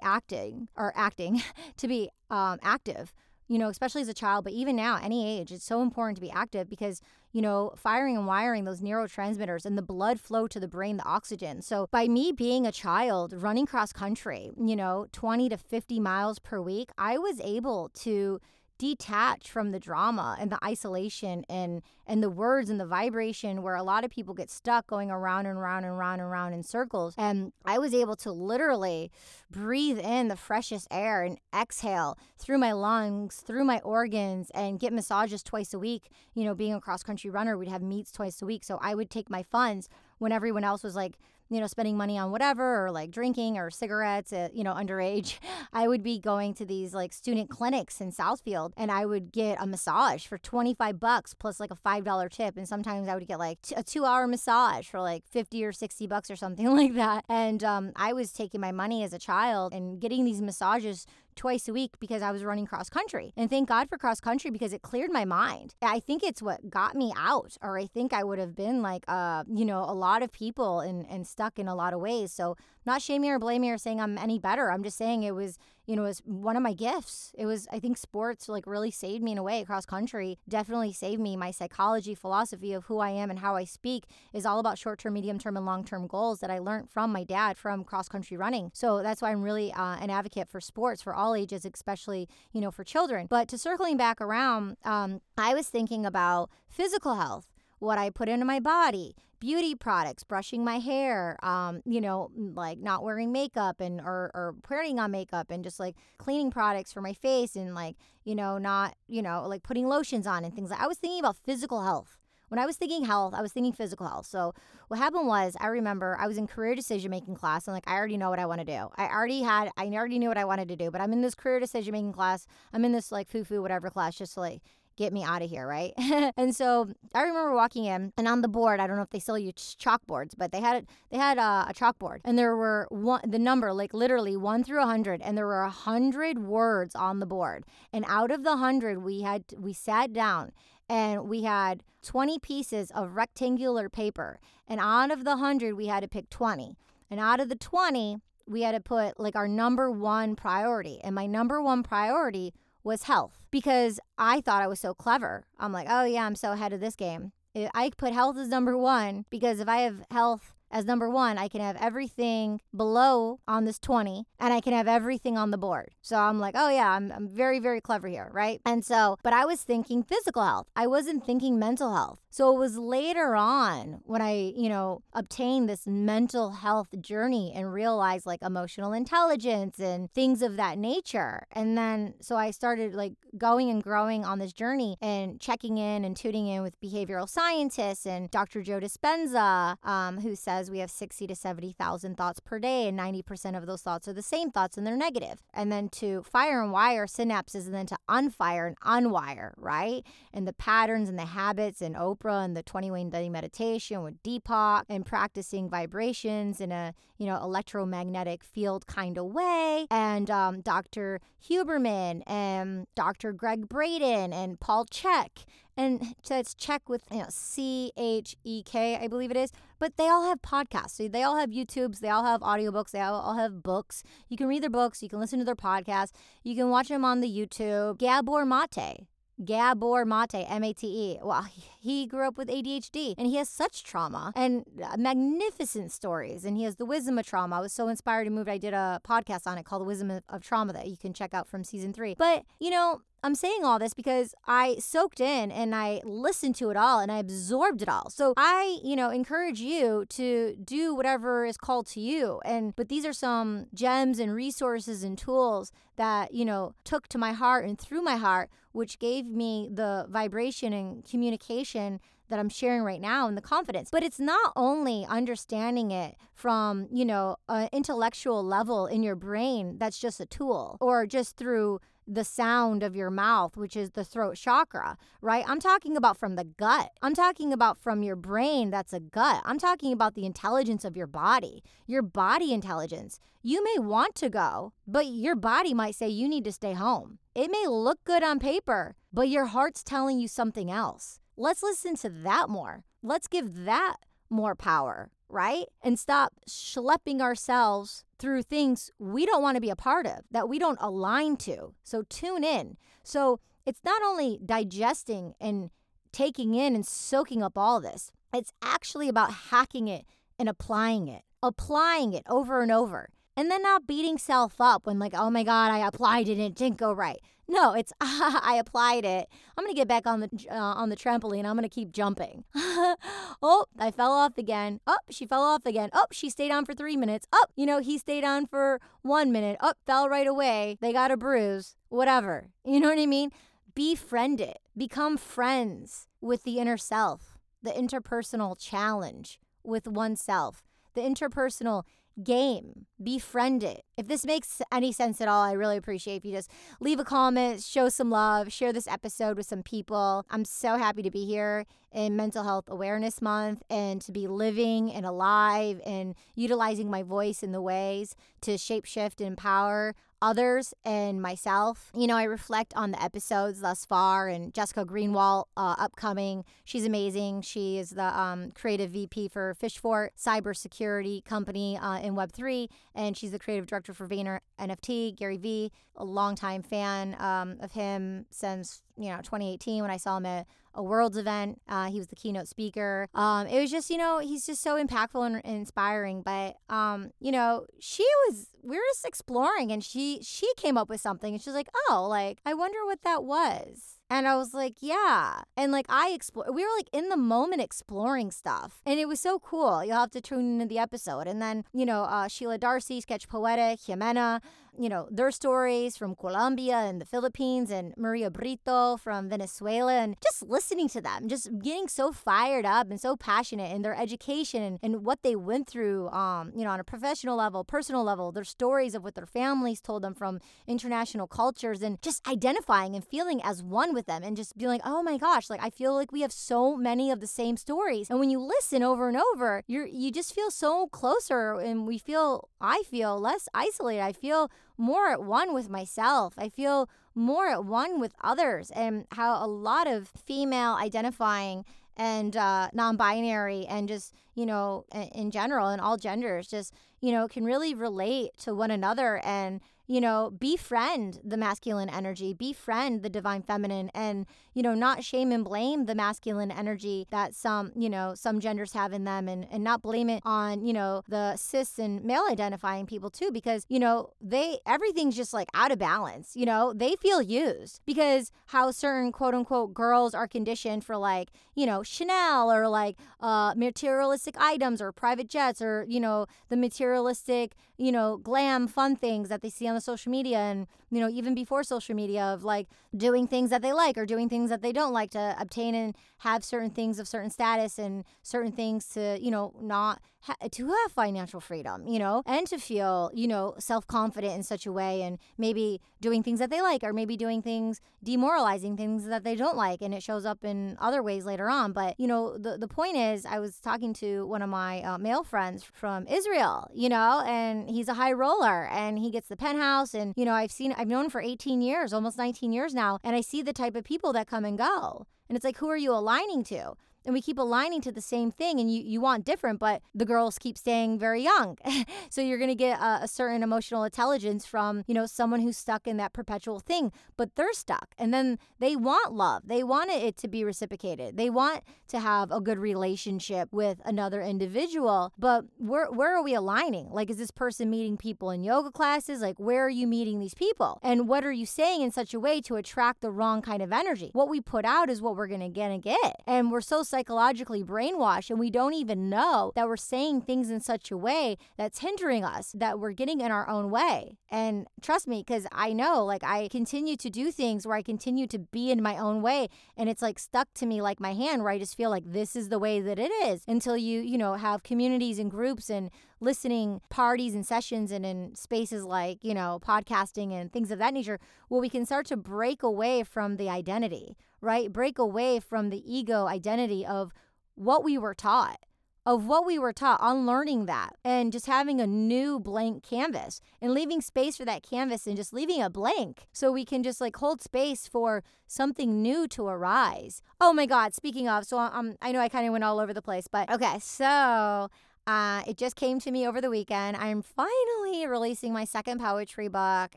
acting 0.00 0.68
or 0.76 0.92
acting, 0.96 1.42
to 1.76 1.88
be 1.88 2.10
um, 2.30 2.58
active 2.62 3.12
you 3.52 3.58
know, 3.58 3.68
especially 3.68 4.00
as 4.00 4.08
a 4.08 4.14
child, 4.14 4.44
but 4.44 4.54
even 4.54 4.74
now, 4.74 4.98
any 5.02 5.38
age, 5.38 5.52
it's 5.52 5.66
so 5.66 5.82
important 5.82 6.16
to 6.16 6.22
be 6.22 6.30
active 6.30 6.70
because, 6.70 7.02
you 7.32 7.42
know, 7.42 7.74
firing 7.76 8.16
and 8.16 8.26
wiring 8.26 8.64
those 8.64 8.80
neurotransmitters 8.80 9.66
and 9.66 9.76
the 9.76 9.82
blood 9.82 10.18
flow 10.18 10.46
to 10.46 10.58
the 10.58 10.66
brain, 10.66 10.96
the 10.96 11.04
oxygen. 11.04 11.60
So 11.60 11.86
by 11.90 12.08
me 12.08 12.32
being 12.32 12.66
a 12.66 12.72
child 12.72 13.34
running 13.36 13.66
cross 13.66 13.92
country, 13.92 14.52
you 14.58 14.74
know, 14.74 15.04
20 15.12 15.50
to 15.50 15.58
50 15.58 16.00
miles 16.00 16.38
per 16.38 16.62
week, 16.62 16.92
I 16.96 17.18
was 17.18 17.40
able 17.40 17.90
to 17.96 18.40
detach 18.78 19.50
from 19.50 19.70
the 19.70 19.78
drama 19.78 20.36
and 20.40 20.50
the 20.50 20.58
isolation 20.64 21.44
and 21.48 21.82
and 22.06 22.22
the 22.22 22.30
words 22.30 22.68
and 22.68 22.80
the 22.80 22.86
vibration 22.86 23.62
where 23.62 23.76
a 23.76 23.82
lot 23.82 24.04
of 24.04 24.10
people 24.10 24.34
get 24.34 24.50
stuck 24.50 24.86
going 24.86 25.10
around 25.10 25.46
and 25.46 25.56
around 25.56 25.84
and 25.84 25.92
around 25.92 26.14
and 26.14 26.28
around 26.28 26.52
in 26.52 26.62
circles. 26.62 27.14
And 27.16 27.52
I 27.64 27.78
was 27.78 27.94
able 27.94 28.16
to 28.16 28.32
literally 28.32 29.10
breathe 29.50 29.98
in 29.98 30.28
the 30.28 30.36
freshest 30.36 30.88
air 30.90 31.22
and 31.22 31.38
exhale 31.54 32.18
through 32.38 32.58
my 32.58 32.72
lungs 32.72 33.36
through 33.36 33.64
my 33.64 33.78
organs 33.80 34.50
and 34.50 34.80
get 34.80 34.92
massages 34.92 35.42
twice 35.42 35.72
a 35.72 35.78
week. 35.78 36.10
You 36.34 36.44
know 36.44 36.54
being 36.54 36.74
a 36.74 36.80
cross 36.80 37.02
country 37.02 37.30
runner 37.30 37.56
we'd 37.56 37.68
have 37.68 37.82
meets 37.82 38.10
twice 38.10 38.42
a 38.42 38.46
week. 38.46 38.64
So 38.64 38.78
I 38.82 38.94
would 38.94 39.10
take 39.10 39.30
my 39.30 39.42
funds 39.42 39.88
when 40.18 40.32
everyone 40.32 40.64
else 40.64 40.82
was 40.82 40.96
like 40.96 41.18
you 41.52 41.60
know, 41.60 41.66
spending 41.66 41.96
money 41.96 42.18
on 42.18 42.30
whatever 42.30 42.86
or 42.86 42.90
like 42.90 43.10
drinking 43.10 43.58
or 43.58 43.70
cigarettes, 43.70 44.32
at, 44.32 44.54
you 44.54 44.64
know, 44.64 44.74
underage, 44.82 45.38
I 45.72 45.86
would 45.86 46.02
be 46.02 46.18
going 46.18 46.54
to 46.54 46.64
these 46.64 46.94
like 46.94 47.12
student 47.12 47.50
clinics 47.50 48.00
in 48.00 48.10
Southfield 48.10 48.72
and 48.76 48.90
I 48.90 49.04
would 49.04 49.32
get 49.32 49.58
a 49.60 49.66
massage 49.66 50.26
for 50.26 50.38
25 50.38 50.98
bucks 50.98 51.34
plus 51.34 51.60
like 51.60 51.70
a 51.70 51.76
$5 51.76 52.30
tip. 52.30 52.56
And 52.56 52.66
sometimes 52.66 53.08
I 53.08 53.14
would 53.14 53.26
get 53.28 53.38
like 53.38 53.60
t- 53.62 53.74
a 53.76 53.82
two 53.82 54.04
hour 54.04 54.26
massage 54.26 54.88
for 54.88 55.00
like 55.00 55.26
50 55.26 55.64
or 55.64 55.72
60 55.72 56.06
bucks 56.06 56.30
or 56.30 56.36
something 56.36 56.66
like 56.76 56.94
that. 56.94 57.24
And 57.28 57.62
um, 57.62 57.92
I 57.96 58.12
was 58.12 58.32
taking 58.32 58.60
my 58.60 58.72
money 58.72 59.04
as 59.04 59.12
a 59.12 59.18
child 59.18 59.74
and 59.74 60.00
getting 60.00 60.24
these 60.24 60.40
massages 60.40 61.06
twice 61.34 61.68
a 61.68 61.72
week 61.72 61.92
because 62.00 62.22
I 62.22 62.30
was 62.30 62.44
running 62.44 62.66
cross 62.66 62.88
country. 62.88 63.32
And 63.36 63.50
thank 63.50 63.68
God 63.68 63.88
for 63.88 63.98
cross 63.98 64.20
country 64.20 64.50
because 64.50 64.72
it 64.72 64.82
cleared 64.82 65.10
my 65.10 65.24
mind. 65.24 65.74
I 65.82 66.00
think 66.00 66.22
it's 66.22 66.42
what 66.42 66.70
got 66.70 66.94
me 66.94 67.12
out, 67.16 67.56
or 67.62 67.78
I 67.78 67.86
think 67.86 68.12
I 68.12 68.24
would 68.24 68.38
have 68.38 68.54
been 68.54 68.82
like, 68.82 69.04
uh, 69.08 69.44
you 69.48 69.64
know, 69.64 69.80
a 69.80 69.94
lot 69.94 70.22
of 70.22 70.32
people 70.32 70.80
and, 70.80 71.06
and 71.08 71.26
stuck 71.26 71.58
in 71.58 71.68
a 71.68 71.74
lot 71.74 71.92
of 71.92 72.00
ways. 72.00 72.32
So, 72.32 72.56
not 72.84 73.02
shaming 73.02 73.30
or 73.30 73.38
blaming 73.38 73.70
or 73.70 73.78
saying 73.78 74.00
I'm 74.00 74.18
any 74.18 74.38
better. 74.38 74.70
I'm 74.70 74.82
just 74.82 74.96
saying 74.96 75.22
it 75.22 75.34
was 75.34 75.58
you 75.86 75.96
know, 75.96 76.04
it 76.04 76.08
was 76.08 76.22
one 76.24 76.56
of 76.56 76.62
my 76.62 76.74
gifts. 76.74 77.32
It 77.36 77.46
was, 77.46 77.66
I 77.72 77.80
think 77.80 77.96
sports 77.96 78.48
like 78.48 78.66
really 78.66 78.90
saved 78.90 79.22
me 79.22 79.32
in 79.32 79.38
a 79.38 79.42
way 79.42 79.60
across 79.60 79.84
country, 79.84 80.38
definitely 80.48 80.92
saved 80.92 81.20
me. 81.20 81.36
My 81.36 81.50
psychology 81.50 82.14
philosophy 82.14 82.72
of 82.72 82.84
who 82.84 82.98
I 82.98 83.10
am 83.10 83.30
and 83.30 83.40
how 83.40 83.56
I 83.56 83.64
speak 83.64 84.04
is 84.32 84.46
all 84.46 84.60
about 84.60 84.78
short 84.78 85.00
term, 85.00 85.14
medium 85.14 85.38
term, 85.38 85.56
and 85.56 85.66
long 85.66 85.84
term 85.84 86.06
goals 86.06 86.40
that 86.40 86.50
I 86.50 86.58
learned 86.58 86.90
from 86.90 87.10
my 87.10 87.24
dad 87.24 87.58
from 87.58 87.82
cross 87.82 88.08
country 88.08 88.36
running. 88.36 88.70
So 88.74 89.02
that's 89.02 89.20
why 89.20 89.32
I'm 89.32 89.42
really 89.42 89.72
uh, 89.72 89.96
an 90.00 90.10
advocate 90.10 90.48
for 90.48 90.60
sports 90.60 91.02
for 91.02 91.14
all 91.14 91.34
ages, 91.34 91.64
especially, 91.64 92.28
you 92.52 92.60
know, 92.60 92.70
for 92.70 92.84
children. 92.84 93.26
But 93.28 93.48
to 93.48 93.58
circling 93.58 93.96
back 93.96 94.20
around, 94.20 94.76
um, 94.84 95.20
I 95.36 95.54
was 95.54 95.68
thinking 95.68 96.06
about 96.06 96.50
physical 96.68 97.16
health 97.16 97.46
what 97.80 97.98
I 97.98 98.10
put 98.10 98.28
into 98.28 98.46
my 98.46 98.60
body, 98.60 99.16
beauty 99.42 99.74
products, 99.74 100.22
brushing 100.22 100.64
my 100.64 100.78
hair, 100.78 101.36
um, 101.44 101.82
you 101.84 102.00
know, 102.00 102.30
like 102.36 102.78
not 102.78 103.02
wearing 103.02 103.32
makeup 103.32 103.80
and 103.80 104.00
or, 104.00 104.30
or 104.34 104.54
putting 104.62 105.00
on 105.00 105.10
makeup 105.10 105.50
and 105.50 105.64
just 105.64 105.80
like 105.80 105.96
cleaning 106.16 106.48
products 106.48 106.92
for 106.92 107.00
my 107.00 107.12
face 107.12 107.56
and 107.56 107.74
like, 107.74 107.96
you 108.22 108.36
know, 108.36 108.56
not, 108.56 108.94
you 109.08 109.20
know, 109.20 109.44
like 109.48 109.64
putting 109.64 109.88
lotions 109.88 110.28
on 110.28 110.44
and 110.44 110.54
things 110.54 110.70
like 110.70 110.80
I 110.80 110.86
was 110.86 110.96
thinking 110.96 111.18
about 111.18 111.36
physical 111.36 111.82
health. 111.82 112.18
When 112.50 112.60
I 112.60 112.66
was 112.66 112.76
thinking 112.76 113.04
health, 113.04 113.34
I 113.34 113.42
was 113.42 113.52
thinking 113.52 113.72
physical 113.72 114.06
health. 114.06 114.26
So 114.26 114.54
what 114.86 114.98
happened 114.98 115.26
was 115.26 115.56
I 115.58 115.66
remember 115.66 116.16
I 116.20 116.28
was 116.28 116.38
in 116.38 116.46
career 116.46 116.76
decision 116.76 117.10
making 117.10 117.34
class 117.34 117.66
and 117.66 117.74
like 117.74 117.88
I 117.88 117.94
already 117.94 118.18
know 118.18 118.30
what 118.30 118.38
I 118.38 118.46
want 118.46 118.60
to 118.60 118.64
do. 118.64 118.90
I 118.96 119.08
already 119.08 119.42
had 119.42 119.72
I 119.76 119.86
already 119.86 120.20
knew 120.20 120.28
what 120.28 120.38
I 120.38 120.44
wanted 120.44 120.68
to 120.68 120.76
do, 120.76 120.92
but 120.92 121.00
I'm 121.00 121.12
in 121.12 121.22
this 121.22 121.34
career 121.34 121.58
decision 121.58 121.90
making 121.90 122.12
class. 122.12 122.46
I'm 122.72 122.84
in 122.84 122.92
this 122.92 123.10
like 123.10 123.28
foo 123.28 123.42
foo 123.42 123.60
whatever 123.60 123.90
class 123.90 124.18
just 124.18 124.34
to 124.34 124.40
like 124.40 124.62
get 124.96 125.12
me 125.12 125.22
out 125.22 125.42
of 125.42 125.50
here, 125.50 125.66
right? 125.66 125.92
and 126.36 126.54
so 126.54 126.88
I 127.14 127.22
remember 127.22 127.54
walking 127.54 127.84
in, 127.84 128.12
and 128.16 128.28
on 128.28 128.42
the 128.42 128.48
board, 128.48 128.80
I 128.80 128.86
don't 128.86 128.96
know 128.96 129.02
if 129.02 129.10
they 129.10 129.18
still 129.18 129.38
use 129.38 129.76
chalkboards, 129.80 130.34
but 130.36 130.52
they 130.52 130.60
had 130.60 130.86
they 131.10 131.18
had 131.18 131.38
a, 131.38 131.66
a 131.68 131.72
chalkboard, 131.74 132.20
and 132.24 132.38
there 132.38 132.56
were 132.56 132.86
one 132.90 133.22
the 133.26 133.38
number 133.38 133.72
like 133.72 133.94
literally 133.94 134.36
one 134.36 134.64
through 134.64 134.82
a 134.82 134.86
hundred, 134.86 135.22
and 135.22 135.36
there 135.36 135.46
were 135.46 135.62
a 135.62 135.70
hundred 135.70 136.38
words 136.38 136.94
on 136.94 137.20
the 137.20 137.26
board, 137.26 137.64
and 137.92 138.04
out 138.08 138.30
of 138.30 138.44
the 138.44 138.56
hundred, 138.56 139.02
we 139.02 139.22
had 139.22 139.44
we 139.58 139.72
sat 139.72 140.12
down 140.12 140.52
and 140.88 141.28
we 141.28 141.44
had 141.44 141.82
20 142.02 142.38
pieces 142.40 142.90
of 142.90 143.16
rectangular 143.16 143.88
paper. 143.88 144.38
And 144.68 144.78
out 144.80 145.10
of 145.10 145.24
the 145.24 145.30
100 145.30 145.74
we 145.74 145.86
had 145.86 146.00
to 146.00 146.08
pick 146.08 146.28
20 146.28 146.76
and 147.10 147.20
out 147.20 147.40
of 147.40 147.48
the 147.48 147.56
20 147.56 148.18
we 148.46 148.62
had 148.62 148.72
to 148.72 148.80
put 148.80 149.18
like 149.18 149.36
our 149.36 149.48
number 149.48 149.90
one 149.90 150.36
priority. 150.36 151.00
And 151.02 151.14
my 151.14 151.26
number 151.26 151.62
one 151.62 151.82
priority 151.82 152.52
was 152.84 153.04
health 153.04 153.41
because 153.52 154.00
I 154.18 154.40
thought 154.40 154.62
I 154.62 154.66
was 154.66 154.80
so 154.80 154.94
clever. 154.94 155.46
I'm 155.60 155.72
like, 155.72 155.86
oh 155.88 156.04
yeah, 156.04 156.26
I'm 156.26 156.34
so 156.34 156.50
ahead 156.50 156.72
of 156.72 156.80
this 156.80 156.96
game. 156.96 157.30
I 157.54 157.92
put 157.96 158.12
health 158.12 158.36
as 158.38 158.48
number 158.48 158.76
one 158.76 159.26
because 159.30 159.60
if 159.60 159.68
I 159.68 159.82
have 159.82 160.04
health 160.10 160.54
as 160.72 160.84
number 160.84 161.08
one, 161.08 161.38
I 161.38 161.48
can 161.48 161.60
have 161.60 161.76
everything 161.76 162.60
below 162.74 163.40
on 163.46 163.64
this 163.64 163.78
20 163.78 164.24
and 164.40 164.52
I 164.52 164.60
can 164.60 164.72
have 164.72 164.88
everything 164.88 165.36
on 165.36 165.50
the 165.50 165.58
board. 165.58 165.90
So 166.00 166.16
I'm 166.16 166.40
like, 166.40 166.54
oh 166.56 166.70
yeah, 166.70 166.90
I'm, 166.90 167.12
I'm 167.12 167.28
very, 167.28 167.58
very 167.58 167.80
clever 167.80 168.08
here, 168.08 168.30
right? 168.32 168.60
And 168.64 168.84
so, 168.84 169.18
but 169.22 169.32
I 169.32 169.44
was 169.44 169.62
thinking 169.62 170.02
physical 170.02 170.42
health. 170.42 170.66
I 170.74 170.86
wasn't 170.86 171.24
thinking 171.24 171.58
mental 171.58 171.94
health. 171.94 172.20
So 172.30 172.54
it 172.54 172.58
was 172.58 172.78
later 172.78 173.36
on 173.36 174.00
when 174.04 174.22
I, 174.22 174.54
you 174.56 174.70
know, 174.70 175.02
obtained 175.12 175.68
this 175.68 175.86
mental 175.86 176.52
health 176.52 176.88
journey 177.00 177.52
and 177.54 177.72
realized 177.72 178.24
like 178.24 178.40
emotional 178.42 178.94
intelligence 178.94 179.78
and 179.78 180.10
things 180.12 180.40
of 180.40 180.56
that 180.56 180.78
nature. 180.78 181.46
And 181.52 181.76
then, 181.76 182.14
so 182.20 182.36
I 182.36 182.50
started 182.50 182.94
like 182.94 183.12
going 183.36 183.68
and 183.68 183.82
growing 183.82 184.24
on 184.24 184.38
this 184.38 184.54
journey 184.54 184.96
and 185.02 185.40
checking 185.40 185.76
in 185.76 186.04
and 186.06 186.16
tuning 186.16 186.46
in 186.46 186.62
with 186.62 186.80
behavioral 186.80 187.28
scientists 187.28 188.06
and 188.06 188.30
Dr. 188.30 188.62
Joe 188.62 188.80
Dispenza, 188.80 189.76
um, 189.84 190.20
who 190.20 190.34
says, 190.34 190.61
we 190.70 190.78
have 190.78 190.90
60 190.90 191.26
to 191.26 191.34
70,000 191.34 192.16
thoughts 192.16 192.40
per 192.40 192.58
day, 192.58 192.88
and 192.88 192.98
90% 192.98 193.56
of 193.56 193.66
those 193.66 193.82
thoughts 193.82 194.08
are 194.08 194.12
the 194.12 194.22
same 194.22 194.50
thoughts 194.50 194.76
and 194.76 194.86
they're 194.86 194.96
negative. 194.96 195.42
And 195.52 195.70
then 195.70 195.88
to 195.90 196.22
fire 196.22 196.62
and 196.62 196.72
wire 196.72 197.06
synapses, 197.06 197.66
and 197.66 197.74
then 197.74 197.86
to 197.86 197.96
unfire 198.08 198.66
and 198.66 198.80
unwire, 198.80 199.52
right? 199.56 200.04
And 200.32 200.46
the 200.46 200.52
patterns 200.52 201.08
and 201.08 201.18
the 201.18 201.26
habits, 201.26 201.80
and 201.80 201.94
Oprah 201.94 202.44
and 202.44 202.56
the 202.56 202.62
21 202.62 203.10
day 203.10 203.28
meditation 203.28 204.02
with 204.02 204.22
Deepak, 204.22 204.84
and 204.88 205.04
practicing 205.06 205.68
vibrations 205.68 206.60
in 206.60 206.72
a 206.72 206.94
you 207.18 207.26
know 207.26 207.36
electromagnetic 207.42 208.42
field 208.42 208.86
kind 208.86 209.18
of 209.18 209.26
way. 209.26 209.86
And 209.90 210.30
um, 210.30 210.60
Dr. 210.60 211.20
Huberman 211.48 212.22
and 212.26 212.86
Dr. 212.94 213.32
Gregg 213.32 213.68
Braden 213.68 214.32
and 214.32 214.58
Paul 214.60 214.86
Chek 214.86 215.44
and 215.76 216.14
that's 216.28 216.54
check 216.54 216.88
with 216.88 217.02
you 217.10 217.18
know 217.18 217.26
C 217.28 217.92
H 217.96 218.36
E 218.44 218.62
K, 218.62 218.96
I 218.96 219.08
believe 219.08 219.30
it 219.30 219.36
is. 219.36 219.52
But 219.78 219.96
they 219.96 220.08
all 220.08 220.26
have 220.26 220.42
podcasts. 220.42 220.90
So 220.92 221.08
they 221.08 221.22
all 221.22 221.36
have 221.36 221.50
YouTubes. 221.50 222.00
They 222.00 222.08
all 222.08 222.24
have 222.24 222.40
audiobooks. 222.40 222.90
They 222.92 223.00
all 223.00 223.34
have 223.34 223.62
books. 223.62 224.02
You 224.28 224.36
can 224.36 224.46
read 224.46 224.62
their 224.62 224.70
books. 224.70 225.02
You 225.02 225.08
can 225.08 225.20
listen 225.20 225.38
to 225.38 225.44
their 225.44 225.56
podcasts. 225.56 226.12
You 226.44 226.54
can 226.54 226.70
watch 226.70 226.88
them 226.88 227.04
on 227.04 227.20
the 227.20 227.28
YouTube. 227.28 227.98
Gabor 227.98 228.44
Maté. 228.44 229.06
Gabor 229.44 230.04
Maté, 230.04 230.46
M 230.48 230.62
A 230.62 230.72
T 230.72 230.86
E. 230.86 231.18
Well, 231.22 231.46
he 231.80 232.06
grew 232.06 232.28
up 232.28 232.36
with 232.36 232.48
ADHD 232.48 233.14
and 233.18 233.26
he 233.26 233.36
has 233.36 233.48
such 233.48 233.82
trauma 233.82 234.32
and 234.36 234.64
uh, 234.82 234.96
magnificent 234.96 235.90
stories. 235.90 236.44
And 236.44 236.56
he 236.56 236.64
has 236.64 236.76
the 236.76 236.84
wisdom 236.84 237.18
of 237.18 237.26
trauma. 237.26 237.56
I 237.56 237.60
was 237.60 237.72
so 237.72 237.88
inspired 237.88 238.26
and 238.26 238.36
moved. 238.36 238.48
I 238.48 238.58
did 238.58 238.74
a 238.74 239.00
podcast 239.06 239.46
on 239.46 239.58
it 239.58 239.64
called 239.64 239.82
The 239.82 239.86
Wisdom 239.86 240.20
of 240.28 240.42
Trauma 240.42 240.72
that 240.74 240.86
you 240.86 240.96
can 240.96 241.12
check 241.12 241.34
out 241.34 241.48
from 241.48 241.64
season 241.64 241.92
three. 241.92 242.14
But, 242.16 242.44
you 242.60 242.70
know, 242.70 243.00
I'm 243.24 243.34
saying 243.34 243.64
all 243.64 243.78
this 243.78 243.94
because 243.94 244.34
I 244.46 244.76
soaked 244.78 245.20
in 245.20 245.52
and 245.52 245.74
I 245.74 246.00
listened 246.04 246.56
to 246.56 246.70
it 246.70 246.76
all 246.76 246.98
and 246.98 247.12
I 247.12 247.18
absorbed 247.18 247.80
it 247.82 247.88
all. 247.88 248.10
So 248.10 248.34
I, 248.36 248.80
you 248.82 248.96
know, 248.96 249.10
encourage 249.10 249.60
you 249.60 250.04
to 250.10 250.56
do 250.56 250.94
whatever 250.94 251.44
is 251.44 251.56
called 251.56 251.86
to 251.88 252.00
you. 252.00 252.40
And 252.44 252.74
but 252.74 252.88
these 252.88 253.06
are 253.06 253.12
some 253.12 253.66
gems 253.74 254.18
and 254.18 254.34
resources 254.34 255.04
and 255.04 255.16
tools 255.16 255.70
that, 255.96 256.34
you 256.34 256.44
know, 256.44 256.74
took 256.84 257.06
to 257.08 257.18
my 257.18 257.32
heart 257.32 257.64
and 257.64 257.78
through 257.78 258.02
my 258.02 258.16
heart, 258.16 258.50
which 258.72 258.98
gave 258.98 259.26
me 259.26 259.68
the 259.72 260.06
vibration 260.08 260.72
and 260.72 261.04
communication 261.04 262.00
that 262.28 262.38
I'm 262.38 262.48
sharing 262.48 262.82
right 262.82 263.00
now 263.00 263.28
and 263.28 263.36
the 263.36 263.42
confidence. 263.42 263.90
But 263.92 264.02
it's 264.02 264.18
not 264.18 264.52
only 264.56 265.06
understanding 265.08 265.90
it 265.90 266.16
from, 266.32 266.88
you 266.90 267.04
know, 267.04 267.36
an 267.48 267.68
intellectual 267.72 268.42
level 268.42 268.86
in 268.86 269.02
your 269.02 269.14
brain 269.14 269.76
that's 269.78 269.98
just 269.98 270.18
a 270.18 270.26
tool 270.26 270.78
or 270.80 271.06
just 271.06 271.36
through 271.36 271.78
the 272.06 272.24
sound 272.24 272.82
of 272.82 272.96
your 272.96 273.10
mouth, 273.10 273.56
which 273.56 273.76
is 273.76 273.90
the 273.90 274.04
throat 274.04 274.36
chakra, 274.36 274.96
right? 275.20 275.44
I'm 275.46 275.60
talking 275.60 275.96
about 275.96 276.16
from 276.16 276.36
the 276.36 276.44
gut. 276.44 276.90
I'm 277.02 277.14
talking 277.14 277.52
about 277.52 277.78
from 277.78 278.02
your 278.02 278.16
brain, 278.16 278.70
that's 278.70 278.92
a 278.92 279.00
gut. 279.00 279.42
I'm 279.44 279.58
talking 279.58 279.92
about 279.92 280.14
the 280.14 280.26
intelligence 280.26 280.84
of 280.84 280.96
your 280.96 281.06
body, 281.06 281.62
your 281.86 282.02
body 282.02 282.52
intelligence. 282.52 283.20
You 283.42 283.62
may 283.64 283.78
want 283.78 284.14
to 284.16 284.28
go, 284.28 284.72
but 284.86 285.06
your 285.06 285.36
body 285.36 285.74
might 285.74 285.94
say 285.94 286.08
you 286.08 286.28
need 286.28 286.44
to 286.44 286.52
stay 286.52 286.74
home. 286.74 287.18
It 287.34 287.50
may 287.50 287.66
look 287.66 288.04
good 288.04 288.22
on 288.22 288.38
paper, 288.38 288.94
but 289.12 289.28
your 289.28 289.46
heart's 289.46 289.82
telling 289.82 290.18
you 290.20 290.28
something 290.28 290.70
else. 290.70 291.18
Let's 291.36 291.62
listen 291.62 291.96
to 291.96 292.08
that 292.24 292.48
more. 292.48 292.84
Let's 293.02 293.26
give 293.26 293.64
that 293.64 293.96
more 294.28 294.54
power, 294.54 295.10
right? 295.28 295.66
And 295.82 295.98
stop 295.98 296.34
schlepping 296.48 297.20
ourselves 297.20 298.04
through 298.22 298.44
things 298.44 298.92
we 299.00 299.26
don't 299.26 299.42
want 299.42 299.56
to 299.56 299.60
be 299.60 299.68
a 299.68 299.74
part 299.74 300.06
of, 300.06 300.20
that 300.30 300.48
we 300.48 300.56
don't 300.56 300.78
align 300.80 301.36
to. 301.36 301.74
So 301.82 302.04
tune 302.08 302.44
in. 302.44 302.76
So 303.02 303.40
it's 303.66 303.80
not 303.84 304.00
only 304.00 304.38
digesting 304.46 305.34
and 305.40 305.70
taking 306.12 306.54
in 306.54 306.76
and 306.76 306.86
soaking 306.86 307.42
up 307.42 307.58
all 307.58 307.80
this, 307.80 308.12
it's 308.32 308.52
actually 308.62 309.08
about 309.08 309.32
hacking 309.50 309.88
it 309.88 310.06
and 310.38 310.48
applying 310.48 311.08
it, 311.08 311.22
applying 311.42 312.12
it 312.12 312.22
over 312.28 312.62
and 312.62 312.70
over. 312.70 313.10
And 313.36 313.50
then 313.50 313.62
not 313.62 313.86
beating 313.86 314.18
self 314.18 314.60
up 314.60 314.86
when, 314.86 314.98
like, 314.98 315.14
oh 315.16 315.30
my 315.30 315.42
God, 315.42 315.70
I 315.70 315.86
applied 315.86 316.28
it 316.28 316.32
and 316.32 316.42
it 316.42 316.54
didn't 316.54 316.76
go 316.76 316.92
right. 316.92 317.18
No, 317.48 317.74
it's 317.74 317.92
I 318.00 318.56
applied 318.58 319.04
it. 319.04 319.28
I'm 319.56 319.64
gonna 319.64 319.74
get 319.74 319.88
back 319.88 320.06
on 320.06 320.20
the 320.20 320.30
uh, 320.50 320.54
on 320.54 320.88
the 320.88 320.96
trampoline. 320.96 321.44
I'm 321.44 321.54
gonna 321.54 321.68
keep 321.68 321.92
jumping. 321.92 322.44
oh, 322.54 323.66
I 323.78 323.90
fell 323.90 324.12
off 324.12 324.38
again. 324.38 324.80
Oh, 324.86 324.96
she 325.10 325.26
fell 325.26 325.42
off 325.42 325.66
again. 325.66 325.90
Oh, 325.92 326.06
she 326.12 326.30
stayed 326.30 326.50
on 326.50 326.64
for 326.64 326.72
three 326.72 326.96
minutes. 326.96 327.26
Oh, 327.32 327.44
you 327.54 327.66
know 327.66 327.80
he 327.80 327.98
stayed 327.98 328.24
on 328.24 328.46
for 328.46 328.80
one 329.02 329.32
minute. 329.32 329.58
Oh, 329.60 329.74
fell 329.86 330.08
right 330.08 330.26
away. 330.26 330.78
They 330.80 330.92
got 330.92 331.10
a 331.10 331.16
bruise. 331.16 331.76
Whatever. 331.88 332.48
You 332.64 332.80
know 332.80 332.88
what 332.88 332.98
I 332.98 333.06
mean? 333.06 333.30
Befriend 333.74 334.40
it. 334.40 334.58
Become 334.76 335.18
friends 335.18 336.08
with 336.20 336.44
the 336.44 336.58
inner 336.58 336.78
self. 336.78 337.38
The 337.62 337.70
interpersonal 337.70 338.56
challenge 338.58 339.38
with 339.62 339.86
oneself. 339.86 340.62
The 340.94 341.02
interpersonal 341.02 341.82
game, 342.22 342.86
befriend 343.02 343.62
it. 343.62 343.84
If 343.96 344.08
this 344.08 344.24
makes 344.24 344.60
any 344.72 344.92
sense 344.92 345.20
at 345.20 345.28
all, 345.28 345.42
I 345.42 345.52
really 345.52 345.76
appreciate 345.76 346.16
if 346.16 346.24
you 346.24 346.32
just 346.32 346.50
leave 346.80 346.98
a 346.98 347.04
comment, 347.04 347.62
show 347.62 347.88
some 347.88 348.10
love, 348.10 348.52
share 348.52 348.72
this 348.72 348.88
episode 348.88 349.36
with 349.36 349.46
some 349.46 349.62
people. 349.62 350.26
I'm 350.30 350.44
so 350.44 350.76
happy 350.76 351.02
to 351.02 351.10
be 351.10 351.24
here 351.24 351.66
in 351.92 352.16
Mental 352.16 352.44
Health 352.44 352.64
Awareness 352.68 353.20
Month 353.20 353.62
and 353.68 354.00
to 354.02 354.12
be 354.12 354.26
living 354.26 354.92
and 354.92 355.04
alive 355.06 355.80
and 355.84 356.14
utilizing 356.34 356.90
my 356.90 357.02
voice 357.02 357.42
in 357.42 357.52
the 357.52 357.62
ways 357.62 358.14
to 358.42 358.52
shapeshift 358.52 359.18
and 359.18 359.28
empower 359.28 359.94
others 360.22 360.72
and 360.84 361.20
myself. 361.20 361.90
You 361.94 362.06
know, 362.06 362.16
I 362.16 362.22
reflect 362.22 362.72
on 362.74 362.92
the 362.92 363.02
episodes 363.02 363.60
thus 363.60 363.84
far 363.84 364.28
and 364.28 364.54
Jessica 364.54 364.86
Greenwald 364.86 365.46
uh, 365.56 365.74
upcoming. 365.78 366.44
She's 366.64 366.86
amazing. 366.86 367.42
She 367.42 367.76
is 367.78 367.90
the 367.90 368.18
um, 368.18 368.52
creative 368.52 368.92
VP 368.92 369.28
for 369.28 369.54
PhishFort 369.60 370.10
cybersecurity 370.18 371.24
company 371.24 371.76
uh, 371.76 371.98
in 371.98 372.14
Web3, 372.14 372.68
and 372.94 373.16
she's 373.16 373.32
the 373.32 373.38
creative 373.38 373.66
director 373.66 373.92
for 373.92 374.06
Vayner 374.06 374.38
NFT. 374.58 375.16
Gary 375.16 375.36
Vee, 375.36 375.72
a 375.96 376.04
longtime 376.04 376.62
fan 376.62 377.16
um, 377.18 377.56
of 377.60 377.72
him 377.72 378.26
since 378.30 378.82
you 378.96 379.10
know 379.10 379.18
2018 379.18 379.82
when 379.82 379.90
I 379.90 379.96
saw 379.96 380.16
him 380.16 380.26
at 380.26 380.46
a 380.74 380.82
Worlds 380.82 381.16
event. 381.16 381.60
Uh, 381.68 381.90
he 381.90 381.98
was 381.98 382.08
the 382.08 382.16
keynote 382.16 382.48
speaker. 382.48 383.08
Um, 383.14 383.46
it 383.46 383.60
was 383.60 383.70
just, 383.70 383.90
you 383.90 383.98
know, 383.98 384.18
he's 384.18 384.46
just 384.46 384.62
so 384.62 384.82
impactful 384.82 385.24
and, 385.24 385.36
and 385.44 385.56
inspiring. 385.56 386.22
But, 386.22 386.56
um, 386.68 387.10
you 387.20 387.32
know, 387.32 387.66
she 387.78 388.04
was, 388.26 388.48
we 388.62 388.76
were 388.76 388.82
just 388.92 389.04
exploring 389.04 389.70
and 389.70 389.84
she, 389.84 390.20
she 390.22 390.50
came 390.56 390.78
up 390.78 390.88
with 390.88 391.00
something 391.00 391.34
and 391.34 391.42
she's 391.42 391.54
like, 391.54 391.68
oh, 391.88 392.06
like, 392.08 392.38
I 392.46 392.54
wonder 392.54 392.84
what 392.84 393.02
that 393.02 393.24
was. 393.24 393.98
And 394.08 394.28
I 394.28 394.36
was 394.36 394.52
like, 394.52 394.74
yeah. 394.80 395.40
And 395.56 395.72
like 395.72 395.86
I 395.88 396.10
explore 396.10 396.52
we 396.52 396.62
were 396.62 396.70
like 396.76 396.90
in 396.92 397.08
the 397.08 397.16
moment 397.16 397.62
exploring 397.62 398.30
stuff. 398.30 398.82
And 398.84 399.00
it 399.00 399.08
was 399.08 399.20
so 399.20 399.38
cool. 399.38 399.82
You'll 399.82 399.96
have 399.96 400.10
to 400.10 400.20
tune 400.20 400.60
into 400.60 400.66
the 400.66 400.78
episode. 400.78 401.26
And 401.26 401.40
then, 401.40 401.64
you 401.72 401.86
know, 401.86 402.02
uh, 402.02 402.28
Sheila 402.28 402.58
Darcey, 402.58 403.00
Sketch 403.00 403.26
Poetic, 403.26 403.80
Jimena, 403.80 404.42
you 404.78 404.88
know, 404.88 405.06
their 405.10 405.30
stories 405.30 405.96
from 405.96 406.14
Colombia 406.14 406.76
and 406.76 407.00
the 407.00 407.04
Philippines 407.04 407.70
and 407.70 407.94
Maria 407.96 408.30
Brito 408.30 408.96
from 408.96 409.28
Venezuela 409.28 409.94
and 409.94 410.16
just 410.22 410.42
listening 410.42 410.88
to 410.88 411.00
them, 411.00 411.28
just 411.28 411.50
getting 411.62 411.88
so 411.88 412.10
fired 412.10 412.64
up 412.64 412.90
and 412.90 413.00
so 413.00 413.16
passionate 413.16 413.74
in 413.74 413.82
their 413.82 413.94
education 413.94 414.62
and, 414.62 414.78
and 414.82 415.04
what 415.04 415.22
they 415.22 415.36
went 415.36 415.68
through, 415.68 416.08
um, 416.08 416.52
you 416.56 416.64
know, 416.64 416.70
on 416.70 416.80
a 416.80 416.84
professional 416.84 417.36
level, 417.36 417.64
personal 417.64 418.02
level, 418.02 418.32
their 418.32 418.44
stories 418.44 418.94
of 418.94 419.04
what 419.04 419.14
their 419.14 419.26
families 419.26 419.80
told 419.80 420.02
them 420.02 420.14
from 420.14 420.40
international 420.66 421.26
cultures 421.26 421.82
and 421.82 422.00
just 422.00 422.26
identifying 422.26 422.94
and 422.94 423.04
feeling 423.04 423.42
as 423.44 423.62
one 423.62 423.92
with 423.92 424.06
them 424.06 424.22
and 424.22 424.36
just 424.36 424.56
being 424.56 424.70
like, 424.70 424.82
oh 424.84 425.02
my 425.02 425.18
gosh, 425.18 425.50
like 425.50 425.62
I 425.62 425.68
feel 425.68 425.94
like 425.94 426.12
we 426.12 426.22
have 426.22 426.32
so 426.32 426.76
many 426.76 427.10
of 427.10 427.20
the 427.20 427.26
same 427.26 427.58
stories. 427.58 428.08
And 428.08 428.18
when 428.18 428.30
you 428.30 428.40
listen 428.40 428.82
over 428.82 429.08
and 429.08 429.18
over, 429.34 429.62
you're 429.66 429.86
you 429.86 430.10
just 430.10 430.34
feel 430.34 430.50
so 430.50 430.86
closer 430.86 431.52
and 431.54 431.86
we 431.86 431.98
feel 431.98 432.48
I 432.60 432.82
feel 432.90 433.18
less 433.20 433.48
isolated. 433.54 434.02
I 434.02 434.12
feel 434.12 434.50
more 434.82 435.10
at 435.10 435.22
one 435.22 435.54
with 435.54 435.70
myself. 435.70 436.34
I 436.36 436.48
feel 436.48 436.90
more 437.14 437.48
at 437.48 437.64
one 437.64 438.00
with 438.00 438.14
others, 438.20 438.70
and 438.72 439.06
how 439.12 439.44
a 439.44 439.46
lot 439.46 439.86
of 439.86 440.08
female 440.08 440.74
identifying 440.74 441.64
and 441.96 442.36
uh, 442.36 442.68
non 442.72 442.96
binary 442.96 443.64
and 443.66 443.86
just, 443.86 444.12
you 444.34 444.44
know, 444.44 444.84
in 445.14 445.30
general, 445.30 445.68
and 445.68 445.80
all 445.80 445.96
genders, 445.96 446.48
just, 446.48 446.74
you 447.00 447.12
know, 447.12 447.28
can 447.28 447.44
really 447.44 447.74
relate 447.74 448.36
to 448.38 448.54
one 448.54 448.70
another 448.70 449.20
and 449.24 449.60
you 449.88 450.00
know, 450.00 450.30
befriend 450.30 451.20
the 451.22 451.36
masculine 451.36 451.90
energy, 451.90 452.32
befriend 452.32 453.02
the 453.02 453.10
divine 453.10 453.42
feminine, 453.42 453.90
and, 453.94 454.26
you 454.54 454.62
know, 454.62 454.74
not 454.74 455.04
shame 455.04 455.32
and 455.32 455.44
blame 455.44 455.86
the 455.86 455.94
masculine 455.94 456.50
energy 456.50 457.06
that 457.10 457.34
some, 457.34 457.72
you 457.76 457.88
know, 457.88 458.14
some 458.14 458.40
genders 458.40 458.72
have 458.72 458.92
in 458.92 459.04
them 459.04 459.28
and, 459.28 459.46
and 459.50 459.62
not 459.62 459.82
blame 459.82 460.10
it 460.10 460.22
on, 460.24 460.64
you 460.64 460.72
know, 460.72 461.02
the 461.08 461.36
cis 461.36 461.78
and 461.78 462.04
male 462.04 462.24
identifying 462.30 462.86
people 462.86 463.10
too, 463.10 463.30
because, 463.32 463.64
you 463.68 463.78
know, 463.78 464.10
they, 464.20 464.58
everything's 464.66 465.16
just 465.16 465.32
like 465.32 465.48
out 465.54 465.72
of 465.72 465.78
balance, 465.78 466.36
you 466.36 466.46
know, 466.46 466.72
they 466.72 466.96
feel 466.96 467.22
used 467.22 467.80
because 467.86 468.30
how 468.46 468.70
certain 468.70 469.12
quote 469.12 469.34
unquote 469.34 469.74
girls 469.74 470.14
are 470.14 470.28
conditioned 470.28 470.84
for 470.84 470.96
like, 470.96 471.30
you 471.54 471.66
know, 471.66 471.82
Chanel 471.82 472.52
or 472.52 472.68
like 472.68 472.96
uh, 473.20 473.54
materialistic 473.56 474.34
items 474.38 474.80
or 474.80 474.92
private 474.92 475.28
jets 475.28 475.62
or, 475.62 475.84
you 475.88 476.00
know, 476.00 476.26
the 476.48 476.56
materialistic, 476.56 477.54
you 477.76 477.92
know, 477.92 478.16
glam 478.16 478.68
fun 478.68 478.96
things 478.96 479.28
that 479.28 479.42
they 479.42 479.50
see 479.50 479.66
on 479.68 479.74
the 479.74 479.80
social 479.80 480.10
media 480.10 480.38
and 480.38 480.66
you 480.90 481.00
know 481.00 481.08
even 481.08 481.34
before 481.34 481.62
social 481.62 481.94
media 481.94 482.22
of 482.22 482.44
like 482.44 482.68
doing 482.96 483.26
things 483.26 483.50
that 483.50 483.62
they 483.62 483.72
like 483.72 483.96
or 483.96 484.06
doing 484.06 484.28
things 484.28 484.41
that 484.50 484.62
they 484.62 484.72
don't 484.72 484.92
like 484.92 485.10
to 485.10 485.36
obtain 485.38 485.74
and 485.74 485.96
have 486.18 486.44
certain 486.44 486.70
things 486.70 486.98
of 486.98 487.08
certain 487.08 487.30
status 487.30 487.78
and 487.78 488.04
certain 488.22 488.52
things 488.52 488.86
to 488.90 489.18
you 489.20 489.30
know 489.30 489.54
not 489.60 490.00
ha- 490.22 490.36
to 490.50 490.66
have 490.66 490.92
financial 490.92 491.40
freedom 491.40 491.86
you 491.86 491.98
know 491.98 492.22
and 492.26 492.46
to 492.46 492.58
feel 492.58 493.10
you 493.14 493.28
know 493.28 493.54
self-confident 493.58 494.34
in 494.34 494.42
such 494.42 494.66
a 494.66 494.72
way 494.72 495.02
and 495.02 495.18
maybe 495.36 495.80
doing 496.00 496.22
things 496.22 496.38
that 496.38 496.50
they 496.50 496.60
like 496.60 496.82
or 496.82 496.92
maybe 496.92 497.16
doing 497.16 497.42
things 497.42 497.80
demoralizing 498.02 498.76
things 498.76 499.06
that 499.06 499.24
they 499.24 499.36
don't 499.36 499.56
like 499.56 499.80
and 499.82 499.94
it 499.94 500.02
shows 500.02 500.24
up 500.24 500.44
in 500.44 500.76
other 500.80 501.02
ways 501.02 501.24
later 501.24 501.48
on. 501.48 501.72
But 501.72 501.98
you 501.98 502.06
know 502.06 502.36
the, 502.36 502.58
the 502.58 502.68
point 502.68 502.96
is 502.96 503.24
i 503.26 503.38
was 503.38 503.60
talking 503.60 503.92
to 503.94 504.26
one 504.26 504.42
of 504.42 504.48
my 504.48 504.82
uh, 504.82 504.98
male 504.98 505.24
friends 505.24 505.64
from 505.72 506.06
israel 506.06 506.68
you 506.74 506.88
know 506.88 507.22
and 507.26 507.68
he's 507.70 507.88
a 507.88 507.94
high 507.94 508.12
roller 508.12 508.66
and 508.68 508.98
he 508.98 509.10
gets 509.10 509.28
the 509.28 509.36
penthouse 509.36 509.94
and 509.94 510.14
you 510.16 510.24
know 510.24 510.32
I've 510.32 510.52
seen 510.52 510.74
I've 510.76 510.88
known 510.88 511.10
for 511.10 511.20
18 511.20 511.60
years 511.60 511.92
almost 511.92 512.18
19 512.18 512.52
years 512.52 512.74
now 512.74 512.98
and 513.04 513.14
I 513.14 513.20
see 513.20 513.42
the 513.42 513.52
type 513.52 513.74
of 513.74 513.84
people 513.84 514.12
that 514.12 514.26
come 514.26 514.44
and 514.44 514.58
go. 514.58 515.06
And 515.28 515.36
it's 515.36 515.44
like 515.44 515.58
who 515.58 515.68
are 515.68 515.76
you 515.76 515.92
aligning 515.92 516.44
to 516.44 516.74
and 517.04 517.14
we 517.14 517.22
keep 517.22 517.38
aligning 517.38 517.80
to 517.82 517.92
the 517.92 518.00
same 518.00 518.30
thing 518.30 518.60
and 518.60 518.72
you, 518.72 518.82
you 518.82 519.00
want 519.00 519.24
different 519.24 519.58
but 519.58 519.82
the 519.94 520.04
girls 520.04 520.38
keep 520.38 520.56
staying 520.56 520.98
very 520.98 521.22
young. 521.22 521.58
So 522.10 522.20
you're 522.20 522.38
going 522.38 522.48
to 522.48 522.54
get 522.54 522.78
a, 522.78 523.04
a, 523.04 523.08
certain 523.08 523.42
emotional 523.42 523.84
intelligence 523.84 524.44
from 524.44 524.84
you 524.86 524.94
know 524.94 525.06
someone 525.06 525.40
who's 525.40 525.56
stuck 525.56 525.86
in 525.86 525.96
that 525.96 526.12
perpetual 526.12 526.58
thing 526.58 526.92
but 527.16 527.36
they're 527.36 527.52
stuck. 527.52 527.94
And 527.98 528.12
then 528.12 528.38
they 528.58 528.76
want 528.76 529.12
love. 529.12 529.42
They 529.46 529.62
want 529.62 529.90
it 529.90 530.16
to 530.18 530.28
be 530.28 530.44
reciprocated. 530.44 531.16
They 531.16 531.30
want 531.30 531.62
to 531.88 532.00
have 532.00 532.30
a 532.30 532.40
good 532.40 532.58
relationship 532.58 533.48
with 533.52 533.80
another 533.84 534.20
individual 534.20 535.12
but 535.18 535.44
where, 535.58 535.90
where 535.90 536.16
are 536.16 536.22
we 536.22 536.34
aligning? 536.34 536.90
Like 536.90 537.10
is 537.10 537.16
this 537.16 537.30
person 537.30 537.70
meeting 537.70 537.96
people 537.96 538.30
in 538.30 538.44
yoga 538.44 538.70
classes? 538.70 539.20
Like 539.20 539.38
where 539.38 539.64
are 539.64 539.70
you 539.70 539.86
meeting 539.86 540.20
these 540.20 540.34
people? 540.34 540.78
And 540.82 541.08
what 541.08 541.24
are 541.24 541.32
you 541.32 541.46
saying 541.46 541.82
in 541.82 541.92
such 541.92 542.14
a 542.14 542.20
way 542.20 542.40
to 542.42 542.56
attract 542.56 543.00
the 543.00 543.10
wrong 543.10 543.42
kind 543.42 543.62
of 543.62 543.72
energy? 543.72 544.10
What 544.12 544.28
we 544.28 544.40
put 544.40 544.64
out 544.64 544.90
is 544.90 545.00
what 545.00 545.16
we're 545.16 545.26
going 545.26 545.40
to 545.40 545.48
get 545.48 545.70
and 545.70 545.82
get. 545.82 546.22
And 546.26 546.50
we're 546.50 546.60
so 546.60 546.82
psychologically 546.92 547.64
brainwashed 547.64 548.28
and 548.28 548.38
we 548.38 548.50
don't 548.50 548.74
even 548.74 549.08
know 549.08 549.50
that 549.56 549.66
we're 549.66 549.78
saying 549.78 550.20
things 550.20 550.50
in 550.50 550.60
such 550.60 550.90
a 550.90 550.96
way 550.96 551.38
that's 551.56 551.78
hindering 551.78 552.22
us, 552.22 552.52
that 552.54 552.78
we're 552.78 552.92
getting 552.92 553.22
in 553.22 553.32
our 553.32 553.48
own 553.48 553.70
way. 553.70 554.18
And 554.30 554.66
trust 554.82 555.08
me, 555.08 555.24
because 555.26 555.46
I 555.50 555.72
know, 555.72 556.04
like, 556.04 556.22
I 556.22 556.48
continue 556.48 556.96
to 556.96 557.08
do 557.08 557.32
things 557.32 557.66
where 557.66 557.76
I 557.76 557.82
continue 557.82 558.26
to 558.26 558.38
be 558.38 558.70
in 558.70 558.82
my 558.82 558.98
own 558.98 559.22
way. 559.22 559.48
And 559.74 559.88
it's 559.88 560.02
like 560.02 560.18
stuck 560.18 560.52
to 560.56 560.66
me 560.66 560.82
like 560.82 561.00
my 561.00 561.14
hand, 561.14 561.42
where 561.42 561.52
I 561.52 561.58
just 561.58 561.78
feel 561.78 561.88
like 561.88 562.04
this 562.04 562.36
is 562.36 562.50
the 562.50 562.58
way 562.58 562.80
that 562.80 562.98
it 562.98 563.10
is 563.24 563.42
until 563.48 563.76
you, 563.76 564.00
you 564.00 564.18
know, 564.18 564.34
have 564.34 564.62
communities 564.62 565.18
and 565.18 565.30
groups 565.30 565.70
and 565.70 565.90
listening 566.20 566.82
parties 566.90 567.34
and 567.34 567.46
sessions 567.46 567.90
and 567.90 568.04
in 568.04 568.34
spaces 568.36 568.84
like, 568.84 569.24
you 569.24 569.34
know, 569.34 569.58
podcasting 569.66 570.32
and 570.32 570.52
things 570.52 570.70
of 570.70 570.78
that 570.78 570.94
nature, 570.94 571.18
where 571.48 571.60
we 571.60 571.70
can 571.70 571.86
start 571.86 572.06
to 572.06 572.16
break 572.16 572.62
away 572.62 573.02
from 573.02 573.36
the 573.38 573.48
identity, 573.48 574.14
right? 574.42 574.70
Break 574.70 574.98
away 574.98 575.40
from 575.40 575.70
the 575.70 575.82
ego 575.90 576.26
identity 576.26 576.84
of 576.84 577.12
what 577.54 577.84
we 577.84 577.96
were 577.96 578.14
taught, 578.14 578.58
of 579.06 579.26
what 579.26 579.46
we 579.46 579.58
were 579.58 579.72
taught, 579.72 580.00
unlearning 580.02 580.66
that 580.66 580.90
and 581.04 581.32
just 581.32 581.46
having 581.46 581.80
a 581.80 581.86
new 581.86 582.38
blank 582.38 582.82
canvas 582.82 583.40
and 583.60 583.72
leaving 583.72 584.00
space 584.00 584.36
for 584.36 584.44
that 584.44 584.62
canvas 584.62 585.06
and 585.06 585.16
just 585.16 585.32
leaving 585.32 585.62
a 585.62 585.70
blank 585.70 586.26
so 586.32 586.52
we 586.52 586.64
can 586.64 586.82
just 586.82 587.00
like 587.00 587.16
hold 587.16 587.40
space 587.40 587.86
for 587.88 588.22
something 588.46 589.00
new 589.00 589.26
to 589.28 589.46
arise. 589.46 590.22
Oh 590.40 590.52
my 590.52 590.66
God, 590.66 590.94
speaking 590.94 591.28
of, 591.28 591.44
so 591.44 591.58
um, 591.58 591.96
I 592.02 592.12
know 592.12 592.20
I 592.20 592.28
kind 592.28 592.46
of 592.46 592.52
went 592.52 592.64
all 592.64 592.78
over 592.78 592.92
the 592.92 593.02
place, 593.02 593.26
but 593.26 593.50
okay, 593.50 593.78
so 593.80 594.68
uh, 595.06 595.42
it 595.48 595.56
just 595.56 595.74
came 595.74 595.98
to 595.98 596.12
me 596.12 596.26
over 596.28 596.40
the 596.40 596.50
weekend. 596.50 596.96
I'm 596.96 597.22
finally 597.22 598.06
releasing 598.06 598.52
my 598.52 598.64
second 598.64 599.00
poetry 599.00 599.48
book. 599.48 599.90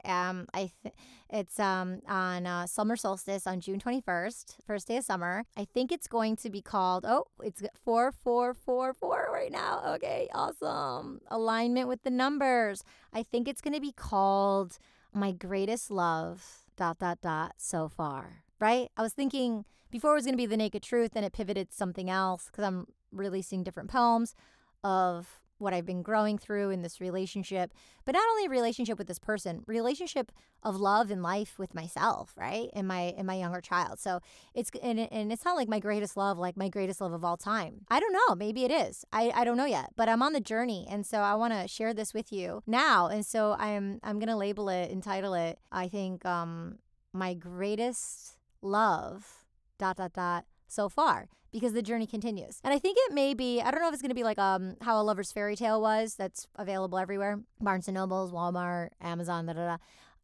Um, 0.03 0.47
I 0.53 0.71
th- 0.81 0.95
it's 1.29 1.59
um 1.59 2.01
on 2.07 2.47
uh, 2.47 2.65
summer 2.65 2.95
solstice 2.95 3.45
on 3.45 3.59
June 3.59 3.79
21st, 3.79 4.55
first 4.65 4.87
day 4.87 4.97
of 4.97 5.03
summer. 5.03 5.45
I 5.55 5.65
think 5.65 5.91
it's 5.91 6.07
going 6.07 6.35
to 6.37 6.49
be 6.49 6.61
called. 6.61 7.05
Oh, 7.07 7.25
it's 7.43 7.61
four 7.83 8.11
four 8.11 8.55
four 8.55 8.93
four 8.93 9.29
right 9.31 9.51
now. 9.51 9.83
Okay, 9.95 10.27
awesome 10.33 11.21
alignment 11.29 11.87
with 11.87 12.01
the 12.01 12.09
numbers. 12.09 12.83
I 13.13 13.21
think 13.21 13.47
it's 13.47 13.61
going 13.61 13.75
to 13.75 13.81
be 13.81 13.91
called 13.91 14.79
my 15.13 15.31
greatest 15.31 15.91
love. 15.91 16.63
Dot 16.77 16.97
dot 16.97 17.21
dot. 17.21 17.53
So 17.57 17.87
far, 17.89 18.43
right? 18.59 18.89
I 18.97 19.03
was 19.03 19.13
thinking 19.13 19.65
before 19.91 20.11
it 20.11 20.15
was 20.15 20.25
going 20.25 20.33
to 20.33 20.37
be 20.37 20.47
the 20.47 20.57
naked 20.57 20.81
truth, 20.81 21.11
and 21.15 21.23
it 21.23 21.31
pivoted 21.31 21.69
to 21.69 21.75
something 21.75 22.09
else 22.09 22.47
because 22.47 22.63
I'm 22.63 22.87
releasing 23.11 23.63
different 23.63 23.89
poems 23.89 24.35
of 24.85 25.41
what 25.57 25.73
I've 25.73 25.85
been 25.85 26.03
growing 26.03 26.37
through 26.37 26.69
in 26.69 26.81
this 26.81 26.99
relationship, 26.99 27.73
but 28.03 28.11
not 28.11 28.27
only 28.29 28.45
a 28.45 28.49
relationship 28.49 28.97
with 28.97 29.07
this 29.07 29.19
person, 29.19 29.63
relationship 29.67 30.31
of 30.63 30.75
love 30.75 31.09
and 31.09 31.23
life 31.23 31.57
with 31.57 31.73
myself, 31.73 32.33
right? 32.35 32.69
And 32.73 32.87
my 32.87 33.13
and 33.17 33.25
my 33.25 33.35
younger 33.35 33.61
child. 33.61 33.99
So 33.99 34.19
it's 34.53 34.69
and, 34.83 34.99
and 34.99 35.31
it's 35.31 35.45
not 35.45 35.55
like 35.55 35.69
my 35.69 35.79
greatest 35.79 36.17
love, 36.17 36.37
like 36.37 36.57
my 36.57 36.69
greatest 36.69 36.99
love 37.01 37.13
of 37.13 37.23
all 37.23 37.37
time. 37.37 37.85
I 37.89 37.99
don't 37.99 38.13
know. 38.13 38.35
Maybe 38.35 38.63
it 38.63 38.71
is. 38.71 39.05
I, 39.11 39.31
I 39.33 39.43
don't 39.43 39.57
know 39.57 39.65
yet. 39.65 39.91
But 39.95 40.09
I'm 40.09 40.21
on 40.21 40.33
the 40.33 40.41
journey. 40.41 40.85
And 40.89 41.05
so 41.05 41.19
I 41.19 41.35
want 41.35 41.53
to 41.53 41.67
share 41.67 41.93
this 41.93 42.13
with 42.13 42.31
you 42.31 42.61
now. 42.67 43.07
And 43.07 43.25
so 43.25 43.55
I'm 43.57 43.99
I'm 44.03 44.19
gonna 44.19 44.37
label 44.37 44.69
it, 44.69 44.91
entitle 44.91 45.33
it, 45.33 45.57
I 45.71 45.87
think 45.87 46.25
um 46.25 46.79
my 47.13 47.33
greatest 47.33 48.37
love 48.61 49.45
dot 49.77 49.97
dot 49.97 50.13
dot 50.13 50.45
so 50.75 50.89
far 50.89 51.27
because 51.51 51.73
the 51.73 51.81
journey 51.81 52.05
continues. 52.05 52.59
And 52.63 52.73
I 52.73 52.79
think 52.79 52.97
it 52.99 53.13
may 53.13 53.33
be, 53.33 53.61
I 53.61 53.71
don't 53.71 53.81
know 53.81 53.87
if 53.87 53.93
it's 53.93 54.01
going 54.01 54.09
to 54.09 54.15
be 54.15 54.23
like 54.23 54.37
um 54.37 54.75
how 54.81 55.01
a 55.01 55.03
lover's 55.03 55.31
fairy 55.31 55.55
tale 55.55 55.81
was 55.81 56.15
that's 56.15 56.47
available 56.57 56.97
everywhere. 56.97 57.39
Barnes 57.61 57.87
and 57.87 57.95
Nobles, 57.95 58.31
Walmart, 58.31 58.89
Amazon, 59.01 59.45
da 59.45 59.53
da 59.53 59.65
da. 59.65 59.77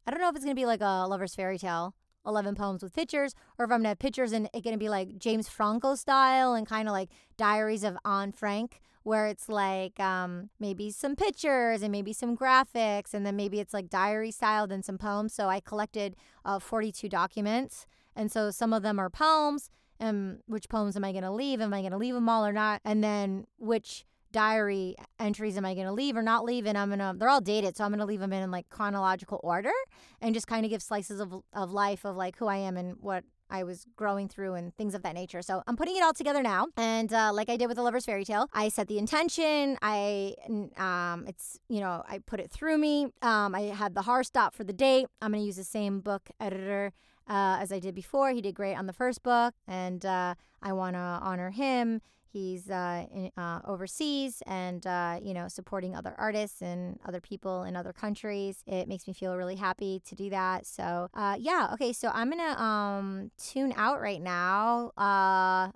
I 0.06 0.10
don't 0.10 0.20
know 0.20 0.28
if 0.28 0.36
it's 0.36 0.44
going 0.44 0.54
to 0.54 0.60
be 0.60 0.66
like 0.66 0.82
a 0.82 1.06
lover's 1.08 1.34
fairy 1.34 1.58
tale. 1.58 1.94
11 2.26 2.54
poems 2.54 2.82
with 2.84 2.94
pictures, 2.94 3.34
or 3.58 3.64
if 3.64 3.72
I'm 3.72 3.78
gonna 3.78 3.88
have 3.88 3.98
pictures 3.98 4.30
and 4.30 4.48
it's 4.54 4.62
gonna 4.62 4.78
be 4.78 4.88
like 4.88 5.18
James 5.18 5.48
Franco 5.48 5.96
style 5.96 6.54
and 6.54 6.64
kind 6.64 6.88
of 6.88 6.92
like 6.92 7.10
Diaries 7.36 7.82
of 7.82 7.96
Anne 8.04 8.30
Frank, 8.30 8.80
where 9.02 9.26
it's 9.26 9.48
like 9.48 9.98
um, 9.98 10.50
maybe 10.60 10.90
some 10.90 11.16
pictures 11.16 11.82
and 11.82 11.90
maybe 11.90 12.12
some 12.12 12.36
graphics, 12.36 13.12
and 13.12 13.26
then 13.26 13.36
maybe 13.36 13.58
it's 13.58 13.74
like 13.74 13.90
diary 13.90 14.30
style, 14.30 14.66
then 14.66 14.82
some 14.82 14.98
poems. 14.98 15.34
So 15.34 15.48
I 15.48 15.60
collected 15.60 16.14
uh, 16.44 16.58
42 16.58 17.08
documents, 17.08 17.86
and 18.14 18.30
so 18.30 18.50
some 18.50 18.72
of 18.72 18.82
them 18.82 18.98
are 18.98 19.10
poems, 19.10 19.70
um, 20.02 20.38
which 20.46 20.68
poems 20.68 20.96
am 20.96 21.04
I 21.04 21.12
going 21.12 21.24
to 21.24 21.30
leave? 21.30 21.60
Am 21.60 21.72
I 21.72 21.80
going 21.80 21.92
to 21.92 21.98
leave 21.98 22.14
them 22.14 22.28
all 22.28 22.44
or 22.44 22.52
not? 22.52 22.80
And 22.84 23.02
then 23.02 23.46
which 23.58 24.04
diary 24.32 24.96
entries 25.20 25.56
am 25.56 25.64
I 25.64 25.74
going 25.74 25.86
to 25.86 25.92
leave 25.92 26.16
or 26.16 26.22
not 26.22 26.44
leave? 26.44 26.66
And 26.66 26.76
I'm 26.76 26.88
going 26.88 26.98
to, 26.98 27.14
they're 27.16 27.28
all 27.28 27.40
dated. 27.40 27.76
So 27.76 27.84
I'm 27.84 27.90
going 27.90 28.00
to 28.00 28.06
leave 28.06 28.20
them 28.20 28.32
in 28.32 28.42
in 28.42 28.50
like 28.50 28.68
chronological 28.68 29.40
order 29.42 29.72
and 30.20 30.34
just 30.34 30.46
kind 30.46 30.64
of 30.64 30.70
give 30.70 30.82
slices 30.82 31.20
of, 31.20 31.34
of 31.52 31.70
life 31.70 32.04
of 32.04 32.16
like 32.16 32.36
who 32.38 32.46
I 32.46 32.56
am 32.56 32.76
and 32.76 32.96
what 33.00 33.24
I 33.48 33.64
was 33.64 33.86
growing 33.96 34.28
through 34.28 34.54
and 34.54 34.74
things 34.74 34.94
of 34.94 35.02
that 35.02 35.14
nature. 35.14 35.42
So 35.42 35.62
I'm 35.66 35.76
putting 35.76 35.94
it 35.94 36.02
all 36.02 36.14
together 36.14 36.42
now. 36.42 36.68
And 36.76 37.12
uh, 37.12 37.32
like 37.34 37.50
I 37.50 37.58
did 37.58 37.66
with 37.66 37.76
the 37.76 37.82
Lover's 37.82 38.06
Fairy 38.06 38.24
Tale, 38.24 38.48
I 38.54 38.70
set 38.70 38.88
the 38.88 38.98
intention. 38.98 39.76
I, 39.82 40.34
um, 40.78 41.26
it's, 41.28 41.60
you 41.68 41.80
know, 41.80 42.02
I 42.08 42.18
put 42.18 42.40
it 42.40 42.50
through 42.50 42.78
me. 42.78 43.08
Um, 43.20 43.54
I 43.54 43.72
had 43.74 43.94
the 43.94 44.02
hard 44.02 44.24
stop 44.24 44.54
for 44.54 44.64
the 44.64 44.72
date. 44.72 45.06
I'm 45.20 45.32
going 45.32 45.42
to 45.42 45.46
use 45.46 45.56
the 45.56 45.64
same 45.64 46.00
book 46.00 46.30
editor 46.40 46.92
uh, 47.32 47.56
as 47.60 47.72
I 47.72 47.78
did 47.78 47.94
before. 47.94 48.30
He 48.30 48.42
did 48.42 48.54
great 48.54 48.74
on 48.74 48.86
the 48.86 48.92
first 48.92 49.22
book, 49.22 49.54
and 49.66 50.04
uh, 50.04 50.34
I 50.62 50.72
want 50.74 50.94
to 50.94 50.98
honor 51.00 51.50
him. 51.50 52.02
He's 52.30 52.70
uh, 52.70 53.06
in, 53.12 53.30
uh, 53.36 53.60
overseas 53.66 54.42
and, 54.46 54.86
uh, 54.86 55.18
you 55.22 55.34
know, 55.34 55.48
supporting 55.48 55.94
other 55.94 56.14
artists 56.16 56.62
and 56.62 56.98
other 57.06 57.20
people 57.20 57.64
in 57.64 57.76
other 57.76 57.92
countries. 57.92 58.62
It 58.66 58.88
makes 58.88 59.06
me 59.06 59.12
feel 59.12 59.36
really 59.36 59.56
happy 59.56 60.00
to 60.06 60.14
do 60.14 60.30
that. 60.30 60.66
So, 60.66 61.08
yeah, 61.38 61.70
okay, 61.74 61.92
so 61.92 62.10
I'm 62.12 62.30
going 62.30 62.54
to 62.54 62.62
um, 62.62 63.30
tune 63.36 63.74
out 63.76 64.00
right 64.00 64.20
now. 64.22 64.92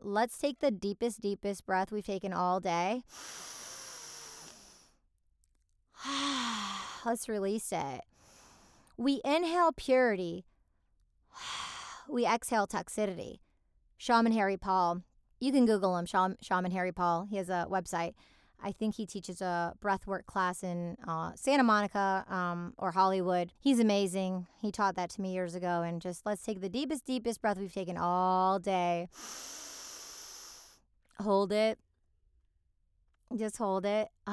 let's 0.02 0.38
take 0.38 0.60
the 0.60 0.70
deepest, 0.70 1.20
deepest 1.20 1.66
breath 1.66 1.92
we've 1.92 2.06
taken 2.06 2.32
all 2.32 2.60
day. 2.60 3.02
let's 7.04 7.28
release 7.28 7.70
it. 7.70 8.00
We 8.96 9.20
inhale 9.24 9.72
purity 9.72 10.46
we 12.08 12.26
exhale 12.26 12.66
toxicity. 12.66 13.38
Shaman 13.96 14.32
Harry 14.32 14.56
Paul. 14.56 15.02
You 15.40 15.52
can 15.52 15.66
Google 15.66 15.96
him, 15.96 16.06
Shaman 16.06 16.70
Harry 16.70 16.92
Paul. 16.92 17.26
He 17.28 17.36
has 17.36 17.48
a 17.48 17.66
website. 17.70 18.14
I 18.62 18.72
think 18.72 18.94
he 18.94 19.06
teaches 19.06 19.42
a 19.42 19.74
breathwork 19.82 20.26
class 20.26 20.62
in 20.62 20.96
uh, 21.06 21.32
Santa 21.34 21.62
Monica 21.62 22.24
um, 22.28 22.72
or 22.78 22.92
Hollywood. 22.92 23.52
He's 23.60 23.78
amazing. 23.78 24.46
He 24.60 24.72
taught 24.72 24.96
that 24.96 25.10
to 25.10 25.20
me 25.20 25.32
years 25.32 25.54
ago. 25.54 25.82
And 25.82 26.00
just 26.00 26.24
let's 26.24 26.42
take 26.42 26.60
the 26.60 26.68
deepest, 26.68 27.04
deepest 27.04 27.42
breath 27.42 27.58
we've 27.58 27.72
taken 27.72 27.96
all 27.98 28.58
day. 28.58 29.08
Hold 31.20 31.52
it. 31.52 31.78
Just 33.36 33.56
hold 33.56 33.84
it. 33.84 34.08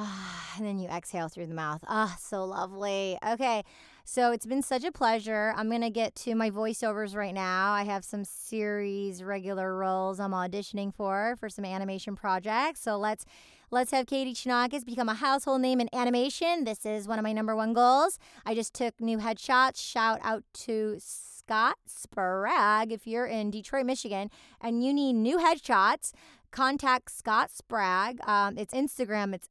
And 0.55 0.67
then 0.67 0.77
you 0.77 0.87
exhale 0.87 1.29
through 1.29 1.47
the 1.47 1.55
mouth. 1.55 1.83
Ah, 1.87 2.15
so 2.21 2.45
lovely. 2.45 3.17
Okay. 3.27 3.63
So 4.05 4.31
it's 4.31 4.45
been 4.45 4.61
such 4.61 4.83
a 4.83 4.91
pleasure. 4.91 5.53
I'm 5.55 5.69
going 5.69 5.81
to 5.81 5.89
get 5.89 6.13
to 6.15 6.35
my 6.35 6.51
voiceovers 6.51 7.15
right 7.15 7.33
now. 7.33 7.71
I 7.71 7.83
have 7.83 8.03
some 8.03 8.25
series 8.25 9.23
regular 9.23 9.75
roles 9.75 10.19
I'm 10.19 10.31
auditioning 10.31 10.93
for 10.93 11.35
for 11.39 11.47
some 11.47 11.63
animation 11.63 12.15
projects. 12.15 12.81
So 12.81 12.97
let's 12.97 13.25
let's 13.71 13.91
have 13.91 14.05
Katie 14.05 14.33
Chonacas 14.33 14.83
become 14.83 15.07
a 15.07 15.13
household 15.13 15.61
name 15.61 15.79
in 15.79 15.89
animation. 15.93 16.65
This 16.65 16.85
is 16.85 17.07
one 17.07 17.17
of 17.17 17.23
my 17.23 17.31
number 17.31 17.55
one 17.55 17.71
goals. 17.71 18.19
I 18.45 18.53
just 18.55 18.73
took 18.73 18.99
new 18.99 19.19
headshots. 19.19 19.77
Shout 19.77 20.19
out 20.21 20.43
to 20.65 20.97
Scott 20.99 21.77
Sprague 21.85 22.91
if 22.91 23.07
you're 23.07 23.25
in 23.25 23.51
Detroit, 23.51 23.85
Michigan 23.85 24.29
and 24.59 24.83
you 24.83 24.93
need 24.93 25.13
new 25.13 25.37
headshots 25.37 26.11
contact 26.51 27.09
Scott 27.11 27.51
Sprague. 27.51 28.19
Um, 28.27 28.57
it's 28.57 28.73
Instagram. 28.73 29.33
It's 29.33 29.49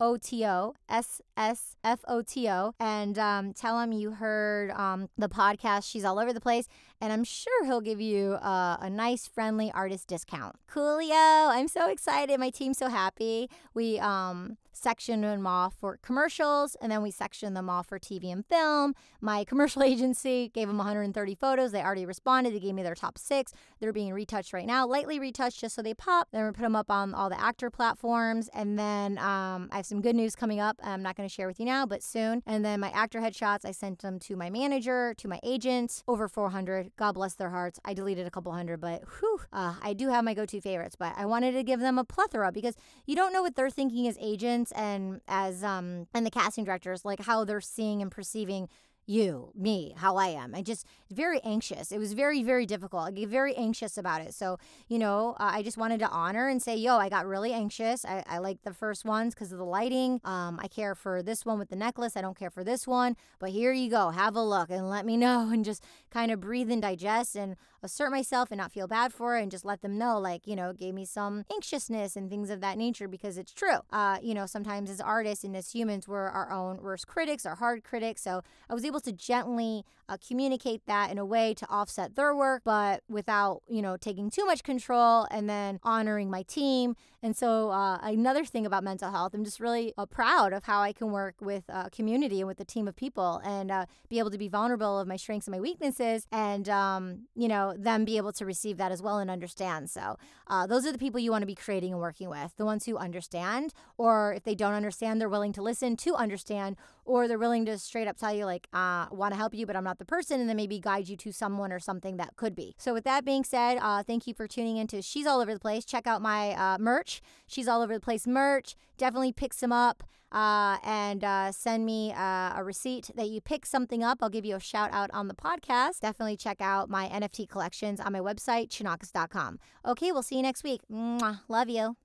SSFOTO, 0.00 0.74
SSFOTO, 0.90 2.72
and 2.80 3.18
um, 3.18 3.52
tell 3.52 3.80
him 3.80 3.92
you 3.92 4.12
heard 4.12 4.70
um, 4.72 5.08
the 5.16 5.28
podcast. 5.28 5.90
She's 5.90 6.04
all 6.04 6.18
over 6.18 6.32
the 6.32 6.40
place. 6.40 6.66
and 7.00 7.12
I'm 7.12 7.24
sure 7.24 7.64
he'll 7.64 7.80
give 7.80 8.00
you 8.00 8.32
a, 8.34 8.78
a 8.82 8.90
nice, 8.90 9.26
friendly 9.26 9.70
artist 9.72 10.08
discount. 10.08 10.56
Coolio! 10.70 11.48
I'm 11.48 11.68
so 11.68 11.90
excited. 11.90 12.38
My 12.40 12.50
team's 12.50 12.78
so 12.78 12.88
happy. 12.88 13.48
We 13.74 13.98
um 13.98 14.56
section 14.76 15.20
them 15.20 15.46
off 15.46 15.74
for 15.80 15.98
commercials 16.02 16.76
and 16.80 16.90
then 16.90 17.00
we 17.00 17.10
section 17.10 17.54
them 17.54 17.70
off 17.70 17.86
for 17.86 17.98
TV 17.98 18.32
and 18.32 18.44
film. 18.44 18.94
My 19.20 19.44
commercial 19.44 19.82
agency 19.92 20.50
gave 20.52 20.68
them 20.68 20.78
130 20.78 21.34
photos. 21.36 21.72
They 21.72 21.82
already 21.82 22.06
responded. 22.06 22.54
They 22.54 22.60
gave 22.60 22.74
me 22.74 22.82
their 22.82 22.94
top 22.94 23.16
six. 23.16 23.52
They're 23.80 23.92
being 23.92 24.12
retouched 24.12 24.52
right 24.52 24.66
now, 24.66 24.86
lightly 24.86 25.18
retouched 25.18 25.60
just 25.60 25.76
so 25.76 25.82
they 25.82 25.94
pop. 25.94 26.28
Then 26.32 26.44
we 26.44 26.52
put 26.52 26.62
them 26.62 26.76
up 26.76 26.90
on 26.90 27.14
all 27.14 27.30
the 27.30 27.40
actor 27.40 27.70
platforms. 27.70 28.50
And 28.52 28.78
then 28.78 29.18
um, 29.18 29.68
I 29.72 29.82
have 29.84 29.88
some 29.88 30.00
good 30.00 30.16
news 30.16 30.34
coming 30.34 30.60
up. 30.60 30.80
I'm 30.82 31.02
not 31.02 31.14
going 31.14 31.28
to 31.28 31.34
share 31.34 31.46
with 31.46 31.60
you 31.60 31.66
now, 31.66 31.84
but 31.84 32.02
soon. 32.02 32.42
And 32.46 32.64
then 32.64 32.80
my 32.80 32.88
actor 32.90 33.20
headshots, 33.20 33.66
I 33.66 33.72
sent 33.72 33.98
them 33.98 34.18
to 34.20 34.34
my 34.34 34.48
manager, 34.48 35.14
to 35.18 35.28
my 35.28 35.38
agents, 35.42 36.02
over 36.08 36.26
400. 36.26 36.92
God 36.96 37.12
bless 37.12 37.34
their 37.34 37.50
hearts. 37.50 37.78
I 37.84 37.92
deleted 37.92 38.26
a 38.26 38.30
couple 38.30 38.50
hundred, 38.52 38.80
but 38.80 39.02
whew, 39.20 39.40
uh, 39.52 39.74
I 39.82 39.92
do 39.92 40.08
have 40.08 40.24
my 40.24 40.32
go 40.32 40.46
to 40.46 40.60
favorites. 40.60 40.96
But 40.98 41.12
I 41.18 41.26
wanted 41.26 41.52
to 41.52 41.62
give 41.62 41.80
them 41.80 41.98
a 41.98 42.04
plethora 42.04 42.50
because 42.50 42.76
you 43.04 43.14
don't 43.14 43.32
know 43.32 43.42
what 43.42 43.56
they're 43.56 43.68
thinking 43.68 44.08
as 44.08 44.16
agents 44.20 44.72
and 44.72 45.20
as 45.28 45.62
um 45.62 46.06
and 46.14 46.24
the 46.24 46.30
casting 46.30 46.64
directors 46.64 47.04
like 47.04 47.20
how 47.20 47.44
they're 47.44 47.60
seeing 47.60 48.00
and 48.00 48.10
perceiving 48.10 48.68
you, 49.06 49.50
me, 49.54 49.94
how 49.96 50.16
I 50.16 50.28
am. 50.28 50.54
I 50.54 50.62
just 50.62 50.86
very 51.10 51.40
anxious. 51.44 51.92
It 51.92 51.98
was 51.98 52.14
very, 52.14 52.42
very 52.42 52.66
difficult. 52.66 53.08
I 53.08 53.10
get 53.10 53.28
very 53.28 53.54
anxious 53.54 53.98
about 53.98 54.22
it. 54.22 54.34
So, 54.34 54.58
you 54.88 54.98
know, 54.98 55.36
uh, 55.38 55.50
I 55.54 55.62
just 55.62 55.76
wanted 55.76 56.00
to 56.00 56.08
honor 56.08 56.48
and 56.48 56.62
say, 56.62 56.76
yo, 56.76 56.96
I 56.96 57.08
got 57.08 57.26
really 57.26 57.52
anxious. 57.52 58.04
I, 58.04 58.24
I 58.26 58.38
like 58.38 58.62
the 58.62 58.72
first 58.72 59.04
ones 59.04 59.34
because 59.34 59.52
of 59.52 59.58
the 59.58 59.64
lighting. 59.64 60.20
Um, 60.24 60.58
I 60.62 60.68
care 60.68 60.94
for 60.94 61.22
this 61.22 61.44
one 61.44 61.58
with 61.58 61.68
the 61.68 61.76
necklace. 61.76 62.16
I 62.16 62.22
don't 62.22 62.38
care 62.38 62.50
for 62.50 62.64
this 62.64 62.86
one. 62.86 63.16
But 63.38 63.50
here 63.50 63.72
you 63.72 63.90
go. 63.90 64.10
Have 64.10 64.36
a 64.36 64.42
look 64.42 64.70
and 64.70 64.88
let 64.88 65.04
me 65.04 65.16
know 65.18 65.50
and 65.52 65.64
just 65.64 65.82
kind 66.10 66.30
of 66.30 66.40
breathe 66.40 66.70
and 66.70 66.80
digest 66.80 67.36
and 67.36 67.56
assert 67.84 68.10
myself 68.10 68.50
and 68.50 68.58
not 68.58 68.72
feel 68.72 68.88
bad 68.88 69.12
for 69.12 69.36
it 69.36 69.42
and 69.42 69.50
just 69.50 69.64
let 69.64 69.82
them 69.82 69.98
know, 69.98 70.18
like, 70.18 70.46
you 70.46 70.56
know, 70.56 70.70
it 70.70 70.78
gave 70.78 70.94
me 70.94 71.04
some 71.04 71.44
anxiousness 71.52 72.16
and 72.16 72.30
things 72.30 72.50
of 72.50 72.60
that 72.60 72.78
nature 72.78 73.06
because 73.06 73.38
it's 73.38 73.52
true. 73.52 73.78
Uh, 73.92 74.18
you 74.22 74.34
know, 74.34 74.46
sometimes 74.46 74.90
as 74.90 75.00
artists 75.00 75.44
and 75.44 75.56
as 75.56 75.70
humans, 75.72 76.08
we're 76.08 76.28
our 76.28 76.50
own 76.50 76.78
worst 76.82 77.06
critics, 77.06 77.44
our 77.46 77.56
hard 77.56 77.84
critics. 77.84 78.22
So 78.22 78.42
I 78.68 78.74
was 78.74 78.84
able 78.84 79.00
to 79.00 79.12
gently 79.12 79.84
uh, 80.08 80.16
communicate 80.26 80.82
that 80.86 81.10
in 81.10 81.18
a 81.18 81.24
way 81.24 81.54
to 81.54 81.66
offset 81.68 82.16
their 82.16 82.34
work, 82.34 82.62
but 82.64 83.02
without, 83.08 83.62
you 83.68 83.82
know, 83.82 83.96
taking 83.96 84.30
too 84.30 84.44
much 84.44 84.62
control 84.62 85.26
and 85.30 85.48
then 85.48 85.78
honoring 85.82 86.30
my 86.30 86.42
team. 86.42 86.96
And 87.22 87.34
so, 87.34 87.70
uh, 87.70 87.98
another 88.02 88.44
thing 88.44 88.66
about 88.66 88.84
mental 88.84 89.10
health, 89.10 89.32
I'm 89.32 89.44
just 89.44 89.58
really 89.58 89.94
uh, 89.96 90.04
proud 90.04 90.52
of 90.52 90.64
how 90.64 90.80
I 90.82 90.92
can 90.92 91.10
work 91.10 91.36
with 91.40 91.64
a 91.68 91.88
community 91.88 92.40
and 92.40 92.46
with 92.46 92.60
a 92.60 92.66
team 92.66 92.86
of 92.86 92.96
people 92.96 93.40
and 93.44 93.70
uh, 93.70 93.86
be 94.10 94.18
able 94.18 94.30
to 94.30 94.36
be 94.36 94.48
vulnerable 94.48 94.98
of 94.98 95.08
my 95.08 95.16
strengths 95.16 95.46
and 95.46 95.54
my 95.54 95.60
weaknesses 95.60 96.26
and, 96.30 96.68
um, 96.68 97.20
you 97.34 97.48
know, 97.48 97.73
them 97.76 98.04
be 98.04 98.16
able 98.16 98.32
to 98.32 98.44
receive 98.44 98.76
that 98.78 98.92
as 98.92 99.02
well 99.02 99.18
and 99.18 99.30
understand. 99.30 99.90
So, 99.90 100.16
uh, 100.46 100.66
those 100.66 100.86
are 100.86 100.92
the 100.92 100.98
people 100.98 101.20
you 101.20 101.30
want 101.30 101.42
to 101.42 101.46
be 101.46 101.54
creating 101.54 101.92
and 101.92 102.00
working 102.00 102.28
with 102.28 102.52
the 102.56 102.64
ones 102.64 102.86
who 102.86 102.96
understand, 102.96 103.72
or 103.96 104.34
if 104.34 104.44
they 104.44 104.54
don't 104.54 104.74
understand, 104.74 105.20
they're 105.20 105.28
willing 105.28 105.52
to 105.54 105.62
listen 105.62 105.96
to 105.96 106.14
understand, 106.14 106.76
or 107.04 107.28
they're 107.28 107.38
willing 107.38 107.64
to 107.66 107.78
straight 107.78 108.08
up 108.08 108.16
tell 108.16 108.34
you, 108.34 108.44
like, 108.44 108.68
uh, 108.72 109.06
want 109.10 109.32
to 109.32 109.36
help 109.38 109.54
you, 109.54 109.66
but 109.66 109.76
I'm 109.76 109.84
not 109.84 109.98
the 109.98 110.04
person, 110.04 110.40
and 110.40 110.48
then 110.48 110.56
maybe 110.56 110.78
guide 110.78 111.08
you 111.08 111.16
to 111.18 111.32
someone 111.32 111.72
or 111.72 111.78
something 111.78 112.16
that 112.16 112.36
could 112.36 112.54
be. 112.54 112.74
So, 112.78 112.92
with 112.92 113.04
that 113.04 113.24
being 113.24 113.44
said, 113.44 113.78
uh, 113.80 114.02
thank 114.02 114.26
you 114.26 114.34
for 114.34 114.46
tuning 114.46 114.76
into 114.76 115.02
She's 115.02 115.26
All 115.26 115.40
Over 115.40 115.54
the 115.54 115.60
Place. 115.60 115.84
Check 115.84 116.06
out 116.06 116.22
my 116.22 116.52
uh, 116.52 116.78
merch. 116.78 117.20
She's 117.46 117.68
All 117.68 117.82
Over 117.82 117.94
the 117.94 118.00
Place 118.00 118.26
merch. 118.26 118.76
Definitely 118.96 119.32
pick 119.32 119.52
some 119.52 119.72
up. 119.72 120.02
Uh, 120.32 120.78
and 120.82 121.22
uh, 121.22 121.52
send 121.52 121.86
me 121.86 122.12
uh, 122.12 122.54
a 122.56 122.64
receipt 122.64 123.08
that 123.14 123.28
you 123.28 123.40
pick 123.40 123.64
something 123.64 124.02
up. 124.02 124.18
I'll 124.20 124.28
give 124.28 124.44
you 124.44 124.56
a 124.56 124.60
shout 124.60 124.90
out 124.92 125.08
on 125.12 125.28
the 125.28 125.34
podcast. 125.34 126.00
Definitely 126.00 126.36
check 126.36 126.60
out 126.60 126.90
my 126.90 127.06
NFT 127.08 127.48
collections 127.48 128.00
on 128.00 128.12
my 128.12 128.18
website, 128.18 128.68
chonacas.com. 128.68 129.60
Okay, 129.86 130.10
we'll 130.10 130.24
see 130.24 130.36
you 130.36 130.42
next 130.42 130.64
week. 130.64 130.80
Mwah. 130.90 131.40
Love 131.48 131.68
you. 131.68 131.96